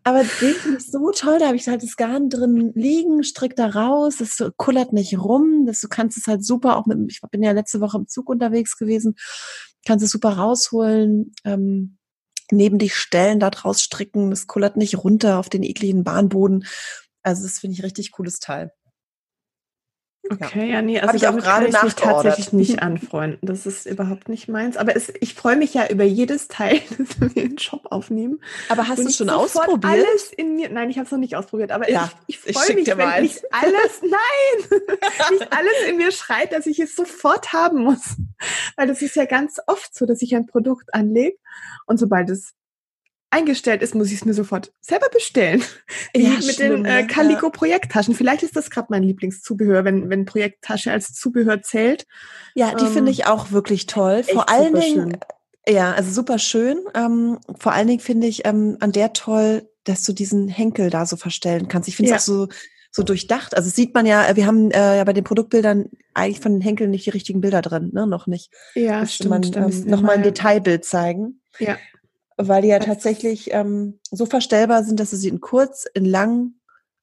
Aber 0.04 0.24
den 0.24 0.56
finde 0.56 0.78
ich 0.80 0.92
so 0.92 1.12
toll, 1.12 1.38
da 1.40 1.48
habe 1.48 1.58
ich 1.58 1.68
halt 1.68 1.84
das 1.84 1.96
Garn 1.96 2.30
drin 2.30 2.72
liegen, 2.74 3.24
strick 3.24 3.56
da 3.56 3.68
raus, 3.68 4.18
das 4.18 4.44
kullert 4.58 4.94
nicht 4.94 5.18
rum, 5.20 5.66
das, 5.68 5.80
du 5.80 5.88
kannst 5.90 6.18
es 6.18 6.26
halt 6.26 6.44
super 6.44 6.78
auch 6.78 6.88
mit, 6.88 6.98
ich 7.12 7.22
bin 7.30 7.44
ja 7.44 7.52
letzte 7.52 7.82
Woche 7.82 7.98
im 7.98 8.08
Zug 8.08 8.28
unterwegs 8.30 8.78
gewesen, 8.78 9.16
kannst 9.86 10.04
es 10.04 10.12
super 10.12 10.32
rausholen, 10.32 11.34
ähm, 11.46 11.98
neben 12.52 12.80
dich 12.80 12.96
stellen, 12.96 13.40
da 13.40 13.50
draus 13.52 13.82
stricken, 13.82 14.32
das 14.32 14.48
kullert 14.48 14.76
nicht 14.76 14.98
runter 15.04 15.38
auf 15.38 15.50
den 15.50 15.64
ekligen 15.64 16.04
Bahnboden. 16.04 16.66
Also 17.24 17.44
das 17.44 17.60
finde 17.60 17.76
ich 17.76 17.84
richtig 17.84 18.12
cooles 18.12 18.40
Teil. 18.40 18.72
Okay, 20.30 20.68
ja, 20.68 20.76
ja 20.76 20.82
nee, 20.84 21.00
also 21.00 21.16
ich 21.16 21.28
auch 21.28 21.36
gerade 21.36 21.70
kann 21.70 21.76
ich 21.76 21.84
mich 21.84 21.96
tatsächlich 21.96 22.54
nicht 22.54 22.82
anfreunden. 22.82 23.40
Das 23.42 23.66
ist 23.66 23.88
überhaupt 23.88 24.30
nicht 24.30 24.48
meins. 24.48 24.78
Aber 24.78 24.96
es, 24.96 25.12
ich 25.20 25.34
freue 25.34 25.56
mich 25.56 25.74
ja 25.74 25.88
über 25.88 26.04
jedes 26.04 26.48
Teil, 26.48 26.80
das 26.98 27.20
wir 27.20 27.28
in 27.44 27.50
den 27.50 27.58
Shop 27.58 27.88
aufnehmen. 27.92 28.40
Aber 28.70 28.88
hast 28.88 29.04
du 29.04 29.10
schon 29.10 29.30
ausprobiert? 29.30 29.84
Alles 29.84 30.32
in 30.32 30.56
mir, 30.56 30.70
nein, 30.70 30.90
ich 30.92 30.98
habe 30.98 31.06
es 31.06 31.12
noch 31.12 31.18
nicht 31.18 31.36
ausprobiert. 31.36 31.72
Aber 31.72 31.90
ja, 31.90 32.12
ich, 32.28 32.40
ich 32.46 32.56
freue 32.56 32.76
mich, 32.76 32.88
wenn 32.88 33.22
nicht 33.24 33.42
alles, 33.52 34.02
nein, 34.02 34.80
nicht 35.32 35.52
alles 35.52 35.74
in 35.90 35.98
mir 35.98 36.12
schreit, 36.12 36.54
dass 36.54 36.68
ich 36.68 36.80
es 36.80 36.96
sofort 36.96 37.52
haben 37.52 37.84
muss. 37.84 38.18
Weil 38.76 38.88
das 38.88 39.02
ist 39.02 39.16
ja 39.16 39.26
ganz 39.26 39.60
oft 39.66 39.96
so, 39.96 40.06
dass 40.06 40.22
ich 40.22 40.36
ein 40.36 40.46
Produkt 40.46 40.94
anlege 40.94 41.38
und 41.88 41.98
sobald 41.98 42.30
es 42.30 42.54
eingestellt 43.32 43.82
ist, 43.82 43.96
muss 43.96 44.08
ich 44.08 44.16
es 44.20 44.26
mir 44.26 44.34
sofort 44.34 44.72
selber 44.82 45.08
bestellen. 45.12 45.64
Ja, 46.16 46.30
mit 46.32 46.44
schlimm, 46.44 46.84
den 46.84 46.86
äh? 46.86 47.08
Calico 47.08 47.50
Projekttaschen. 47.50 48.14
Vielleicht 48.14 48.44
ist 48.44 48.56
das 48.56 48.70
gerade 48.70 48.88
mein 48.90 49.04
Lieblingszubehör, 49.04 49.84
wenn, 49.86 50.10
wenn 50.10 50.26
Projekttasche 50.26 50.92
als 50.92 51.14
Zubehör 51.14 51.62
zählt. 51.62 52.06
Ja, 52.54 52.76
die 52.76 52.86
Ähm, 52.86 52.92
finde 52.92 53.12
ich 53.12 53.26
auch 53.26 53.52
wirklich 53.52 53.86
toll. 53.88 54.24
Vor 54.24 54.50
allen 54.50 54.74
Dingen, 54.76 55.12
schön. 55.12 55.18
ja, 55.76 55.94
also 55.94 56.12
super 56.12 56.38
schön. 56.40 56.80
Ähm, 56.94 57.40
vor 57.60 57.72
allen 57.74 57.88
Dingen 57.88 58.00
finde 58.02 58.28
ich 58.28 58.46
ähm, 58.46 58.78
an 58.82 58.92
der 58.92 59.14
toll, 59.14 59.68
dass 59.86 60.04
du 60.04 60.14
diesen 60.14 60.48
Henkel 60.48 60.90
da 60.90 61.06
so 61.06 61.16
verstellen 61.16 61.68
kannst. 61.68 61.88
Ich 61.88 61.96
finde 61.96 62.14
es 62.14 62.28
Ja. 62.28 62.34
auch 62.34 62.48
so 62.48 62.48
so 62.94 63.04
durchdacht. 63.04 63.56
Also 63.56 63.70
sieht 63.70 63.94
man 63.94 64.06
ja, 64.06 64.36
wir 64.36 64.46
haben 64.46 64.70
äh, 64.72 64.98
ja 64.98 65.04
bei 65.06 65.14
den 65.14 65.24
Produktbildern 65.24 65.86
eigentlich 66.14 66.42
von 66.42 66.52
den 66.52 66.62
Henkeln 66.62 66.92
nicht 66.92 67.06
die 67.06 67.12
richtigen 67.12 67.40
Bilder 67.40 67.62
drin, 67.62 67.90
ne? 67.94 68.06
Noch 68.06 68.28
nicht. 68.28 68.52
Ja, 68.76 69.00
Müsste 69.00 69.24
stimmt. 69.30 69.56
man 69.56 69.72
ähm, 69.72 69.86
noch 69.86 70.02
mal 70.02 70.18
ein 70.18 70.24
Detailbild 70.24 70.84
zeigen. 70.84 71.40
Ja. 71.58 71.78
Weil 72.38 72.62
die 72.62 72.70
ja 72.70 72.80
tatsächlich 72.80 73.52
ähm, 73.52 74.00
so 74.10 74.26
verstellbar 74.26 74.84
sind, 74.84 75.00
dass 75.00 75.12
du 75.12 75.18
sie 75.18 75.28
in 75.30 75.42
kurz, 75.42 75.86
in 75.94 76.06
lang, 76.06 76.54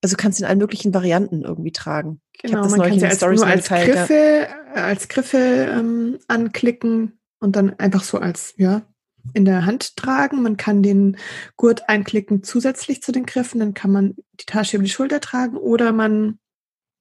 also 0.03 0.17
du 0.17 0.23
kannst 0.23 0.39
sie 0.39 0.45
in 0.45 0.49
allen 0.49 0.59
möglichen 0.59 0.95
Varianten 0.95 1.43
irgendwie 1.43 1.73
tragen. 1.73 2.21
Genau, 2.41 2.63
das 2.63 2.77
man 2.77 2.89
kann 2.89 2.99
sie 2.99 3.07
als, 3.07 3.21
nur 3.21 3.47
als 3.47 3.65
geteilt. 3.65 3.93
Griffe, 3.93 4.49
äh, 4.75 4.79
als 4.81 5.09
Griffe 5.09 5.39
ähm, 5.39 6.19
anklicken 6.29 7.19
und 7.41 7.57
dann 7.57 7.79
einfach 7.79 8.05
so 8.05 8.19
als, 8.19 8.55
ja, 8.57 8.83
in 9.35 9.45
der 9.45 9.67
Hand 9.67 9.97
tragen. 9.97 10.43
Man 10.43 10.57
kann 10.57 10.83
den 10.83 11.17
Gurt 11.57 11.89
einklicken 11.89 12.43
zusätzlich 12.43 13.03
zu 13.03 13.13
den 13.13 13.27
Griffen, 13.27 13.61
dann 13.61 13.75
kann 13.75 13.93
man 13.93 14.15
die 14.41 14.47
Tasche 14.47 14.77
über 14.77 14.85
die 14.85 14.91
Schulter 14.91 15.21
tragen 15.21 15.57
oder 15.57 15.93
man 15.93 16.39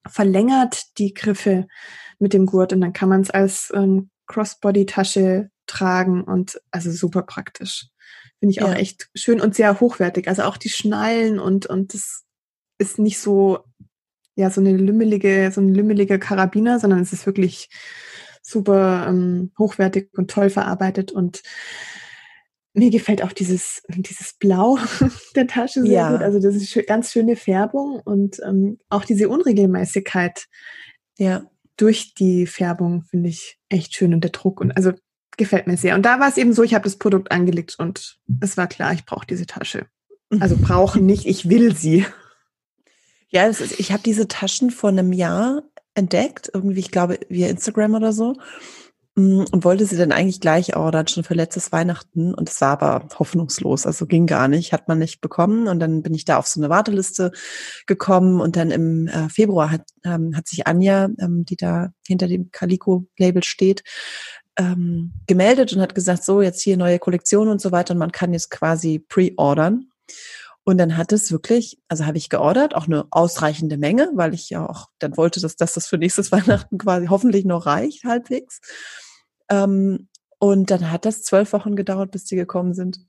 verlängert 0.08 0.98
die 0.98 1.14
Griffe 1.14 1.68
mit 2.20 2.34
dem 2.34 2.46
Gurt 2.46 2.74
und 2.74 2.82
dann 2.82 2.94
kann 2.94 3.10
man 3.10 3.22
es 3.22 3.30
als 3.30 3.72
ähm, 3.74 4.10
Crossbody-Tasche 4.28 5.50
tragen 5.68 6.24
und 6.24 6.60
also 6.72 6.92
super 6.92 7.24
praktisch. 7.24 7.88
Finde 8.40 8.52
ich 8.52 8.62
auch 8.62 8.70
Ja. 8.70 8.76
echt 8.76 9.10
schön 9.16 9.42
und 9.42 9.56
sehr 9.56 9.80
hochwertig. 9.80 10.28
Also 10.28 10.44
auch 10.44 10.58
die 10.58 10.70
Schnallen 10.70 11.40
und, 11.40 11.66
und 11.66 11.94
das 11.94 12.24
ist 12.78 13.00
nicht 13.00 13.20
so, 13.20 13.60
ja, 14.36 14.50
so 14.52 14.62
eine 14.62 14.76
lümmelige, 14.78 15.52
so 15.52 15.62
ein 15.62 15.74
lümmeliger 15.74 16.20
Karabiner, 16.20 16.80
sondern 16.80 17.00
es 17.02 17.14
ist 17.14 17.26
wirklich 17.26 17.70
super 18.44 19.08
ähm, 19.10 19.52
hochwertig 19.58 20.10
und 20.16 20.30
toll 20.30 20.50
verarbeitet 20.50 21.12
und 21.12 21.42
mir 22.74 22.92
gefällt 22.92 23.24
auch 23.24 23.32
dieses, 23.34 23.82
dieses 23.90 24.34
Blau 24.34 24.78
der 25.36 25.48
Tasche 25.48 25.82
sehr 25.82 25.92
Ja. 25.92 26.12
gut. 26.12 26.22
Also 26.22 26.40
das 26.40 26.56
ist 26.56 26.88
ganz 26.88 27.12
schöne 27.12 27.36
Färbung 27.36 28.00
und 28.06 28.40
ähm, 28.46 28.78
auch 28.90 29.04
diese 29.04 29.30
Unregelmäßigkeit 29.30 30.46
Ja. 31.18 31.44
durch 31.78 32.14
die 32.14 32.46
Färbung 32.46 33.02
finde 33.10 33.30
ich 33.30 33.58
echt 33.70 33.96
schön 33.96 34.14
und 34.14 34.24
der 34.24 34.32
Druck 34.32 34.62
und 34.62 34.72
also 34.78 34.92
gefällt 35.38 35.68
mir 35.68 35.78
sehr. 35.78 35.96
Und 35.96 36.04
da 36.04 36.20
war 36.20 36.28
es 36.28 36.38
eben 36.38 36.54
so, 36.54 36.64
ich 36.64 36.74
habe 36.74 36.84
das 36.84 36.98
Produkt 36.98 37.32
angelegt 37.32 37.76
und 37.78 38.18
es 38.42 38.58
war 38.58 38.68
klar, 38.68 38.94
ich 38.94 39.06
brauche 39.06 39.28
diese 39.28 39.46
Tasche. 39.46 39.86
Also 40.40 40.58
brauchen 40.58 41.06
nicht, 41.06 41.26
ich 41.26 41.50
will 41.50 41.76
sie. 41.76 42.06
Ja, 43.30 43.46
ist, 43.46 43.80
ich 43.80 43.92
habe 43.92 44.04
diese 44.04 44.28
Taschen 44.28 44.72
vor 44.72 44.90
einem 44.90 45.14
Jahr 45.14 45.64
entdeckt, 45.94 46.52
irgendwie, 46.54 46.80
ich 46.80 46.92
glaube, 46.92 47.20
via 47.30 47.48
Instagram 47.48 47.96
oder 47.96 48.14
so. 48.14 48.36
mm, 49.16 49.46
Und 49.52 49.64
wollte 49.64 49.86
sie 49.86 49.98
dann 49.98 50.12
eigentlich 50.12 50.42
gleich 50.42 50.76
ordern, 50.76 51.08
schon 51.08 51.24
für 51.24 51.34
letztes 51.34 51.72
Weihnachten. 51.72 52.34
Und 52.34 52.50
es 52.50 52.60
war 52.62 52.82
aber 52.82 53.08
hoffnungslos, 53.18 53.86
also 53.86 54.06
ging 54.06 54.28
gar 54.28 54.48
nicht, 54.48 54.74
hat 54.74 54.88
man 54.88 55.00
nicht 55.00 55.22
bekommen. 55.22 55.68
Und 55.68 55.80
dann 55.80 56.04
bin 56.04 56.14
ich 56.14 56.26
da 56.26 56.38
auf 56.38 56.48
so 56.48 56.60
eine 56.60 56.70
Warteliste 56.70 57.32
gekommen. 57.86 58.42
Und 58.42 58.56
dann 58.56 58.72
im 58.72 59.08
äh, 59.08 59.30
Februar 59.30 59.72
hat, 59.72 59.84
ähm, 60.04 60.36
hat 60.36 60.48
sich 60.48 60.68
Anja, 60.68 61.10
ähm, 61.20 61.46
die 61.46 61.58
da 61.58 61.92
hinter 62.06 62.28
dem 62.28 62.52
Calico-Label 62.52 63.44
steht, 63.44 63.84
ähm, 64.58 65.14
gemeldet 65.28 65.74
und 65.74 65.82
hat 65.82 65.96
gesagt, 65.96 66.24
so, 66.24 66.42
jetzt 66.42 66.62
hier 66.62 66.78
neue 66.78 67.00
Kollektion 67.00 67.48
und 67.48 67.62
so 67.62 67.72
weiter. 67.72 67.94
Und 67.94 68.00
man 68.00 68.12
kann 68.12 68.34
jetzt 68.34 68.50
quasi 68.50 69.00
pre-ordern. 69.00 69.90
Und 70.64 70.78
dann 70.80 70.98
hat 70.98 71.14
es 71.14 71.32
wirklich, 71.32 71.80
also 71.88 72.06
habe 72.06 72.18
ich 72.18 72.30
geordert, 72.30 72.76
auch 72.76 72.88
eine 72.88 73.06
ausreichende 73.12 73.78
Menge, 73.78 74.12
weil 74.16 74.34
ich 74.34 74.50
ja 74.50 74.68
auch 74.68 74.88
dann 75.00 75.16
wollte, 75.16 75.40
dass, 75.40 75.56
dass 75.56 75.74
das 75.74 75.88
für 75.88 75.98
nächstes 75.98 76.32
Weihnachten 76.34 76.78
quasi 76.78 77.08
hoffentlich 77.08 77.46
noch 77.46 77.66
reicht, 77.66 78.04
halbwegs. 78.04 78.60
Ähm, 79.50 80.10
und 80.40 80.70
dann 80.70 80.92
hat 80.92 81.06
das 81.06 81.24
zwölf 81.24 81.54
Wochen 81.54 81.76
gedauert, 81.76 82.12
bis 82.12 82.26
die 82.26 82.36
gekommen 82.36 82.74
sind. 82.74 83.00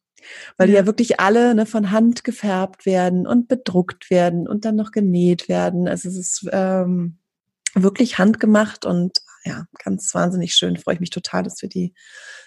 Weil 0.57 0.69
die 0.69 0.75
Ja. 0.75 0.81
ja 0.81 0.87
wirklich 0.87 1.21
alle 1.21 1.55
ne, 1.55 1.67
von 1.67 1.91
Hand 1.91 2.25
gefärbt 2.25 2.87
werden 2.87 3.27
und 3.27 3.49
bedruckt 3.49 4.11
werden 4.11 4.49
und 4.49 4.65
dann 4.65 4.77
noch 4.77 4.93
genäht 4.93 5.49
werden. 5.49 5.89
Also 5.89 6.09
es 6.09 6.17
ist 6.17 6.49
ähm, 6.53 7.19
wirklich 7.75 8.19
handgemacht 8.19 8.85
und 8.85 9.19
ja, 9.45 9.67
ganz 9.85 10.15
wahnsinnig 10.15 10.55
schön. 10.55 10.77
Freue 10.77 10.95
ich 10.95 11.01
mich 11.01 11.11
total, 11.11 11.43
dass 11.43 11.63
wir 11.63 11.69
die 11.69 11.95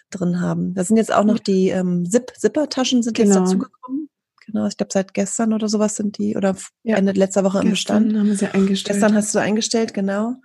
drin 0.10 0.40
haben. 0.42 0.74
Da 0.74 0.84
sind 0.84 0.98
jetzt 0.98 1.12
auch 1.14 1.24
noch 1.24 1.40
die 1.40 1.70
ähm, 1.70 2.06
Zip 2.10 2.34
Zipper-Taschen 2.38 3.02
sind 3.02 3.18
jetzt 3.18 3.30
Genau. 3.30 3.40
dazugekommen. 3.42 4.10
Genau, 4.46 4.68
ich 4.68 4.76
glaube 4.76 4.92
seit 4.92 5.14
gestern 5.14 5.54
oder 5.54 5.70
sowas 5.70 5.96
sind 5.96 6.18
die 6.18 6.36
oder 6.36 6.56
Ja. 6.84 6.98
Ende 6.98 7.14
letzter 7.14 7.44
Woche 7.44 7.62
im 7.62 7.70
Bestand. 7.70 8.08
Gestern 8.10 8.20
haben 8.28 8.36
sie 8.36 8.48
eingestellt. 8.54 8.96
Gestern 8.96 9.16
hast 9.16 9.34
du 9.34 9.40
eingestellt, 9.40 9.94
genau. 9.94 10.36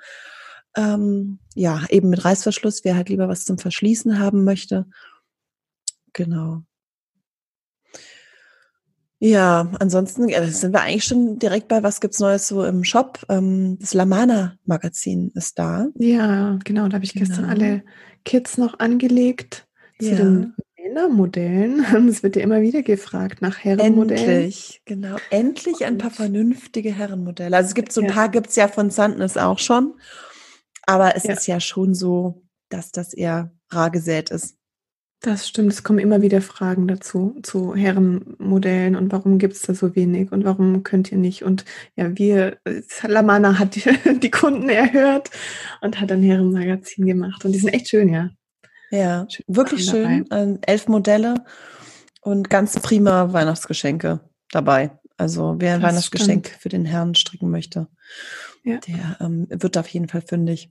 Ähm, 0.77 1.41
ja, 1.55 1.83
eben 1.89 2.11
mit 2.11 2.25
Reißverschluss, 2.25 2.85
wer 2.85 2.95
halt 2.97 3.09
lieber 3.09 3.29
was 3.29 3.45
zum 3.45 3.59
Verschließen 3.59 4.19
haben 4.19 4.45
möchte. 4.45 4.87
Genau. 6.13 6.63
Ja, 9.19 9.71
ansonsten 9.81 10.29
sind 10.29 10.73
wir 10.73 10.81
eigentlich 10.83 11.05
schon 11.05 11.39
direkt 11.39 11.69
bei, 11.69 11.83
was 11.83 12.01
gibt's 12.01 12.21
Neues 12.21 12.49
so 12.49 12.65
im 12.65 12.85
Shop? 12.85 13.21
Ähm, 13.31 13.79
das 13.81 13.95
Lamana-Magazin 13.95 15.33
ist 15.35 15.59
da. 15.59 15.87
Ja, 15.95 16.59
genau, 16.65 16.89
da 16.89 16.97
habe 16.97 17.05
ich 17.05 17.15
gestern 17.15 17.49
Genau. 17.49 17.49
alle 17.49 17.83
Kits 18.25 18.59
noch 18.59 18.79
angelegt 18.79 19.67
zu 19.99 20.09
Ja. 20.11 20.17
den 20.17 20.55
Männermodellen. 20.77 21.81
Es 22.11 22.23
wird 22.23 22.37
ja 22.37 22.43
immer 22.43 22.61
wieder 22.61 22.83
gefragt 22.83 23.41
nach 23.41 23.59
Herrenmodellen. 23.59 24.29
Endlich, 24.43 24.83
genau. 24.85 25.17
Endlich 25.31 25.85
ein 25.87 25.97
paar 25.97 26.11
vernünftige 26.11 26.93
Herrenmodelle. 26.93 27.57
Also 27.57 27.69
es 27.69 27.75
gibt 27.75 27.93
so 27.93 28.03
ein 28.03 28.09
Ja. 28.09 28.13
paar, 28.13 28.29
gibt's 28.29 28.57
ja 28.57 28.69
von 28.69 28.91
Sandnes 28.91 29.39
auch 29.39 29.59
schon. 29.59 29.95
Aber 30.87 31.17
es 31.17 31.25
Ja. 31.25 31.33
ist 31.33 31.47
ja 31.47 31.59
schon 31.59 31.95
so, 31.95 32.43
dass 32.69 32.91
das 32.93 33.15
eher 33.15 33.51
rar 33.71 33.91
gesät 33.91 34.31
ist. 34.31 34.56
Das 35.27 35.49
stimmt, 35.49 35.73
es 35.73 35.83
kommen 35.83 35.99
immer 35.99 36.23
wieder 36.23 36.41
Fragen 36.41 36.87
dazu, 36.87 37.37
zu 37.43 37.75
Herrenmodellen 37.75 38.95
und 38.95 39.11
warum 39.11 39.39
gibt 39.39 39.55
es 39.55 39.63
da 39.63 39.75
so 39.75 39.97
wenig 39.97 40.31
und 40.31 40.45
warum 40.45 40.85
könnt 40.85 41.11
ihr 41.11 41.19
nicht? 41.19 41.43
Und 41.43 41.65
ja, 41.97 42.17
wir, 42.17 42.59
äh, 42.65 42.83
Lamana 43.09 43.59
hat 43.59 43.75
die, 43.75 43.83
die 44.21 44.31
Kunden 44.31 44.69
erhört 44.69 45.31
und 45.81 46.01
hat 46.01 46.13
ein 46.13 46.23
Herrenmagazin 46.23 47.07
gemacht 47.07 47.45
und 47.45 47.51
die 47.51 47.59
sind 47.59 47.71
echt 47.75 47.89
schön, 47.89 48.09
ja. 48.09 48.31
Ja, 48.93 49.27
Schöne 49.29 49.45
wirklich 49.49 49.85
schön. 49.87 50.27
Ähm, 50.31 50.59
elf 50.63 50.87
Modelle 50.87 51.43
und 52.21 52.49
ganz 52.49 52.79
prima 52.79 53.33
Weihnachtsgeschenke 53.33 54.21
dabei. 54.53 54.93
Also 55.17 55.57
wer 55.59 55.75
ein 55.75 55.81
Das 55.81 55.91
Weihnachtsgeschenk 55.91 56.47
stimmt. 56.47 56.63
für 56.63 56.69
den 56.69 56.85
Herrn 56.85 57.17
stricken 57.17 57.51
möchte, 57.51 57.89
Ja. 58.63 58.79
der 58.79 59.17
ähm, 59.19 59.49
wird 59.51 59.77
auf 59.77 59.89
jeden 59.89 60.07
Fall 60.07 60.23
fündig. 60.23 60.71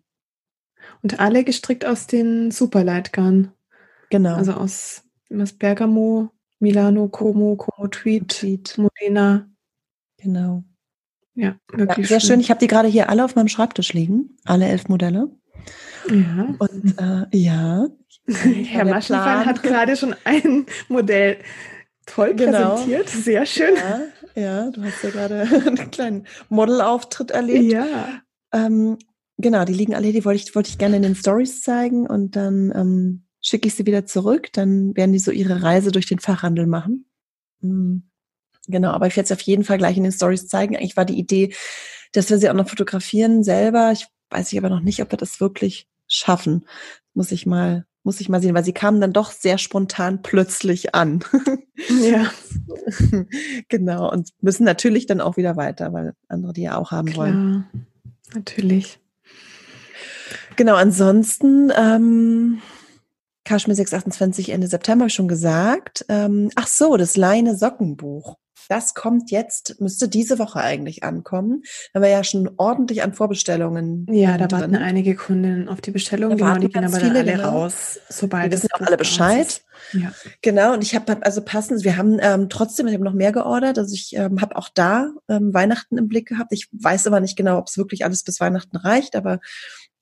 Und 1.02 1.20
alle 1.20 1.44
gestrickt 1.44 1.84
aus 1.84 2.08
den 2.08 2.52
Superleitgarn. 2.52 3.52
Genau. 4.18 4.36
Also 4.36 4.54
aus 4.54 5.04
was 5.30 5.52
Bergamo, 5.54 6.30
Milano, 6.60 7.10
Como, 7.10 7.56
Como 7.58 7.88
Tweet. 7.90 8.78
Modena. 8.78 9.50
Genau. 10.22 10.64
Ja, 11.34 11.58
Ja, 11.72 11.78
wirklich 11.80 12.08
sehr 12.08 12.22
schön. 12.22 12.40
Ich 12.40 12.50
habe 12.50 12.60
die 12.60 12.68
gerade 12.68 12.88
hier 12.88 13.10
alle 13.10 13.26
auf 13.26 13.36
meinem 13.36 13.50
Schreibtisch 13.50 13.92
liegen, 13.94 14.38
alle 14.46 14.68
elf 14.68 14.88
Modelle. 14.88 15.30
Ja. 16.10 16.56
Und 16.60 16.96
äh, 16.98 17.38
ja, 17.38 17.88
Herr 18.28 18.86
Maschenfall 18.86 19.46
hat 19.46 19.62
gerade 19.64 19.96
schon 19.98 20.16
ein 20.24 20.66
Modell 20.88 21.38
toll 22.06 22.36
Genau. 22.36 22.76
präsentiert. 22.76 23.10
Sehr 23.10 23.46
schön. 23.46 23.76
ja, 23.76 24.02
ja, 24.42 24.72
du 24.72 24.82
hast 24.84 25.04
ja 25.04 25.10
gerade 25.10 25.42
einen 25.68 25.92
kleinen 25.92 26.28
Modelauftritt 26.50 27.32
erlebt. 27.32 27.74
Ja. 27.74 28.22
Ähm, 28.54 28.98
genau, 29.38 29.66
die 29.66 29.74
liegen 29.74 29.94
alle, 29.96 30.14
die 30.14 30.24
wollte 30.24 30.42
ich, 30.42 30.56
wollte 30.56 30.70
ich 30.70 30.78
gerne 30.78 30.96
in 30.96 31.02
den 31.02 31.16
Stories 31.16 31.62
zeigen 31.64 32.08
und 32.08 32.36
dann 32.38 32.72
ähm, 32.76 33.25
schicke 33.46 33.68
ich 33.68 33.76
sie 33.76 33.86
wieder 33.86 34.06
zurück. 34.06 34.50
Dann 34.54 34.96
werden 34.96 35.14
die 35.14 35.20
so 35.20 35.32
ihre 35.32 35.62
Reise 35.62 35.92
durch 35.92 36.08
den 36.08 36.20
Fachhandel 36.20 36.68
machen. 36.68 37.06
Mm, 37.62 38.00
Genau, 38.68 38.92
aber 38.92 39.08
ich 39.08 39.16
werde 39.16 39.26
es 39.26 39.32
auf 39.32 39.42
jeden 39.42 39.64
Fall 39.64 39.78
gleich 39.78 39.98
in 39.98 40.04
den 40.04 40.12
Stories 40.12 40.48
zeigen. 40.48 40.76
Eigentlich 40.76 40.98
war 40.98 41.06
die 41.06 41.20
Idee, 41.20 41.54
dass 42.14 42.30
wir 42.30 42.38
sie 42.38 42.50
auch 42.50 42.54
noch 42.54 42.70
fotografieren 42.70 43.44
selber. 43.44 43.92
Ich 43.92 44.08
weiß 44.30 44.52
ich 44.52 44.58
aber 44.58 44.70
noch 44.70 44.80
nicht, 44.82 45.02
ob 45.02 45.12
wir 45.12 45.18
das 45.18 45.40
wirklich 45.40 45.88
schaffen. 46.08 46.66
Muss 47.14 47.32
ich 47.32 47.46
mal, 47.46 47.86
muss 48.04 48.20
ich 48.22 48.30
mal 48.30 48.42
sehen, 48.42 48.56
weil 48.56 48.66
sie 48.66 48.74
kamen 48.74 49.02
dann 49.02 49.14
doch 49.14 49.32
sehr 49.32 49.58
spontan 49.58 50.22
plötzlich 50.22 50.96
an. 50.96 51.24
Ja, 52.02 52.32
genau, 53.70 54.12
und 54.12 54.30
müssen 54.42 54.64
natürlich 54.64 55.06
dann 55.06 55.22
auch 55.22 55.38
wieder 55.38 55.56
weiter, 55.56 55.94
weil 55.94 56.14
andere 56.28 56.54
die 56.54 56.64
ja 56.64 56.78
auch 56.78 56.92
haben 56.92 57.16
wollen. 57.16 57.66
klar. 57.72 57.84
Natürlich. 58.34 59.00
Genau, 60.56 60.76
ansonsten, 60.76 61.72
ähm, 61.76 62.62
Kaschmir 63.46 63.76
628 63.76 64.50
Ende 64.50 64.68
September 64.68 65.08
schon 65.10 65.28
gesagt. 65.28 66.04
Ähm, 66.10 66.50
ach 66.56 66.68
so, 66.68 66.98
das 66.98 67.16
Leine 67.16 67.56
Sockenbuch. 67.56 68.38
das 68.68 68.96
kommt 68.96 69.30
jetzt, 69.30 69.80
müsste 69.80 70.10
diese 70.10 70.40
Woche 70.40 70.60
eigentlich 70.60 71.04
ankommen. 71.04 71.62
Da 71.94 72.02
wir 72.02 72.10
ja 72.10 72.24
schon 72.24 72.50
ordentlich 72.58 73.04
an 73.04 73.14
Vorbestellungen. 73.14 74.08
Ja, 74.10 74.40
da 74.40 74.48
drin. 74.48 74.62
warten 74.62 74.76
einige 74.78 75.16
Kunden 75.16 75.70
auf 75.70 75.82
die 75.82 75.92
Bestellung. 75.92 76.32
Da 76.32 76.54
genau, 76.54 76.60
die 76.60 76.70
gehen 76.70 76.84
aber 76.84 76.98
viele, 76.98 77.20
alle 77.20 77.32
genau. 77.34 77.50
raus, 77.50 78.00
sobald 78.10 78.46
wir 78.46 78.58
wissen 78.58 78.70
auch 78.74 78.82
alle 78.82 78.98
Bescheid. 78.98 79.62
Ja. 79.94 80.12
Genau, 80.42 80.74
und 80.74 80.84
ich 80.84 80.96
habe 80.96 81.24
also 81.24 81.42
passend, 81.44 81.84
wir 81.84 81.98
haben 81.98 82.18
ähm, 82.20 82.50
trotzdem, 82.50 82.88
ich 82.88 82.94
habe 82.94 83.04
noch 83.04 83.14
mehr 83.14 83.32
geordert. 83.32 83.78
Also 83.78 83.94
ich 83.94 84.16
ähm, 84.16 84.42
habe 84.42 84.56
auch 84.56 84.70
da 84.74 85.12
ähm, 85.30 85.54
Weihnachten 85.54 86.00
im 86.00 86.08
Blick 86.08 86.28
gehabt. 86.28 86.52
Ich 86.52 86.68
weiß 86.72 87.06
aber 87.06 87.20
nicht 87.20 87.36
genau, 87.36 87.60
ob 87.60 87.68
es 87.68 87.78
wirklich 87.78 88.04
alles 88.04 88.24
bis 88.24 88.40
Weihnachten 88.40 88.78
reicht, 88.78 89.16
aber 89.16 89.40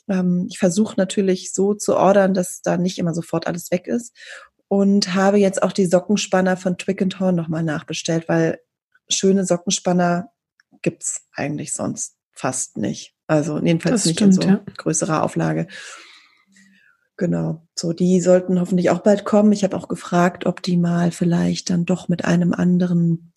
ähm, 0.07 0.47
ich 0.49 0.59
versuche 0.59 0.95
natürlich 0.97 1.53
so 1.53 1.73
zu 1.73 1.95
ordern, 1.95 2.33
dass 2.33 2.61
da 2.61 2.77
nicht 2.77 2.97
immer 2.97 3.13
sofort 3.13 3.47
alles 3.47 3.71
weg 3.71 3.87
ist 3.87 4.15
und 4.67 5.13
habe 5.13 5.37
jetzt 5.37 5.61
auch 5.61 5.71
die 5.71 5.85
Sockenspanner 5.85 6.57
von 6.57 6.77
Twick 6.77 7.01
and 7.01 7.19
Horn 7.19 7.35
nochmal 7.35 7.63
nachbestellt, 7.63 8.27
weil 8.27 8.59
schöne 9.09 9.45
Sockenspanner 9.45 10.29
gibt's 10.81 11.27
eigentlich 11.33 11.73
sonst 11.73 12.15
fast 12.31 12.77
nicht. 12.77 13.15
Also 13.27 13.59
jedenfalls 13.59 14.01
das 14.01 14.05
nicht 14.05 14.17
stimmt, 14.17 14.35
in 14.35 14.41
so 14.41 14.47
ja. 14.47 14.63
größerer 14.77 15.23
Auflage. 15.23 15.67
Genau. 17.17 17.67
So, 17.75 17.93
die 17.93 18.19
sollten 18.21 18.59
hoffentlich 18.59 18.89
auch 18.89 18.99
bald 18.99 19.23
kommen. 19.23 19.51
Ich 19.51 19.63
habe 19.63 19.77
auch 19.77 19.87
gefragt, 19.87 20.45
ob 20.45 20.61
die 20.63 20.77
mal 20.77 21.11
vielleicht 21.11 21.69
dann 21.69 21.85
doch 21.85 22.09
mit 22.09 22.25
einem 22.25 22.53
anderen 22.53 23.33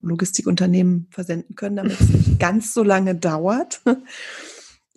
Logistikunternehmen 0.00 1.08
versenden 1.10 1.54
können, 1.54 1.76
damit 1.76 2.00
es 2.00 2.08
nicht 2.08 2.38
ganz 2.40 2.72
so 2.72 2.82
lange 2.82 3.14
dauert. 3.14 3.82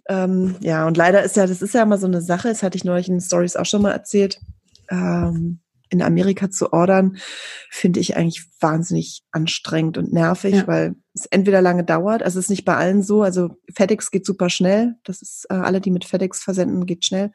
Ähm, 0.09 0.55
ja, 0.61 0.87
und 0.87 0.97
leider 0.97 1.23
ist 1.23 1.35
ja, 1.35 1.47
das 1.47 1.61
ist 1.61 1.73
ja 1.73 1.83
immer 1.83 1.97
so 1.97 2.07
eine 2.07 2.21
Sache, 2.21 2.49
das 2.49 2.63
hatte 2.63 2.77
ich 2.77 2.83
neulich 2.83 3.09
in 3.09 3.21
Stories 3.21 3.55
auch 3.55 3.65
schon 3.65 3.81
mal 3.81 3.91
erzählt. 3.91 4.39
Ähm, 4.89 5.59
in 5.91 6.01
Amerika 6.01 6.49
zu 6.49 6.71
ordern, 6.71 7.17
finde 7.69 7.99
ich 7.99 8.15
eigentlich 8.15 8.45
wahnsinnig 8.61 9.23
anstrengend 9.31 9.97
und 9.97 10.13
nervig, 10.13 10.55
ja. 10.55 10.67
weil 10.67 10.95
es 11.13 11.25
entweder 11.25 11.61
lange 11.61 11.83
dauert, 11.83 12.23
also 12.23 12.39
es 12.39 12.45
ist 12.45 12.49
nicht 12.49 12.63
bei 12.63 12.77
allen 12.77 13.03
so, 13.03 13.23
also 13.23 13.57
FedEx 13.75 14.09
geht 14.09 14.25
super 14.25 14.49
schnell, 14.49 14.95
das 15.03 15.21
ist 15.21 15.47
äh, 15.49 15.55
alle, 15.55 15.81
die 15.81 15.91
mit 15.91 16.05
FedEx 16.05 16.41
versenden, 16.41 16.85
geht 16.85 17.03
schnell, 17.03 17.31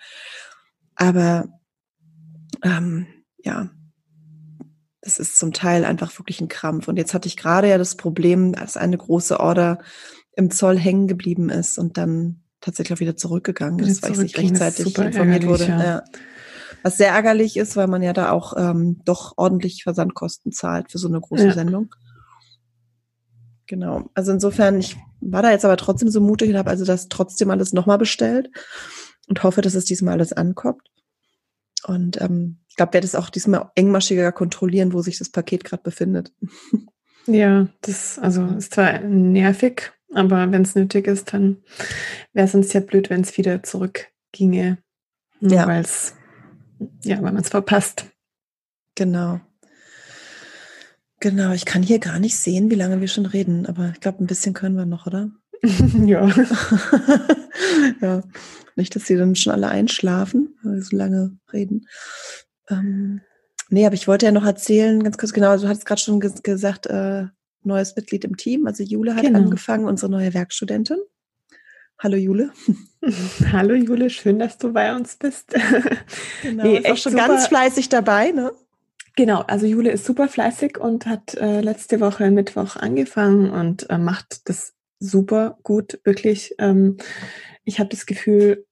aber 0.94 1.48
ähm, 2.62 3.06
ja, 3.44 3.70
das 5.02 5.18
ist 5.18 5.38
zum 5.38 5.52
Teil 5.52 5.84
einfach 5.84 6.18
wirklich 6.18 6.40
ein 6.40 6.48
Krampf. 6.48 6.88
Und 6.88 6.96
jetzt 6.96 7.14
hatte 7.14 7.28
ich 7.28 7.36
gerade 7.36 7.68
ja 7.68 7.78
das 7.78 7.96
Problem, 7.96 8.52
dass 8.52 8.76
eine 8.76 8.98
große 8.98 9.38
Order 9.38 9.78
im 10.32 10.50
Zoll 10.50 10.76
hängen 10.76 11.06
geblieben 11.06 11.48
ist 11.48 11.78
und 11.78 11.96
dann 11.96 12.42
tatsächlich 12.66 12.96
auch 12.96 13.00
wieder 13.00 13.16
zurückgegangen 13.16 13.78
ist, 13.86 14.02
weil 14.02 14.12
ich 14.12 14.18
nicht 14.18 14.38
rechtzeitig 14.38 14.98
informiert 14.98 15.46
wurde. 15.46 15.66
Ja. 15.66 15.84
Ja. 15.84 16.04
Was 16.82 16.98
sehr 16.98 17.10
ärgerlich 17.10 17.56
ist, 17.56 17.76
weil 17.76 17.86
man 17.86 18.02
ja 18.02 18.12
da 18.12 18.30
auch 18.30 18.54
ähm, 18.56 19.00
doch 19.04 19.34
ordentlich 19.36 19.84
Versandkosten 19.84 20.52
zahlt 20.52 20.90
für 20.90 20.98
so 20.98 21.08
eine 21.08 21.20
große 21.20 21.46
ja. 21.46 21.52
Sendung. 21.52 21.94
Genau. 23.66 24.10
Also 24.14 24.32
insofern, 24.32 24.78
ich 24.78 24.96
war 25.20 25.42
da 25.42 25.50
jetzt 25.50 25.64
aber 25.64 25.76
trotzdem 25.76 26.10
so 26.10 26.20
mutig 26.20 26.50
und 26.50 26.56
habe 26.56 26.70
also 26.70 26.84
das 26.84 27.08
trotzdem 27.08 27.50
alles 27.50 27.72
nochmal 27.72 27.98
bestellt 27.98 28.50
und 29.28 29.42
hoffe, 29.42 29.62
dass 29.62 29.74
es 29.74 29.84
diesmal 29.84 30.14
alles 30.14 30.32
ankommt. 30.32 30.82
Und 31.84 32.20
ähm, 32.20 32.58
ich 32.68 32.76
glaube, 32.76 32.94
werde 32.94 33.06
es 33.06 33.14
auch 33.14 33.30
diesmal 33.30 33.70
engmaschiger 33.74 34.32
kontrollieren, 34.32 34.92
wo 34.92 35.02
sich 35.02 35.18
das 35.18 35.30
Paket 35.30 35.64
gerade 35.64 35.82
befindet. 35.82 36.32
Ja, 37.28 37.66
das 37.80 38.20
also 38.20 38.46
ist 38.46 38.74
zwar 38.74 39.00
nervig, 39.00 39.92
aber 40.12 40.50
wenn 40.52 40.62
es 40.62 40.74
nötig 40.74 41.07
ist, 41.07 41.32
dann 41.32 41.59
wäre 42.32 42.46
es 42.46 42.54
uns 42.54 42.72
ja 42.72 42.80
blöd, 42.80 43.11
wenn 43.11 43.22
es 43.22 43.36
wieder 43.36 43.62
zurückginge. 43.62 44.78
Ja. 45.40 45.66
Weil 45.66 45.82
es 45.82 46.14
ja, 47.02 47.16
weil 47.16 47.32
man 47.32 47.42
es 47.42 47.48
verpasst. 47.48 48.07
Genau. 48.94 49.40
Genau, 51.20 51.52
ich 51.52 51.64
kann 51.64 51.82
hier 51.82 51.98
gar 51.98 52.18
nicht 52.18 52.36
sehen, 52.36 52.70
wie 52.70 52.74
lange 52.74 53.00
wir 53.00 53.09
schon 53.09 53.26
reden, 53.26 53.66
aber 53.66 53.90
ich 53.94 54.00
glaube, 54.00 54.22
ein 54.22 54.26
bisschen 54.26 54.52
können 54.52 54.76
wir 54.76 54.84
noch, 54.84 55.07
oder? 55.07 55.30
ja. 56.04 56.28
ja. 58.00 58.22
Nicht, 58.74 58.94
dass 58.94 59.07
sie 59.07 59.16
dann 59.16 59.34
schon 59.34 59.54
alle 59.54 59.68
einschlafen, 59.68 60.54
weil 60.62 60.74
wir 60.74 60.82
so 60.82 60.94
lange 60.94 61.38
reden. 61.52 61.88
Ähm, 62.68 63.22
nee, 63.70 63.86
aber 63.86 63.94
ich 63.94 64.07
wollte 64.07 64.26
ja 64.26 64.32
noch 64.32 64.44
erzählen, 64.44 65.02
ganz 65.02 65.16
kurz, 65.16 65.32
genau, 65.32 65.57
du 65.57 65.66
hattest 65.66 65.86
gerade 65.86 66.00
schon 66.00 66.20
gesagt, 66.20 66.86
äh, 66.86 67.26
neues 67.66 67.94
Mitglied 67.96 68.24
im 68.24 68.36
Team. 68.36 68.66
Also 68.66 68.82
Jule 68.82 69.14
hat 69.14 69.24
genau. 69.24 69.40
angefangen, 69.40 69.86
unsere 69.86 70.10
neue 70.10 70.32
Werkstudentin. 70.34 70.98
Hallo 71.98 72.16
Jule. 72.16 72.50
Hallo 73.52 73.74
Jule, 73.74 74.10
schön, 74.10 74.38
dass 74.38 74.58
du 74.58 74.72
bei 74.72 74.94
uns 74.94 75.16
bist. 75.16 75.54
Genau, 76.42 76.64
nee, 76.64 76.78
ist 76.78 76.90
auch 76.90 76.96
schon 76.96 77.12
super. 77.12 77.28
ganz 77.28 77.48
fleißig 77.48 77.88
dabei, 77.88 78.30
ne? 78.30 78.52
Genau, 79.16 79.40
also 79.40 79.66
Jule 79.66 79.90
ist 79.90 80.04
super 80.04 80.28
fleißig 80.28 80.78
und 80.78 81.06
hat 81.06 81.34
äh, 81.34 81.60
letzte 81.62 82.00
Woche 82.00 82.30
Mittwoch 82.30 82.76
angefangen 82.76 83.50
und 83.50 83.88
äh, 83.88 83.98
macht 83.98 84.48
das 84.48 84.74
super 85.00 85.58
gut, 85.62 85.98
wirklich. 86.04 86.54
Ähm, 86.58 86.98
ich 87.64 87.80
habe 87.80 87.88
das 87.88 88.06
Gefühl, 88.06 88.66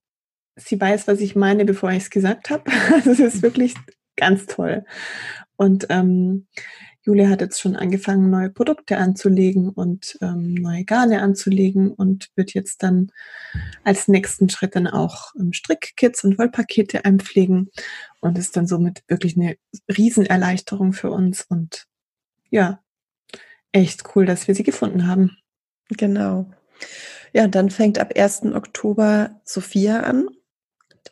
sie 0.56 0.80
weiß, 0.80 1.08
was 1.08 1.20
ich 1.20 1.34
meine, 1.34 1.64
bevor 1.64 1.90
ich 1.90 2.04
es 2.04 2.10
gesagt 2.10 2.50
habe. 2.50 2.70
Also 2.92 3.10
es 3.10 3.20
ist 3.20 3.42
wirklich 3.42 3.74
ganz 4.16 4.46
toll. 4.46 4.84
Und 5.56 5.86
ähm, 5.88 6.46
Julia 7.04 7.28
hat 7.28 7.42
jetzt 7.42 7.60
schon 7.60 7.76
angefangen, 7.76 8.30
neue 8.30 8.48
Produkte 8.48 8.96
anzulegen 8.96 9.68
und 9.68 10.16
ähm, 10.22 10.54
neue 10.54 10.84
Garne 10.84 11.20
anzulegen 11.20 11.92
und 11.92 12.30
wird 12.34 12.54
jetzt 12.54 12.82
dann 12.82 13.12
als 13.84 14.08
nächsten 14.08 14.48
Schritt 14.48 14.74
dann 14.74 14.86
auch 14.86 15.34
ähm, 15.38 15.52
Strickkits 15.52 16.24
und 16.24 16.38
Wollpakete 16.38 17.04
einpflegen 17.04 17.70
und 18.20 18.38
ist 18.38 18.56
dann 18.56 18.66
somit 18.66 19.04
wirklich 19.06 19.36
eine 19.36 19.56
Riesenerleichterung 19.94 20.94
für 20.94 21.10
uns 21.10 21.42
und 21.42 21.86
ja, 22.50 22.80
echt 23.72 24.04
cool, 24.14 24.24
dass 24.24 24.48
wir 24.48 24.54
sie 24.54 24.62
gefunden 24.62 25.06
haben. 25.06 25.36
Genau. 25.90 26.50
Ja, 27.34 27.48
dann 27.48 27.70
fängt 27.70 27.98
ab 27.98 28.12
1. 28.16 28.54
Oktober 28.54 29.40
Sophia 29.44 30.00
an 30.00 30.28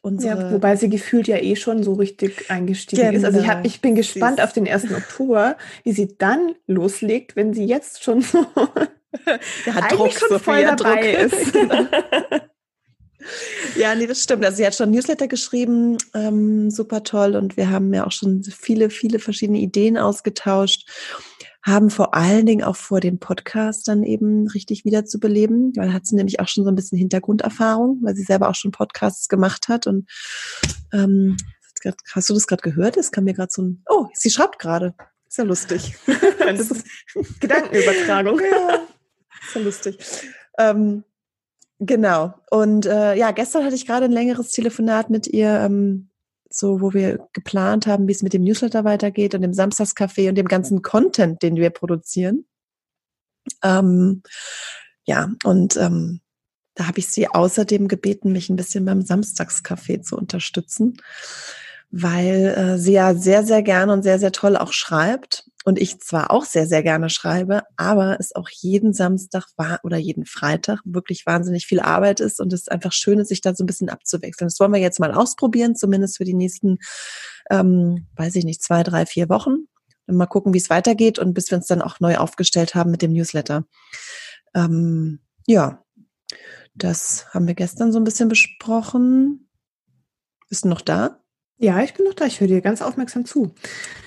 unsere. 0.03 0.43
Ja, 0.43 0.53
wobei 0.53 0.77
sie 0.77 0.91
gefühlt 0.91 1.29
ja 1.29 1.39
eh 1.39 1.57
schon 1.57 1.83
so 1.83 1.95
richtig 1.95 2.51
eingestiegen 2.51 3.03
genau. 3.03 3.17
ist. 3.17 3.25
Also 3.25 3.41
ich, 3.41 3.49
hab, 3.49 3.65
ich 3.65 3.81
bin 3.81 3.95
gespannt 3.95 4.41
auf 4.41 4.53
den 4.53 4.69
1. 4.69 4.93
Oktober, 4.93 5.57
wie 5.85 5.93
sie 5.93 6.17
dann 6.19 6.55
loslegt, 6.67 7.37
wenn 7.37 7.55
sie 7.55 7.65
jetzt 7.65 8.05
schon 8.05 8.21
so 8.21 8.45
Der 9.67 9.75
hat 9.75 9.93
Druck, 9.93 10.13
schon 10.13 10.41
voll 10.41 10.63
dabei 10.63 11.17
Druck. 11.27 11.33
ist. 11.33 11.53
Genau. 11.53 11.87
Ja, 13.77 13.95
nee, 13.95 14.09
das 14.09 14.25
stimmt. 14.25 14.45
Also 14.45 14.57
sie 14.57 14.67
hat 14.67 14.75
schon 14.75 14.91
Newsletter 14.91 15.29
geschrieben, 15.29 15.97
ähm, 16.13 16.71
super 16.71 17.05
toll. 17.05 17.37
Und 17.37 17.57
wir 17.57 17.71
haben 17.71 17.95
ja 17.95 18.05
auch 18.05 18.11
schon 18.11 18.43
viele, 18.43 18.91
viele 18.91 19.21
verschiedene 19.21 19.59
Ideen 19.59 19.97
ausgetauscht 19.97 20.89
haben 21.63 21.91
vor 21.91 22.15
allen 22.15 22.47
Dingen 22.47 22.65
auch 22.65 22.77
vor, 22.77 23.01
den 23.01 23.19
Podcast 23.19 23.87
dann 23.87 24.03
eben 24.03 24.49
richtig 24.49 24.85
wiederzubeleben, 24.85 25.73
weil 25.77 25.93
hat 25.93 26.07
sie 26.07 26.17
nämlich 26.17 26.41
auch 26.41 26.49
schon 26.49 26.65
so 26.65 26.71
ein 26.71 26.75
bisschen 26.75 26.99
Hintergrunderfahrung, 26.99 28.01
weil 28.03 28.17
sie 28.17 28.25
selber 28.25 28.49
auch 28.49 28.55
schon 28.55 28.73
Podcasts 28.73 29.29
gemacht 29.29 29.69
hat. 29.69 29.87
Und 29.87 30.11
ähm, 30.93 31.37
hast 32.13 32.29
du 32.29 32.35
das 32.35 32.47
gerade 32.47 32.63
gehört? 32.63 32.97
Es 32.97 33.13
kam 33.13 33.25
mir 33.25 33.35
gerade 33.35 33.53
so 33.53 33.63
ein, 33.63 33.83
oh, 33.89 34.07
sie 34.13 34.31
schreibt 34.31 34.59
gerade. 34.59 34.95
Ist 35.29 35.39
ja 35.39 35.45
lustig. 35.45 35.97
das 36.39 36.71
ist 36.71 36.85
Gedankenübertragung. 37.41 38.41
ja, 38.51 38.81
ist 39.47 39.55
ja 39.55 39.61
lustig. 39.61 39.99
Ähm, 40.59 41.05
genau. 41.79 42.35
Und 42.51 42.87
äh, 42.87 43.15
ja, 43.15 43.31
gestern 43.31 43.65
hatte 43.65 43.77
ich 43.77 43.87
gerade 43.87 44.07
ein 44.07 44.13
längeres 44.13 44.51
Telefonat 44.51 45.11
mit 45.11 45.27
ihr, 45.29 45.61
ähm, 45.61 46.11
so 46.55 46.81
wo 46.81 46.93
wir 46.93 47.27
geplant 47.33 47.87
haben, 47.87 48.09
wie 48.09 48.13
es 48.13 48.23
mit 48.23 48.33
dem 48.33 48.45
Newsletter 48.45 48.85
weitergeht 48.85 49.35
und 49.35 49.43
dem 49.43 49.53
Samstagscafé 49.53 50.29
und 50.29 50.37
dem 50.37 50.49
ganzen 50.49 50.83
Content, 50.83 51.43
den 51.43 51.57
wir 51.57 51.71
produzieren. 51.71 52.47
Ähm, 53.63 54.23
ja, 55.05 55.31
und 55.45 55.77
ähm, 55.77 56.21
da 56.75 56.87
habe 56.87 56.99
ich 56.99 57.09
sie 57.09 57.29
außerdem 57.29 57.89
gebeten, 57.89 58.33
mich 58.33 58.49
ein 58.49 58.57
bisschen 58.57 58.85
beim 58.85 59.01
Samstagscafé 59.01 60.03
zu 60.03 60.17
unterstützen, 60.17 60.97
weil 61.91 62.55
äh, 62.57 62.79
sie 62.79 62.93
ja 62.93 63.15
sehr, 63.15 63.45
sehr 63.45 63.63
gerne 63.63 63.93
und 63.93 64.03
sehr, 64.03 64.19
sehr 64.19 64.33
toll 64.33 64.57
auch 64.57 64.73
schreibt 64.73 65.45
und 65.65 65.79
ich 65.79 66.01
zwar 66.01 66.31
auch 66.31 66.45
sehr, 66.45 66.67
sehr 66.67 66.83
gerne 66.83 67.09
schreibe, 67.11 67.63
aber 67.77 68.19
es 68.19 68.35
auch 68.35 68.49
jeden 68.51 68.93
Samstag 68.93 69.47
war 69.57 69.81
oder 69.85 69.97
jeden 69.97 70.27
Freitag 70.27 70.81
wirklich 70.85 71.27
wahnsinnig 71.27 71.67
viel 71.67 71.81
Arbeit 71.81 72.21
ist 72.21 72.41
und 72.41 72.53
es 72.53 72.69
einfach 72.69 72.93
schön 72.93 73.19
ist, 73.19 73.29
sich 73.29 73.41
da 73.41 73.55
so 73.55 73.65
ein 73.65 73.67
bisschen 73.67 73.89
abzuwechseln. 73.89 74.49
Das 74.49 74.59
wollen 74.61 74.73
wir 74.73 74.81
jetzt 74.81 75.01
mal 75.01 75.13
ausprobieren, 75.13 75.77
zumindest 75.77 76.17
für 76.17 76.25
die 76.25 76.35
nächsten, 76.35 76.79
ähm, 77.51 78.07
weiß 78.17 78.35
ich 78.37 78.45
nicht, 78.45 78.63
zwei, 78.63 78.83
drei, 78.83 79.07
vier 79.07 79.29
Wochen. 79.29 79.67
Und 80.07 80.17
mal 80.17 80.27
gucken, 80.27 80.53
wie 80.53 80.59
es 80.59 80.71
weitergeht 80.71 81.19
und 81.19 81.33
bis 81.33 81.51
wir 81.51 81.59
uns 81.59 81.69
dann 81.69 81.81
auch 81.81 82.01
neu 82.01 82.17
aufgestellt 82.17 82.75
haben 82.75 82.91
mit 82.91 83.03
dem 83.03 83.13
Newsletter. 83.13 83.65
Ähm, 84.55 85.21
ja, 85.47 85.85
das 86.75 87.27
haben 87.33 87.47
wir 87.47 87.55
gestern 87.55 87.93
so 87.93 88.01
ein 88.01 88.05
bisschen 88.05 88.29
besprochen. 88.29 89.49
Bist 90.49 90.65
du 90.65 90.69
noch 90.69 90.81
da? 90.81 91.22
Ja, 91.59 91.83
ich 91.83 91.95
bin 91.95 92.07
noch 92.07 92.15
da. 92.15 92.27
Ich 92.27 92.41
höre 92.41 92.49
dir 92.49 92.61
ganz 92.61 92.83
aufmerksam 92.83 93.25
zu. 93.25 93.55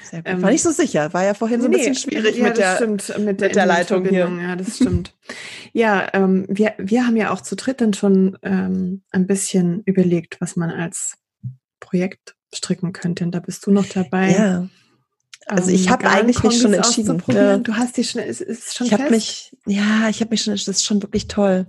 Sehr 0.03 0.21
gut. 0.21 0.31
Ähm, 0.31 0.41
War 0.41 0.51
nicht 0.51 0.63
so 0.63 0.71
sicher. 0.71 1.13
War 1.13 1.23
ja 1.23 1.33
vorhin 1.33 1.61
so 1.61 1.67
ein 1.67 1.71
nee, 1.71 1.77
bisschen 1.77 1.95
schwierig 1.95 2.37
ja, 2.37 2.43
mit, 2.43 2.57
der, 2.57 2.75
stimmt, 2.75 3.07
mit, 3.19 3.41
der, 3.41 3.47
mit 3.47 3.55
der 3.55 3.65
Leitung 3.65 4.05
hier. 4.05 4.29
Ja, 4.41 4.55
das 4.55 4.75
stimmt. 4.75 5.13
ja, 5.73 6.07
ähm, 6.13 6.45
wir, 6.49 6.73
wir 6.77 7.05
haben 7.05 7.15
ja 7.15 7.31
auch 7.31 7.41
zu 7.41 7.55
dritt 7.55 7.81
dann 7.81 7.93
schon 7.93 8.37
ähm, 8.43 9.03
ein 9.11 9.27
bisschen 9.27 9.81
überlegt, 9.85 10.41
was 10.41 10.55
man 10.55 10.69
als 10.69 11.17
Projekt 11.79 12.35
stricken 12.53 12.93
könnte. 12.93 13.23
Und 13.23 13.31
da 13.31 13.39
bist 13.39 13.65
du 13.65 13.71
noch 13.71 13.85
dabei. 13.85 14.31
Ja. 14.31 14.69
Also 15.47 15.69
ich 15.69 15.85
ähm, 15.85 15.91
habe 15.91 16.09
eigentlich 16.09 16.41
mich 16.43 16.59
schon 16.59 16.73
entschieden. 16.73 17.21
Ja. 17.27 17.57
Du 17.57 17.75
hast 17.75 17.97
dich 17.97 18.09
schon, 18.09 18.21
es 18.21 18.41
ist 18.41 18.75
schon 18.75 18.87
Ich 18.87 18.93
habe 18.93 19.09
mich, 19.09 19.55
ja, 19.65 20.09
ich 20.09 20.19
habe 20.21 20.31
mich 20.31 20.41
schon, 20.41 20.53
das 20.53 20.67
ist 20.67 20.83
schon 20.83 21.01
wirklich 21.03 21.27
toll. 21.27 21.67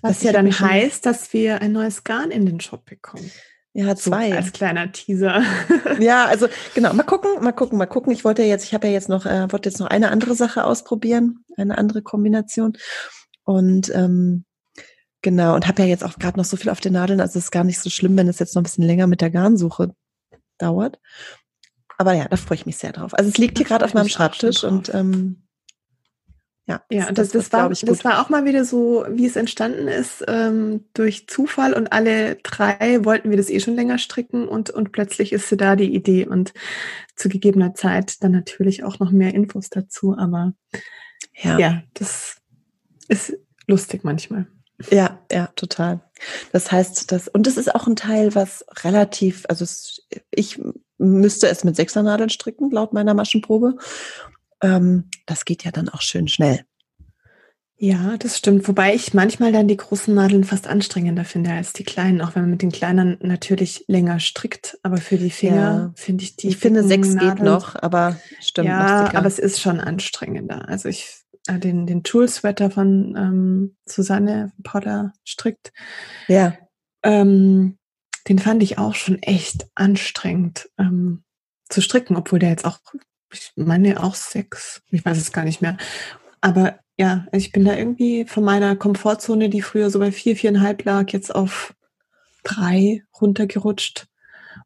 Was 0.00 0.22
ja 0.22 0.32
dann 0.32 0.58
heißt, 0.58 1.04
dass 1.04 1.32
wir 1.32 1.60
ein 1.60 1.72
neues 1.72 2.02
Garn 2.04 2.30
in 2.30 2.46
den 2.46 2.60
Shop 2.60 2.84
bekommen. 2.86 3.30
Ja, 3.72 3.94
zwei. 3.94 4.30
So, 4.30 4.36
als 4.36 4.52
kleiner 4.52 4.90
Teaser. 4.90 5.42
ja, 6.00 6.26
also 6.26 6.48
genau, 6.74 6.92
mal 6.92 7.04
gucken, 7.04 7.42
mal 7.42 7.52
gucken, 7.52 7.78
mal 7.78 7.86
gucken. 7.86 8.12
Ich 8.12 8.24
wollte 8.24 8.42
ja 8.42 8.48
jetzt, 8.48 8.64
ich 8.64 8.74
habe 8.74 8.88
ja 8.88 8.92
jetzt 8.92 9.08
noch, 9.08 9.26
äh, 9.26 9.50
wollte 9.52 9.68
jetzt 9.68 9.78
noch 9.78 9.86
eine 9.86 10.10
andere 10.10 10.34
Sache 10.34 10.64
ausprobieren, 10.64 11.44
eine 11.56 11.78
andere 11.78 12.02
Kombination. 12.02 12.76
Und 13.44 13.94
ähm, 13.94 14.44
genau, 15.22 15.54
und 15.54 15.68
habe 15.68 15.82
ja 15.82 15.88
jetzt 15.88 16.04
auch 16.04 16.18
gerade 16.18 16.38
noch 16.38 16.44
so 16.44 16.56
viel 16.56 16.70
auf 16.70 16.80
den 16.80 16.94
Nadeln, 16.94 17.20
also 17.20 17.38
es 17.38 17.46
ist 17.46 17.50
gar 17.52 17.64
nicht 17.64 17.78
so 17.78 17.90
schlimm, 17.90 18.16
wenn 18.16 18.28
es 18.28 18.40
jetzt 18.40 18.54
noch 18.54 18.62
ein 18.62 18.64
bisschen 18.64 18.84
länger 18.84 19.06
mit 19.06 19.20
der 19.20 19.30
Garnsuche 19.30 19.94
dauert. 20.58 20.98
Aber 21.96 22.14
ja, 22.14 22.26
da 22.28 22.36
freue 22.36 22.56
ich 22.56 22.66
mich 22.66 22.78
sehr 22.78 22.92
drauf. 22.92 23.14
Also 23.14 23.28
es 23.28 23.38
liegt 23.38 23.58
hier 23.58 23.66
gerade 23.66 23.84
auf 23.84 23.94
meinem 23.94 24.08
Schreibtisch 24.08 24.64
und 24.64 24.92
ähm, 24.94 25.46
ja, 26.70 26.82
ja 26.90 27.12
das, 27.12 27.30
das, 27.30 27.50
das, 27.50 27.52
war, 27.52 27.68
das 27.68 28.04
war 28.04 28.20
auch 28.20 28.28
mal 28.28 28.44
wieder 28.44 28.64
so, 28.64 29.04
wie 29.10 29.26
es 29.26 29.36
entstanden 29.36 29.88
ist, 29.88 30.24
ähm, 30.28 30.84
durch 30.94 31.26
Zufall 31.26 31.72
und 31.72 31.92
alle 31.92 32.36
drei 32.36 33.04
wollten 33.04 33.30
wir 33.30 33.36
das 33.36 33.50
eh 33.50 33.58
schon 33.60 33.74
länger 33.74 33.98
stricken 33.98 34.46
und, 34.46 34.70
und 34.70 34.92
plötzlich 34.92 35.32
ist 35.32 35.48
sie 35.48 35.56
da 35.56 35.74
die 35.74 35.92
Idee. 35.94 36.26
Und 36.26 36.52
zu 37.16 37.28
gegebener 37.28 37.74
Zeit 37.74 38.22
dann 38.22 38.32
natürlich 38.32 38.84
auch 38.84 38.98
noch 39.00 39.10
mehr 39.10 39.34
Infos 39.34 39.68
dazu, 39.68 40.16
aber 40.16 40.54
ja, 41.34 41.58
ja 41.58 41.82
das 41.94 42.36
ist 43.08 43.36
lustig 43.66 44.04
manchmal. 44.04 44.46
Ja, 44.90 45.20
ja, 45.30 45.48
total. 45.56 46.00
Das 46.52 46.72
heißt, 46.72 47.12
das, 47.12 47.28
und 47.28 47.46
das 47.46 47.56
ist 47.56 47.74
auch 47.74 47.86
ein 47.86 47.96
Teil, 47.96 48.34
was 48.34 48.64
relativ, 48.84 49.44
also 49.48 49.66
ich 50.30 50.58
müsste 50.96 51.48
es 51.48 51.64
mit 51.64 51.76
Sechsernadeln 51.76 52.30
stricken, 52.30 52.70
laut 52.70 52.92
meiner 52.92 53.12
Maschenprobe 53.12 53.76
ähm, 54.62 55.08
das 55.26 55.44
geht 55.44 55.64
ja 55.64 55.70
dann 55.70 55.88
auch 55.88 56.02
schön 56.02 56.28
schnell. 56.28 56.64
Ja, 57.82 58.18
das 58.18 58.36
stimmt. 58.36 58.68
Wobei 58.68 58.94
ich 58.94 59.14
manchmal 59.14 59.52
dann 59.52 59.66
die 59.66 59.76
großen 59.78 60.14
Nadeln 60.14 60.44
fast 60.44 60.66
anstrengender 60.66 61.24
finde 61.24 61.52
als 61.52 61.72
die 61.72 61.82
kleinen, 61.82 62.20
auch 62.20 62.34
wenn 62.34 62.42
man 62.42 62.50
mit 62.50 62.60
den 62.60 62.72
kleinen 62.72 63.16
natürlich 63.22 63.86
länger 63.88 64.20
strickt. 64.20 64.78
Aber 64.82 64.98
für 64.98 65.16
die 65.16 65.30
Finger 65.30 65.56
ja. 65.56 65.92
finde 65.96 66.24
ich 66.24 66.36
die. 66.36 66.48
Ich 66.48 66.58
finde 66.58 66.84
sechs 66.84 67.14
Nadeln, 67.14 67.36
geht 67.36 67.42
noch, 67.42 67.82
aber 67.82 68.20
stimmt. 68.38 68.68
Ja, 68.68 69.14
aber 69.14 69.26
es 69.26 69.38
ist 69.38 69.62
schon 69.62 69.80
anstrengender. 69.80 70.68
Also 70.68 70.90
ich 70.90 71.22
äh, 71.46 71.58
den 71.58 71.86
den 71.86 72.02
Tool 72.02 72.28
Sweater 72.28 72.70
von 72.70 73.16
ähm, 73.16 73.76
Susanne 73.86 74.52
Potter 74.62 75.14
strickt. 75.24 75.72
Ja. 76.28 76.58
Ähm, 77.02 77.78
den 78.28 78.38
fand 78.38 78.62
ich 78.62 78.76
auch 78.76 78.94
schon 78.94 79.22
echt 79.22 79.68
anstrengend 79.74 80.68
ähm, 80.76 81.24
zu 81.70 81.80
stricken, 81.80 82.16
obwohl 82.16 82.40
der 82.40 82.50
jetzt 82.50 82.66
auch 82.66 82.80
ich 83.32 83.52
meine 83.56 84.02
auch 84.02 84.14
sechs, 84.14 84.82
ich 84.90 85.04
weiß 85.04 85.18
es 85.18 85.32
gar 85.32 85.44
nicht 85.44 85.62
mehr. 85.62 85.76
Aber 86.40 86.78
ja, 86.98 87.26
ich 87.32 87.52
bin 87.52 87.64
da 87.64 87.74
irgendwie 87.74 88.26
von 88.26 88.44
meiner 88.44 88.76
Komfortzone, 88.76 89.48
die 89.48 89.62
früher 89.62 89.90
so 89.90 89.98
bei 89.98 90.12
vier, 90.12 90.36
viereinhalb 90.36 90.84
lag, 90.84 91.10
jetzt 91.10 91.34
auf 91.34 91.74
drei 92.42 93.02
runtergerutscht 93.20 94.09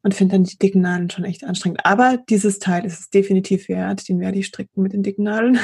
und 0.05 0.13
finde 0.13 0.35
dann 0.35 0.43
die 0.43 0.59
dicken 0.59 0.81
Nadeln 0.81 1.09
schon 1.09 1.25
echt 1.25 1.43
anstrengend. 1.43 1.83
Aber 1.83 2.19
dieses 2.29 2.59
Teil 2.59 2.85
ist 2.85 2.99
es 2.99 3.09
definitiv 3.09 3.67
wert. 3.69 4.07
Den 4.07 4.19
werde 4.19 4.37
ich 4.37 4.45
stricken 4.45 4.83
mit 4.83 4.93
den 4.93 5.01
dicken 5.01 5.23
Nadeln 5.23 5.57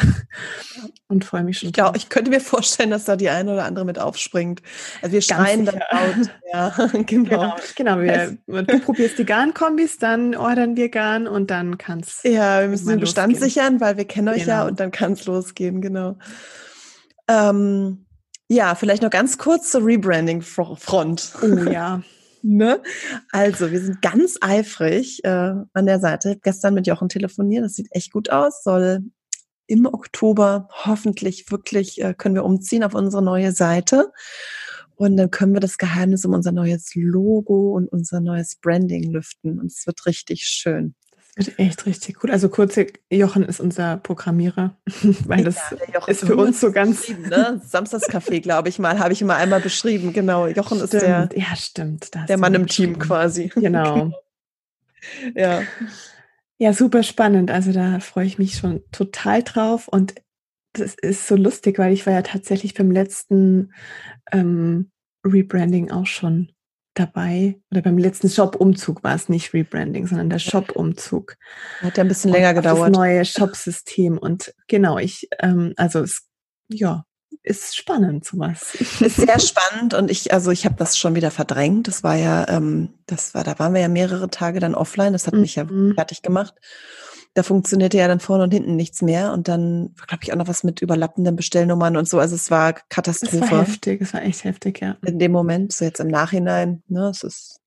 und 1.07 1.23
freue 1.23 1.43
mich 1.43 1.59
schon. 1.59 1.67
Ich, 1.67 1.73
glaub, 1.73 1.95
ich 1.95 2.09
könnte 2.09 2.31
mir 2.31 2.41
vorstellen, 2.41 2.89
dass 2.89 3.05
da 3.05 3.15
die 3.15 3.29
eine 3.29 3.53
oder 3.53 3.65
andere 3.65 3.85
mit 3.85 3.99
aufspringt. 3.99 4.63
Also 5.03 5.13
wir 5.13 5.21
schreien 5.21 5.65
dann 5.65 5.79
laut. 5.91 6.31
Ja, 6.53 6.69
genau. 7.05 7.05
Genau, 7.05 7.55
genau 7.77 7.99
wir, 8.01 8.37
du 8.63 8.79
probierst 8.79 9.19
die 9.19 9.25
Garnkombis, 9.25 9.99
dann 9.99 10.35
ordern 10.35 10.75
wir 10.75 10.89
Garn 10.89 11.27
und 11.27 11.49
dann 11.51 11.77
kann 11.77 11.99
es. 11.99 12.21
Ja, 12.23 12.61
wir 12.61 12.67
müssen 12.67 12.89
den 12.89 12.99
Bestand 12.99 13.33
losgehen. 13.33 13.49
sichern, 13.49 13.79
weil 13.79 13.95
wir 13.95 14.05
kennen 14.05 14.27
euch 14.27 14.43
genau. 14.45 14.51
ja 14.51 14.65
und 14.65 14.79
dann 14.79 14.91
kann 14.91 15.13
es 15.13 15.25
losgehen, 15.27 15.81
genau. 15.81 16.17
Ähm, 17.27 18.05
ja, 18.49 18.73
vielleicht 18.73 19.03
noch 19.03 19.11
ganz 19.11 19.37
kurz 19.37 19.69
zur 19.69 19.85
Rebranding-Front. 19.85 21.33
Oh 21.41 21.69
ja. 21.69 22.01
Ne? 22.43 22.81
Also, 23.31 23.71
wir 23.71 23.79
sind 23.81 24.01
ganz 24.01 24.37
eifrig 24.41 25.23
äh, 25.23 25.53
an 25.73 25.85
der 25.85 25.99
Seite. 25.99 26.29
Ich 26.29 26.33
habe 26.35 26.41
gestern 26.41 26.73
mit 26.73 26.87
Jochen 26.87 27.09
telefoniert. 27.09 27.65
Das 27.65 27.75
sieht 27.75 27.87
echt 27.91 28.11
gut 28.11 28.29
aus. 28.29 28.63
Soll 28.63 29.03
im 29.67 29.85
Oktober 29.85 30.67
hoffentlich 30.71 31.49
wirklich 31.51 32.01
äh, 32.01 32.13
können 32.13 32.35
wir 32.35 32.43
umziehen 32.45 32.83
auf 32.83 32.93
unsere 32.93 33.23
neue 33.23 33.51
Seite. 33.51 34.11
Und 34.95 35.17
dann 35.17 35.31
können 35.31 35.53
wir 35.53 35.61
das 35.61 35.77
Geheimnis 35.77 36.25
um 36.25 36.33
unser 36.33 36.51
neues 36.51 36.93
Logo 36.93 37.71
und 37.71 37.87
unser 37.87 38.19
neues 38.19 38.55
Branding 38.55 39.11
lüften. 39.11 39.59
Und 39.59 39.71
es 39.71 39.87
wird 39.87 40.05
richtig 40.05 40.43
schön. 40.43 40.95
Wird 41.35 41.57
echt 41.59 41.85
richtig 41.85 42.19
gut. 42.19 42.29
Also 42.29 42.49
kurze, 42.49 42.87
Jochen 43.09 43.43
ist 43.43 43.61
unser 43.61 43.97
Programmierer, 43.97 44.75
weil 45.25 45.45
das 45.45 45.57
ja, 45.93 46.05
ist 46.07 46.25
für 46.25 46.35
uns 46.35 46.59
so 46.59 46.71
ganz. 46.71 47.07
Ne? 47.07 47.61
Samstagscafé, 47.65 48.41
glaube 48.41 48.67
ich 48.67 48.79
mal, 48.79 48.99
habe 48.99 49.13
ich 49.13 49.21
immer 49.21 49.35
einmal 49.35 49.61
beschrieben. 49.61 50.11
Genau, 50.11 50.47
Jochen 50.47 50.77
stimmt. 50.77 50.93
ist 50.93 51.01
der, 51.01 51.29
ja, 51.33 51.55
stimmt, 51.55 52.11
der 52.27 52.37
Mann 52.37 52.53
im 52.53 52.67
Team 52.67 52.99
quasi. 52.99 53.49
Genau. 53.55 54.11
ja. 55.35 55.63
Ja, 56.57 56.73
super 56.73 57.01
spannend. 57.01 57.49
Also 57.49 57.71
da 57.71 57.99
freue 58.01 58.25
ich 58.25 58.37
mich 58.37 58.55
schon 58.55 58.83
total 58.91 59.41
drauf. 59.41 59.87
Und 59.87 60.13
das 60.73 60.95
ist 60.95 61.27
so 61.27 61.35
lustig, 61.35 61.79
weil 61.79 61.93
ich 61.93 62.05
war 62.05 62.13
ja 62.13 62.21
tatsächlich 62.21 62.75
beim 62.75 62.91
letzten 62.91 63.73
ähm, 64.31 64.91
Rebranding 65.25 65.91
auch 65.91 66.05
schon 66.05 66.51
dabei, 66.93 67.59
oder 67.71 67.81
beim 67.81 67.97
letzten 67.97 68.29
Shop-Umzug 68.29 69.03
war 69.03 69.15
es 69.15 69.29
nicht 69.29 69.53
Rebranding, 69.53 70.07
sondern 70.07 70.29
der 70.29 70.39
Shop-Umzug. 70.39 71.37
Hat 71.81 71.97
ja 71.97 72.03
ein 72.03 72.07
bisschen 72.07 72.31
länger 72.31 72.53
gedauert. 72.53 72.89
Das 72.89 72.97
neue 72.97 73.25
Shop-System. 73.25 74.17
Und 74.17 74.53
genau, 74.67 74.97
ich, 74.97 75.29
ähm, 75.39 75.73
also 75.77 75.99
es, 75.99 76.27
ja, 76.69 77.05
ist 77.43 77.75
spannend 77.75 78.25
sowas. 78.25 78.75
Ist 78.99 79.15
sehr 79.15 79.39
spannend 79.39 79.93
und 79.95 80.11
ich, 80.11 80.31
also 80.31 80.51
ich 80.51 80.65
habe 80.65 80.75
das 80.75 80.97
schon 80.97 81.15
wieder 81.15 81.31
verdrängt. 81.31 81.87
Das 81.87 82.03
war 82.03 82.15
ja, 82.15 82.47
ähm, 82.47 82.89
das 83.07 83.33
war, 83.33 83.43
da 83.43 83.57
waren 83.57 83.73
wir 83.73 83.81
ja 83.81 83.87
mehrere 83.87 84.29
Tage 84.29 84.59
dann 84.59 84.75
offline. 84.75 85.13
Das 85.13 85.25
hat 85.25 85.33
mhm. 85.33 85.41
mich 85.41 85.55
ja 85.55 85.63
mhm. 85.63 85.95
fertig 85.95 86.21
gemacht 86.21 86.53
da 87.33 87.43
funktionierte 87.43 87.97
ja 87.97 88.07
dann 88.07 88.19
vorne 88.19 88.43
und 88.43 88.53
hinten 88.53 88.75
nichts 88.75 89.01
mehr. 89.01 89.31
Und 89.31 89.47
dann, 89.47 89.95
glaube 90.07 90.23
ich, 90.23 90.33
auch 90.33 90.37
noch 90.37 90.47
was 90.47 90.63
mit 90.63 90.81
überlappenden 90.81 91.35
Bestellnummern 91.35 91.95
und 91.95 92.07
so. 92.07 92.19
Also 92.19 92.35
es 92.35 92.51
war 92.51 92.73
Katastrophe. 92.73 93.45
Es 93.45 93.51
war 93.51 93.61
heftig, 93.61 94.01
es 94.01 94.13
war 94.13 94.21
echt 94.23 94.43
heftig, 94.43 94.81
ja. 94.81 94.97
In 95.05 95.19
dem 95.19 95.31
Moment, 95.31 95.71
so 95.71 95.85
jetzt 95.85 95.99
im 95.99 96.07
Nachhinein, 96.07 96.83
ne, 96.87 97.09
es 97.09 97.23
ist. 97.23 97.59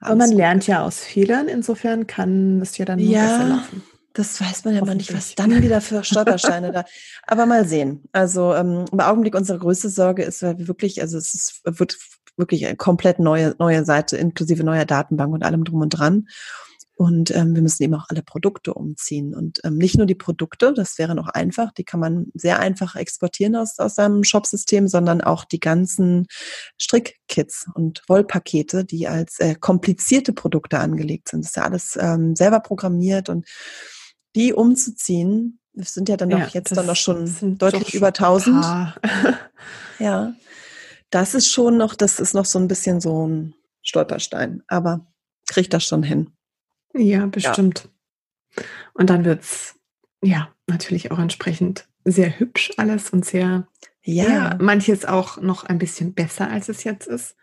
Aber 0.00 0.14
man 0.14 0.30
lernt 0.30 0.66
ja 0.68 0.84
aus 0.84 1.00
Fehlern, 1.00 1.48
insofern 1.48 2.06
kann 2.06 2.60
es 2.60 2.78
ja 2.78 2.84
dann 2.84 3.00
ja, 3.00 3.22
besser 3.22 3.48
laufen. 3.48 3.82
Das 4.12 4.40
weiß 4.40 4.64
man 4.64 4.74
ja 4.74 4.84
mal 4.84 4.94
nicht, 4.94 5.12
was 5.12 5.34
dann 5.34 5.60
wieder 5.62 5.80
für 5.80 6.02
Stolpersteine 6.04 6.70
da. 6.70 6.84
Aber 7.26 7.46
mal 7.46 7.66
sehen. 7.66 8.04
Also 8.12 8.54
ähm, 8.54 8.84
im 8.92 9.00
Augenblick 9.00 9.34
unsere 9.34 9.58
größte 9.58 9.88
Sorge 9.88 10.22
ist 10.22 10.42
weil 10.42 10.58
wir 10.58 10.68
wirklich, 10.68 11.00
also 11.00 11.18
es 11.18 11.34
ist, 11.34 11.60
wird 11.64 11.98
wirklich 12.36 12.66
eine 12.66 12.76
komplett 12.76 13.18
neue, 13.18 13.56
neue 13.58 13.84
Seite, 13.84 14.16
inklusive 14.16 14.62
neuer 14.62 14.84
Datenbank 14.84 15.34
und 15.34 15.42
allem 15.42 15.64
drum 15.64 15.80
und 15.80 15.90
dran. 15.90 16.28
Und 16.98 17.30
ähm, 17.30 17.54
wir 17.54 17.62
müssen 17.62 17.84
eben 17.84 17.94
auch 17.94 18.06
alle 18.08 18.24
Produkte 18.24 18.74
umziehen. 18.74 19.32
Und 19.32 19.60
ähm, 19.62 19.78
nicht 19.78 19.96
nur 19.96 20.06
die 20.06 20.16
Produkte, 20.16 20.74
das 20.74 20.98
wäre 20.98 21.14
noch 21.14 21.28
einfach, 21.28 21.70
die 21.70 21.84
kann 21.84 22.00
man 22.00 22.26
sehr 22.34 22.58
einfach 22.58 22.96
exportieren 22.96 23.54
aus, 23.54 23.78
aus 23.78 23.94
seinem 23.94 24.24
Shopsystem, 24.24 24.88
sondern 24.88 25.20
auch 25.20 25.44
die 25.44 25.60
ganzen 25.60 26.26
Strickkits 26.76 27.66
und 27.72 28.02
Wollpakete, 28.08 28.84
die 28.84 29.06
als 29.06 29.38
äh, 29.38 29.54
komplizierte 29.54 30.32
Produkte 30.32 30.80
angelegt 30.80 31.28
sind. 31.28 31.44
Das 31.44 31.50
ist 31.50 31.56
ja 31.56 31.62
alles 31.62 31.96
ähm, 32.00 32.34
selber 32.34 32.58
programmiert 32.58 33.28
und 33.28 33.46
die 34.34 34.52
umzuziehen, 34.52 35.60
das 35.74 35.94
sind 35.94 36.08
ja 36.08 36.16
dann 36.16 36.30
doch 36.30 36.38
ja, 36.40 36.48
jetzt 36.48 36.76
dann 36.76 36.86
noch 36.86 36.96
schon 36.96 37.58
deutlich 37.58 37.94
über 37.94 38.08
1000. 38.08 38.64
ja, 40.00 40.34
das 41.10 41.34
ist 41.34 41.46
schon 41.46 41.76
noch, 41.76 41.94
das 41.94 42.18
ist 42.18 42.34
noch 42.34 42.44
so 42.44 42.58
ein 42.58 42.66
bisschen 42.66 43.00
so 43.00 43.28
ein 43.28 43.54
Stolperstein, 43.82 44.64
aber 44.66 45.06
kriegt 45.46 45.72
das 45.72 45.84
schon 45.84 46.02
hin. 46.02 46.32
Ja, 46.94 47.26
bestimmt. 47.26 47.88
Ja. 48.56 48.62
Und 48.94 49.10
dann 49.10 49.24
wird 49.24 49.42
es 49.42 49.74
ja 50.22 50.48
natürlich 50.66 51.10
auch 51.10 51.18
entsprechend 51.18 51.86
sehr 52.04 52.38
hübsch 52.38 52.72
alles 52.76 53.10
und 53.10 53.24
sehr, 53.24 53.68
ja. 54.02 54.24
ja, 54.24 54.58
manches 54.60 55.04
auch 55.04 55.40
noch 55.40 55.64
ein 55.64 55.78
bisschen 55.78 56.14
besser, 56.14 56.50
als 56.50 56.68
es 56.68 56.84
jetzt 56.84 57.06
ist. 57.06 57.36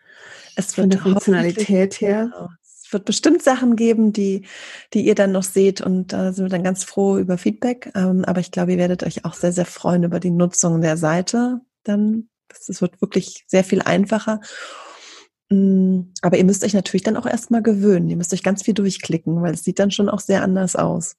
Es 0.56 0.76
wird 0.76 0.84
von 0.84 0.90
der 0.90 1.00
Funktionalität 1.00 2.00
her. 2.00 2.30
Genau. 2.32 2.48
Es 2.62 2.92
wird 2.92 3.04
bestimmt 3.04 3.42
Sachen 3.42 3.74
geben, 3.74 4.12
die, 4.12 4.46
die 4.94 5.04
ihr 5.04 5.16
dann 5.16 5.32
noch 5.32 5.42
seht 5.42 5.80
und 5.80 6.12
da 6.12 6.32
sind 6.32 6.44
wir 6.44 6.50
dann 6.50 6.62
ganz 6.62 6.84
froh 6.84 7.18
über 7.18 7.36
Feedback. 7.36 7.90
Ähm, 7.96 8.24
aber 8.24 8.40
ich 8.40 8.52
glaube, 8.52 8.72
ihr 8.72 8.78
werdet 8.78 9.02
euch 9.02 9.24
auch 9.24 9.34
sehr, 9.34 9.52
sehr 9.52 9.66
freuen 9.66 10.04
über 10.04 10.20
die 10.20 10.30
Nutzung 10.30 10.80
der 10.80 10.96
Seite. 10.96 11.60
Dann, 11.82 12.28
es 12.48 12.80
wird 12.80 13.00
wirklich 13.00 13.44
sehr 13.48 13.64
viel 13.64 13.82
einfacher. 13.82 14.40
Mm, 15.50 16.12
aber 16.22 16.38
ihr 16.38 16.44
müsst 16.44 16.64
euch 16.64 16.74
natürlich 16.74 17.02
dann 17.02 17.16
auch 17.16 17.26
erstmal 17.26 17.62
gewöhnen. 17.62 18.10
Ihr 18.10 18.16
müsst 18.16 18.32
euch 18.32 18.42
ganz 18.42 18.62
viel 18.62 18.74
durchklicken, 18.74 19.42
weil 19.42 19.54
es 19.54 19.64
sieht 19.64 19.78
dann 19.78 19.90
schon 19.90 20.08
auch 20.08 20.20
sehr 20.20 20.42
anders 20.42 20.76
aus. 20.76 21.16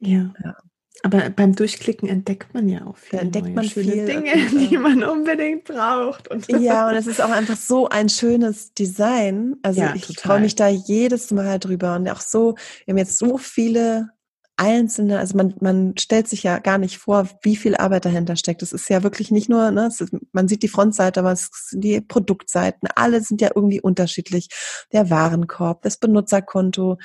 Ja. 0.00 0.34
ja. 0.42 0.56
Aber 1.02 1.28
beim 1.28 1.54
Durchklicken 1.54 2.08
entdeckt 2.08 2.54
man 2.54 2.66
ja 2.66 2.86
auch 2.86 2.96
viele 2.96 3.22
entdeckt 3.22 3.54
man 3.54 3.68
schöne 3.68 3.92
viel, 3.92 4.06
Dinge, 4.06 4.32
die 4.70 4.78
man 4.78 5.04
unbedingt 5.04 5.64
braucht. 5.64 6.28
Und 6.28 6.50
ja, 6.50 6.88
und 6.88 6.94
es 6.94 7.06
ist 7.06 7.20
auch 7.20 7.30
einfach 7.30 7.56
so 7.56 7.88
ein 7.88 8.08
schönes 8.08 8.72
Design. 8.72 9.56
Also 9.62 9.80
ja, 9.80 9.94
ich 9.94 10.18
freue 10.18 10.40
mich 10.40 10.54
da 10.54 10.68
jedes 10.68 11.30
Mal 11.30 11.58
drüber 11.58 11.96
und 11.96 12.08
auch 12.08 12.22
so, 12.22 12.54
wir 12.84 12.92
haben 12.92 12.98
jetzt 12.98 13.18
so 13.18 13.36
viele 13.36 14.08
einzelne, 14.56 15.18
also 15.18 15.36
man, 15.36 15.54
man 15.60 15.96
stellt 15.98 16.28
sich 16.28 16.44
ja 16.44 16.58
gar 16.58 16.78
nicht 16.78 16.98
vor, 16.98 17.28
wie 17.42 17.56
viel 17.56 17.76
Arbeit 17.76 18.04
dahinter 18.04 18.36
steckt. 18.36 18.62
Es 18.62 18.72
ist 18.72 18.88
ja 18.88 19.02
wirklich 19.02 19.30
nicht 19.30 19.48
nur, 19.48 19.70
ne, 19.70 19.88
ist, 19.88 20.04
man 20.32 20.48
sieht 20.48 20.62
die 20.62 20.68
Frontseite, 20.68 21.20
aber 21.20 21.32
es 21.32 21.50
sind 21.70 21.82
die 21.82 22.00
Produktseiten, 22.00 22.88
alle 22.94 23.20
sind 23.20 23.40
ja 23.40 23.50
irgendwie 23.54 23.80
unterschiedlich. 23.80 24.48
Der 24.92 25.10
Warenkorb, 25.10 25.82
das 25.82 25.96
Benutzerkonto, 25.96 26.98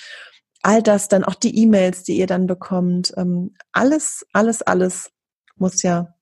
all 0.62 0.84
das, 0.84 1.08
dann 1.08 1.24
auch 1.24 1.36
die 1.36 1.58
E-Mails, 1.58 2.04
die 2.04 2.18
ihr 2.18 2.28
dann 2.28 2.45
bekommt, 2.45 3.14
ähm, 3.18 3.56
alles, 3.72 4.26
alles, 4.34 4.62
alles 4.62 5.12
muss 5.56 5.82
ja 5.82 6.14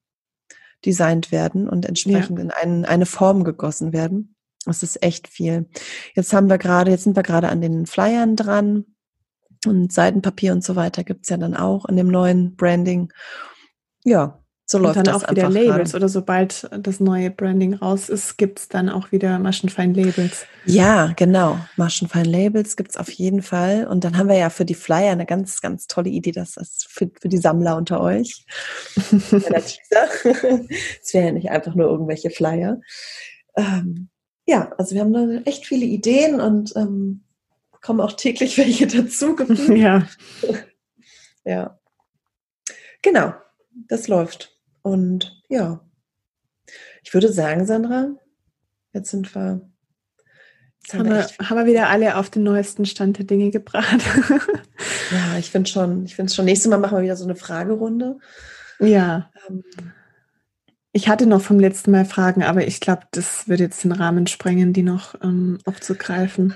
designt 0.85 1.31
werden 1.31 1.67
und 1.67 1.85
entsprechend 1.85 2.37
ja. 2.37 2.45
in 2.45 2.51
einen, 2.51 2.85
eine 2.85 3.05
Form 3.05 3.43
gegossen 3.43 3.91
werden. 3.91 4.35
Das 4.65 4.83
ist 4.83 5.01
echt 5.01 5.27
viel. 5.27 5.69
Jetzt 6.13 6.33
haben 6.33 6.49
wir 6.49 6.57
gerade, 6.57 6.91
jetzt 6.91 7.03
sind 7.03 7.15
wir 7.15 7.23
gerade 7.23 7.49
an 7.49 7.61
den 7.61 7.85
Flyern 7.85 8.35
dran 8.35 8.85
und 9.65 9.91
Seitenpapier 9.91 10.53
und 10.53 10.63
so 10.63 10.75
weiter 10.75 11.03
gibt's 11.03 11.29
ja 11.29 11.37
dann 11.37 11.55
auch 11.55 11.85
in 11.85 11.95
dem 11.95 12.07
neuen 12.07 12.55
Branding. 12.55 13.11
Ja, 14.03 14.39
so 14.69 14.79
läuft 14.79 14.97
und 14.97 15.07
dann 15.07 15.13
das 15.13 15.23
auch 15.23 15.31
wieder 15.31 15.49
Labels 15.49 15.91
gerade. 15.91 15.95
oder 15.95 16.09
sobald 16.09 16.69
das 16.77 16.99
neue 16.99 17.31
Branding 17.31 17.75
raus 17.75 18.09
ist, 18.09 18.37
gibt's 18.37 18.67
dann 18.67 18.89
auch 18.89 19.13
wieder 19.13 19.39
Maschenfein 19.39 19.93
Labels. 19.93 20.45
Ja, 20.65 21.13
genau. 21.15 21.57
Maschenfein 21.77 22.25
Labels 22.25 22.75
gibt's 22.75 22.97
auf 22.97 23.09
jeden 23.09 23.41
Fall. 23.41 23.87
Und 23.87 24.03
dann 24.03 24.17
haben 24.17 24.27
wir 24.27 24.35
ja 24.35 24.49
für 24.49 24.65
die 24.65 24.75
Flyer 24.75 25.13
eine 25.13 25.25
ganz, 25.25 25.61
ganz 25.61 25.87
tolle 25.87 26.09
Idee. 26.09 26.33
Das 26.33 26.57
ist 26.57 26.85
für, 26.89 27.09
für 27.17 27.29
die 27.29 27.37
Sammler 27.37 27.77
unter 27.77 28.01
euch. 28.01 28.45
Es 29.11 29.31
wäre 31.13 31.27
ja 31.27 31.31
nicht 31.31 31.49
einfach 31.49 31.73
nur 31.73 31.89
irgendwelche 31.89 32.29
Flyer. 32.29 32.81
Ähm, 33.55 34.09
ja, 34.45 34.73
also 34.77 34.95
wir 34.95 35.01
haben 35.01 35.13
da 35.13 35.49
echt 35.49 35.65
viele 35.65 35.85
Ideen 35.85 36.41
und 36.41 36.73
ähm, 36.75 37.23
kommen 37.87 38.01
auch 38.01 38.11
täglich 38.11 38.57
welche 38.57 38.85
dazu. 38.85 39.33
Ja. 39.73 40.05
ja. 41.45 41.79
Genau, 43.01 43.33
das 43.87 44.09
läuft. 44.09 44.59
Und 44.81 45.41
ja, 45.47 45.79
ich 47.01 47.13
würde 47.13 47.31
sagen, 47.31 47.65
Sandra, 47.65 48.09
jetzt 48.91 49.09
sind 49.09 49.33
wir. 49.33 49.61
Jetzt 50.83 50.99
haben, 50.99 51.09
wir, 51.09 51.27
haben 51.49 51.57
wir 51.57 51.65
wieder 51.65 51.87
alle 51.87 52.17
auf 52.17 52.29
den 52.29 52.43
neuesten 52.43 52.85
Stand 52.85 53.19
der 53.19 53.25
Dinge 53.25 53.51
gebracht. 53.51 54.01
ja, 55.11 55.37
ich 55.39 55.49
finde 55.49 55.69
schon, 55.69 56.03
ich 56.03 56.17
finde 56.17 56.33
schon. 56.33 56.43
Nächstes 56.43 56.69
Mal 56.69 56.79
machen 56.79 56.97
wir 56.97 57.03
wieder 57.03 57.15
so 57.15 57.23
eine 57.23 57.37
Fragerunde. 57.37 58.19
Ja. 58.79 59.31
Ähm, 59.47 59.63
ich 60.97 61.07
hatte 61.07 61.27
noch 61.27 61.41
vom 61.41 61.59
letzten 61.59 61.91
Mal 61.91 62.05
Fragen, 62.05 62.41
aber 62.41 62.65
ich 62.65 62.79
glaube, 62.79 63.03
das 63.11 63.47
würde 63.47 63.61
jetzt 63.61 63.83
den 63.83 63.91
Rahmen 63.91 64.25
sprengen, 64.25 64.73
die 64.73 64.81
noch 64.81 65.13
ähm, 65.21 65.59
aufzugreifen. 65.65 66.55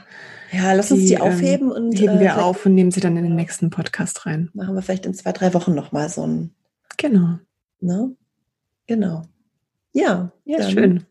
Ja, 0.52 0.74
lass 0.74 0.88
die, 0.88 0.94
uns 0.96 1.06
die 1.06 1.14
ähm, 1.14 1.22
aufheben 1.22 1.68
ähm, 1.68 1.76
und 1.76 1.92
heben 1.94 2.20
wir 2.20 2.30
äh, 2.30 2.40
auf 2.40 2.66
und 2.66 2.74
nehmen 2.74 2.90
sie 2.90 3.02
dann 3.02 3.18
in 3.18 3.24
den 3.24 3.36
nächsten 3.36 3.70
Podcast 3.70 4.26
rein. 4.26 4.50
Machen 4.56 4.74
wir 4.74 4.82
vielleicht 4.82 5.06
in 5.06 5.14
zwei, 5.14 5.32
drei 5.32 5.54
Wochen 5.54 5.76
nochmal 5.76 6.10
so 6.10 6.26
ein. 6.26 6.56
Genau. 6.98 7.38
Ne? 7.82 8.16
Genau. 8.88 9.22
Ja. 9.94 10.32
Ja, 10.44 10.68
schön. 10.68 11.06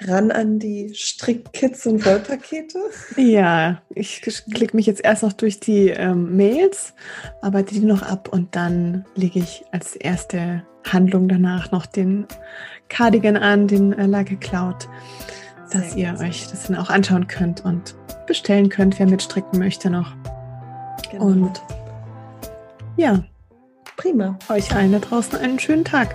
Ran 0.00 0.30
an 0.30 0.58
die 0.58 0.92
Strickkits 0.94 1.86
und 1.86 2.04
Wollpakete. 2.04 2.78
Ja, 3.16 3.82
ich 3.94 4.20
klicke 4.20 4.76
mich 4.76 4.86
jetzt 4.86 5.04
erst 5.04 5.22
noch 5.22 5.32
durch 5.32 5.60
die 5.60 5.88
ähm, 5.88 6.36
Mails, 6.36 6.94
arbeite 7.42 7.74
die 7.74 7.80
noch 7.80 8.02
ab 8.02 8.28
und 8.30 8.54
dann 8.56 9.04
lege 9.14 9.38
ich 9.38 9.64
als 9.72 9.96
erste 9.96 10.64
Handlung 10.86 11.28
danach 11.28 11.70
noch 11.70 11.86
den 11.86 12.26
Cardigan 12.88 13.36
an, 13.36 13.66
den 13.66 13.92
äh, 13.92 14.06
Lage 14.06 14.36
Cloud, 14.36 14.88
dass 15.72 15.92
Sehr 15.92 16.12
ihr 16.14 16.20
euch 16.20 16.48
das 16.48 16.66
dann 16.66 16.76
auch 16.76 16.90
anschauen 16.90 17.26
könnt 17.26 17.64
und 17.64 17.94
bestellen 18.26 18.68
könnt, 18.68 18.98
wer 18.98 19.06
mitstricken 19.06 19.58
möchte 19.58 19.90
noch. 19.90 20.14
Genau. 21.10 21.24
Und 21.24 21.62
ja, 22.96 23.24
prima. 23.96 24.38
Euch 24.48 24.74
allen 24.74 24.92
da 24.92 24.98
draußen 24.98 25.38
einen 25.38 25.58
schönen 25.58 25.84
Tag. 25.84 26.14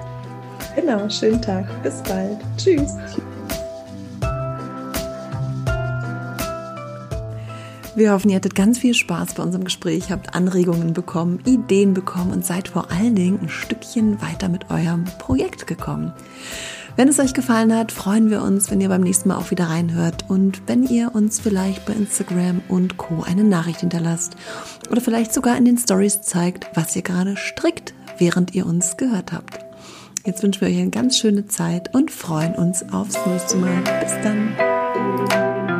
Genau, 0.75 1.09
schönen 1.09 1.41
Tag. 1.41 1.65
Bis 1.83 2.01
bald. 2.03 2.37
Tschüss. 2.57 2.95
Wir 7.99 8.13
hoffen, 8.13 8.29
ihr 8.29 8.37
hattet 8.37 8.55
ganz 8.55 8.77
viel 8.77 8.93
Spaß 8.93 9.33
bei 9.33 9.43
unserem 9.43 9.65
Gespräch, 9.65 10.09
habt 10.09 10.33
Anregungen 10.33 10.93
bekommen, 10.93 11.41
Ideen 11.45 11.93
bekommen 11.93 12.31
und 12.31 12.45
seid 12.45 12.69
vor 12.69 12.89
allen 12.91 13.13
Dingen 13.13 13.39
ein 13.41 13.49
Stückchen 13.49 14.21
weiter 14.21 14.47
mit 14.47 14.71
eurem 14.71 15.03
Projekt 15.17 15.67
gekommen. 15.67 16.13
Wenn 16.95 17.09
es 17.09 17.19
euch 17.19 17.33
gefallen 17.33 17.75
hat, 17.75 17.91
freuen 17.91 18.29
wir 18.29 18.41
uns, 18.41 18.71
wenn 18.71 18.79
ihr 18.79 18.87
beim 18.87 19.01
nächsten 19.01 19.27
Mal 19.27 19.35
auch 19.35 19.51
wieder 19.51 19.65
reinhört 19.65 20.23
und 20.29 20.61
wenn 20.65 20.85
ihr 20.85 21.13
uns 21.13 21.41
vielleicht 21.41 21.85
bei 21.85 21.91
Instagram 21.91 22.61
und 22.69 22.95
Co. 22.95 23.23
eine 23.23 23.43
Nachricht 23.43 23.81
hinterlasst 23.81 24.37
oder 24.89 25.01
vielleicht 25.01 25.33
sogar 25.33 25.57
in 25.57 25.65
den 25.65 25.77
Stories 25.77 26.21
zeigt, 26.21 26.69
was 26.75 26.95
ihr 26.95 27.01
gerade 27.01 27.35
strickt, 27.35 27.93
während 28.17 28.55
ihr 28.55 28.65
uns 28.65 28.95
gehört 28.95 29.33
habt. 29.33 29.59
Jetzt 30.25 30.41
wünschen 30.41 30.61
wir 30.61 30.69
euch 30.69 30.79
eine 30.79 30.89
ganz 30.89 31.17
schöne 31.17 31.47
Zeit 31.47 31.93
und 31.93 32.11
freuen 32.11 32.55
uns 32.55 32.81
aufs 32.93 33.17
nächste 33.25 33.57
Mal. 33.57 33.83
Bis 33.99 34.13
dann. 34.23 35.78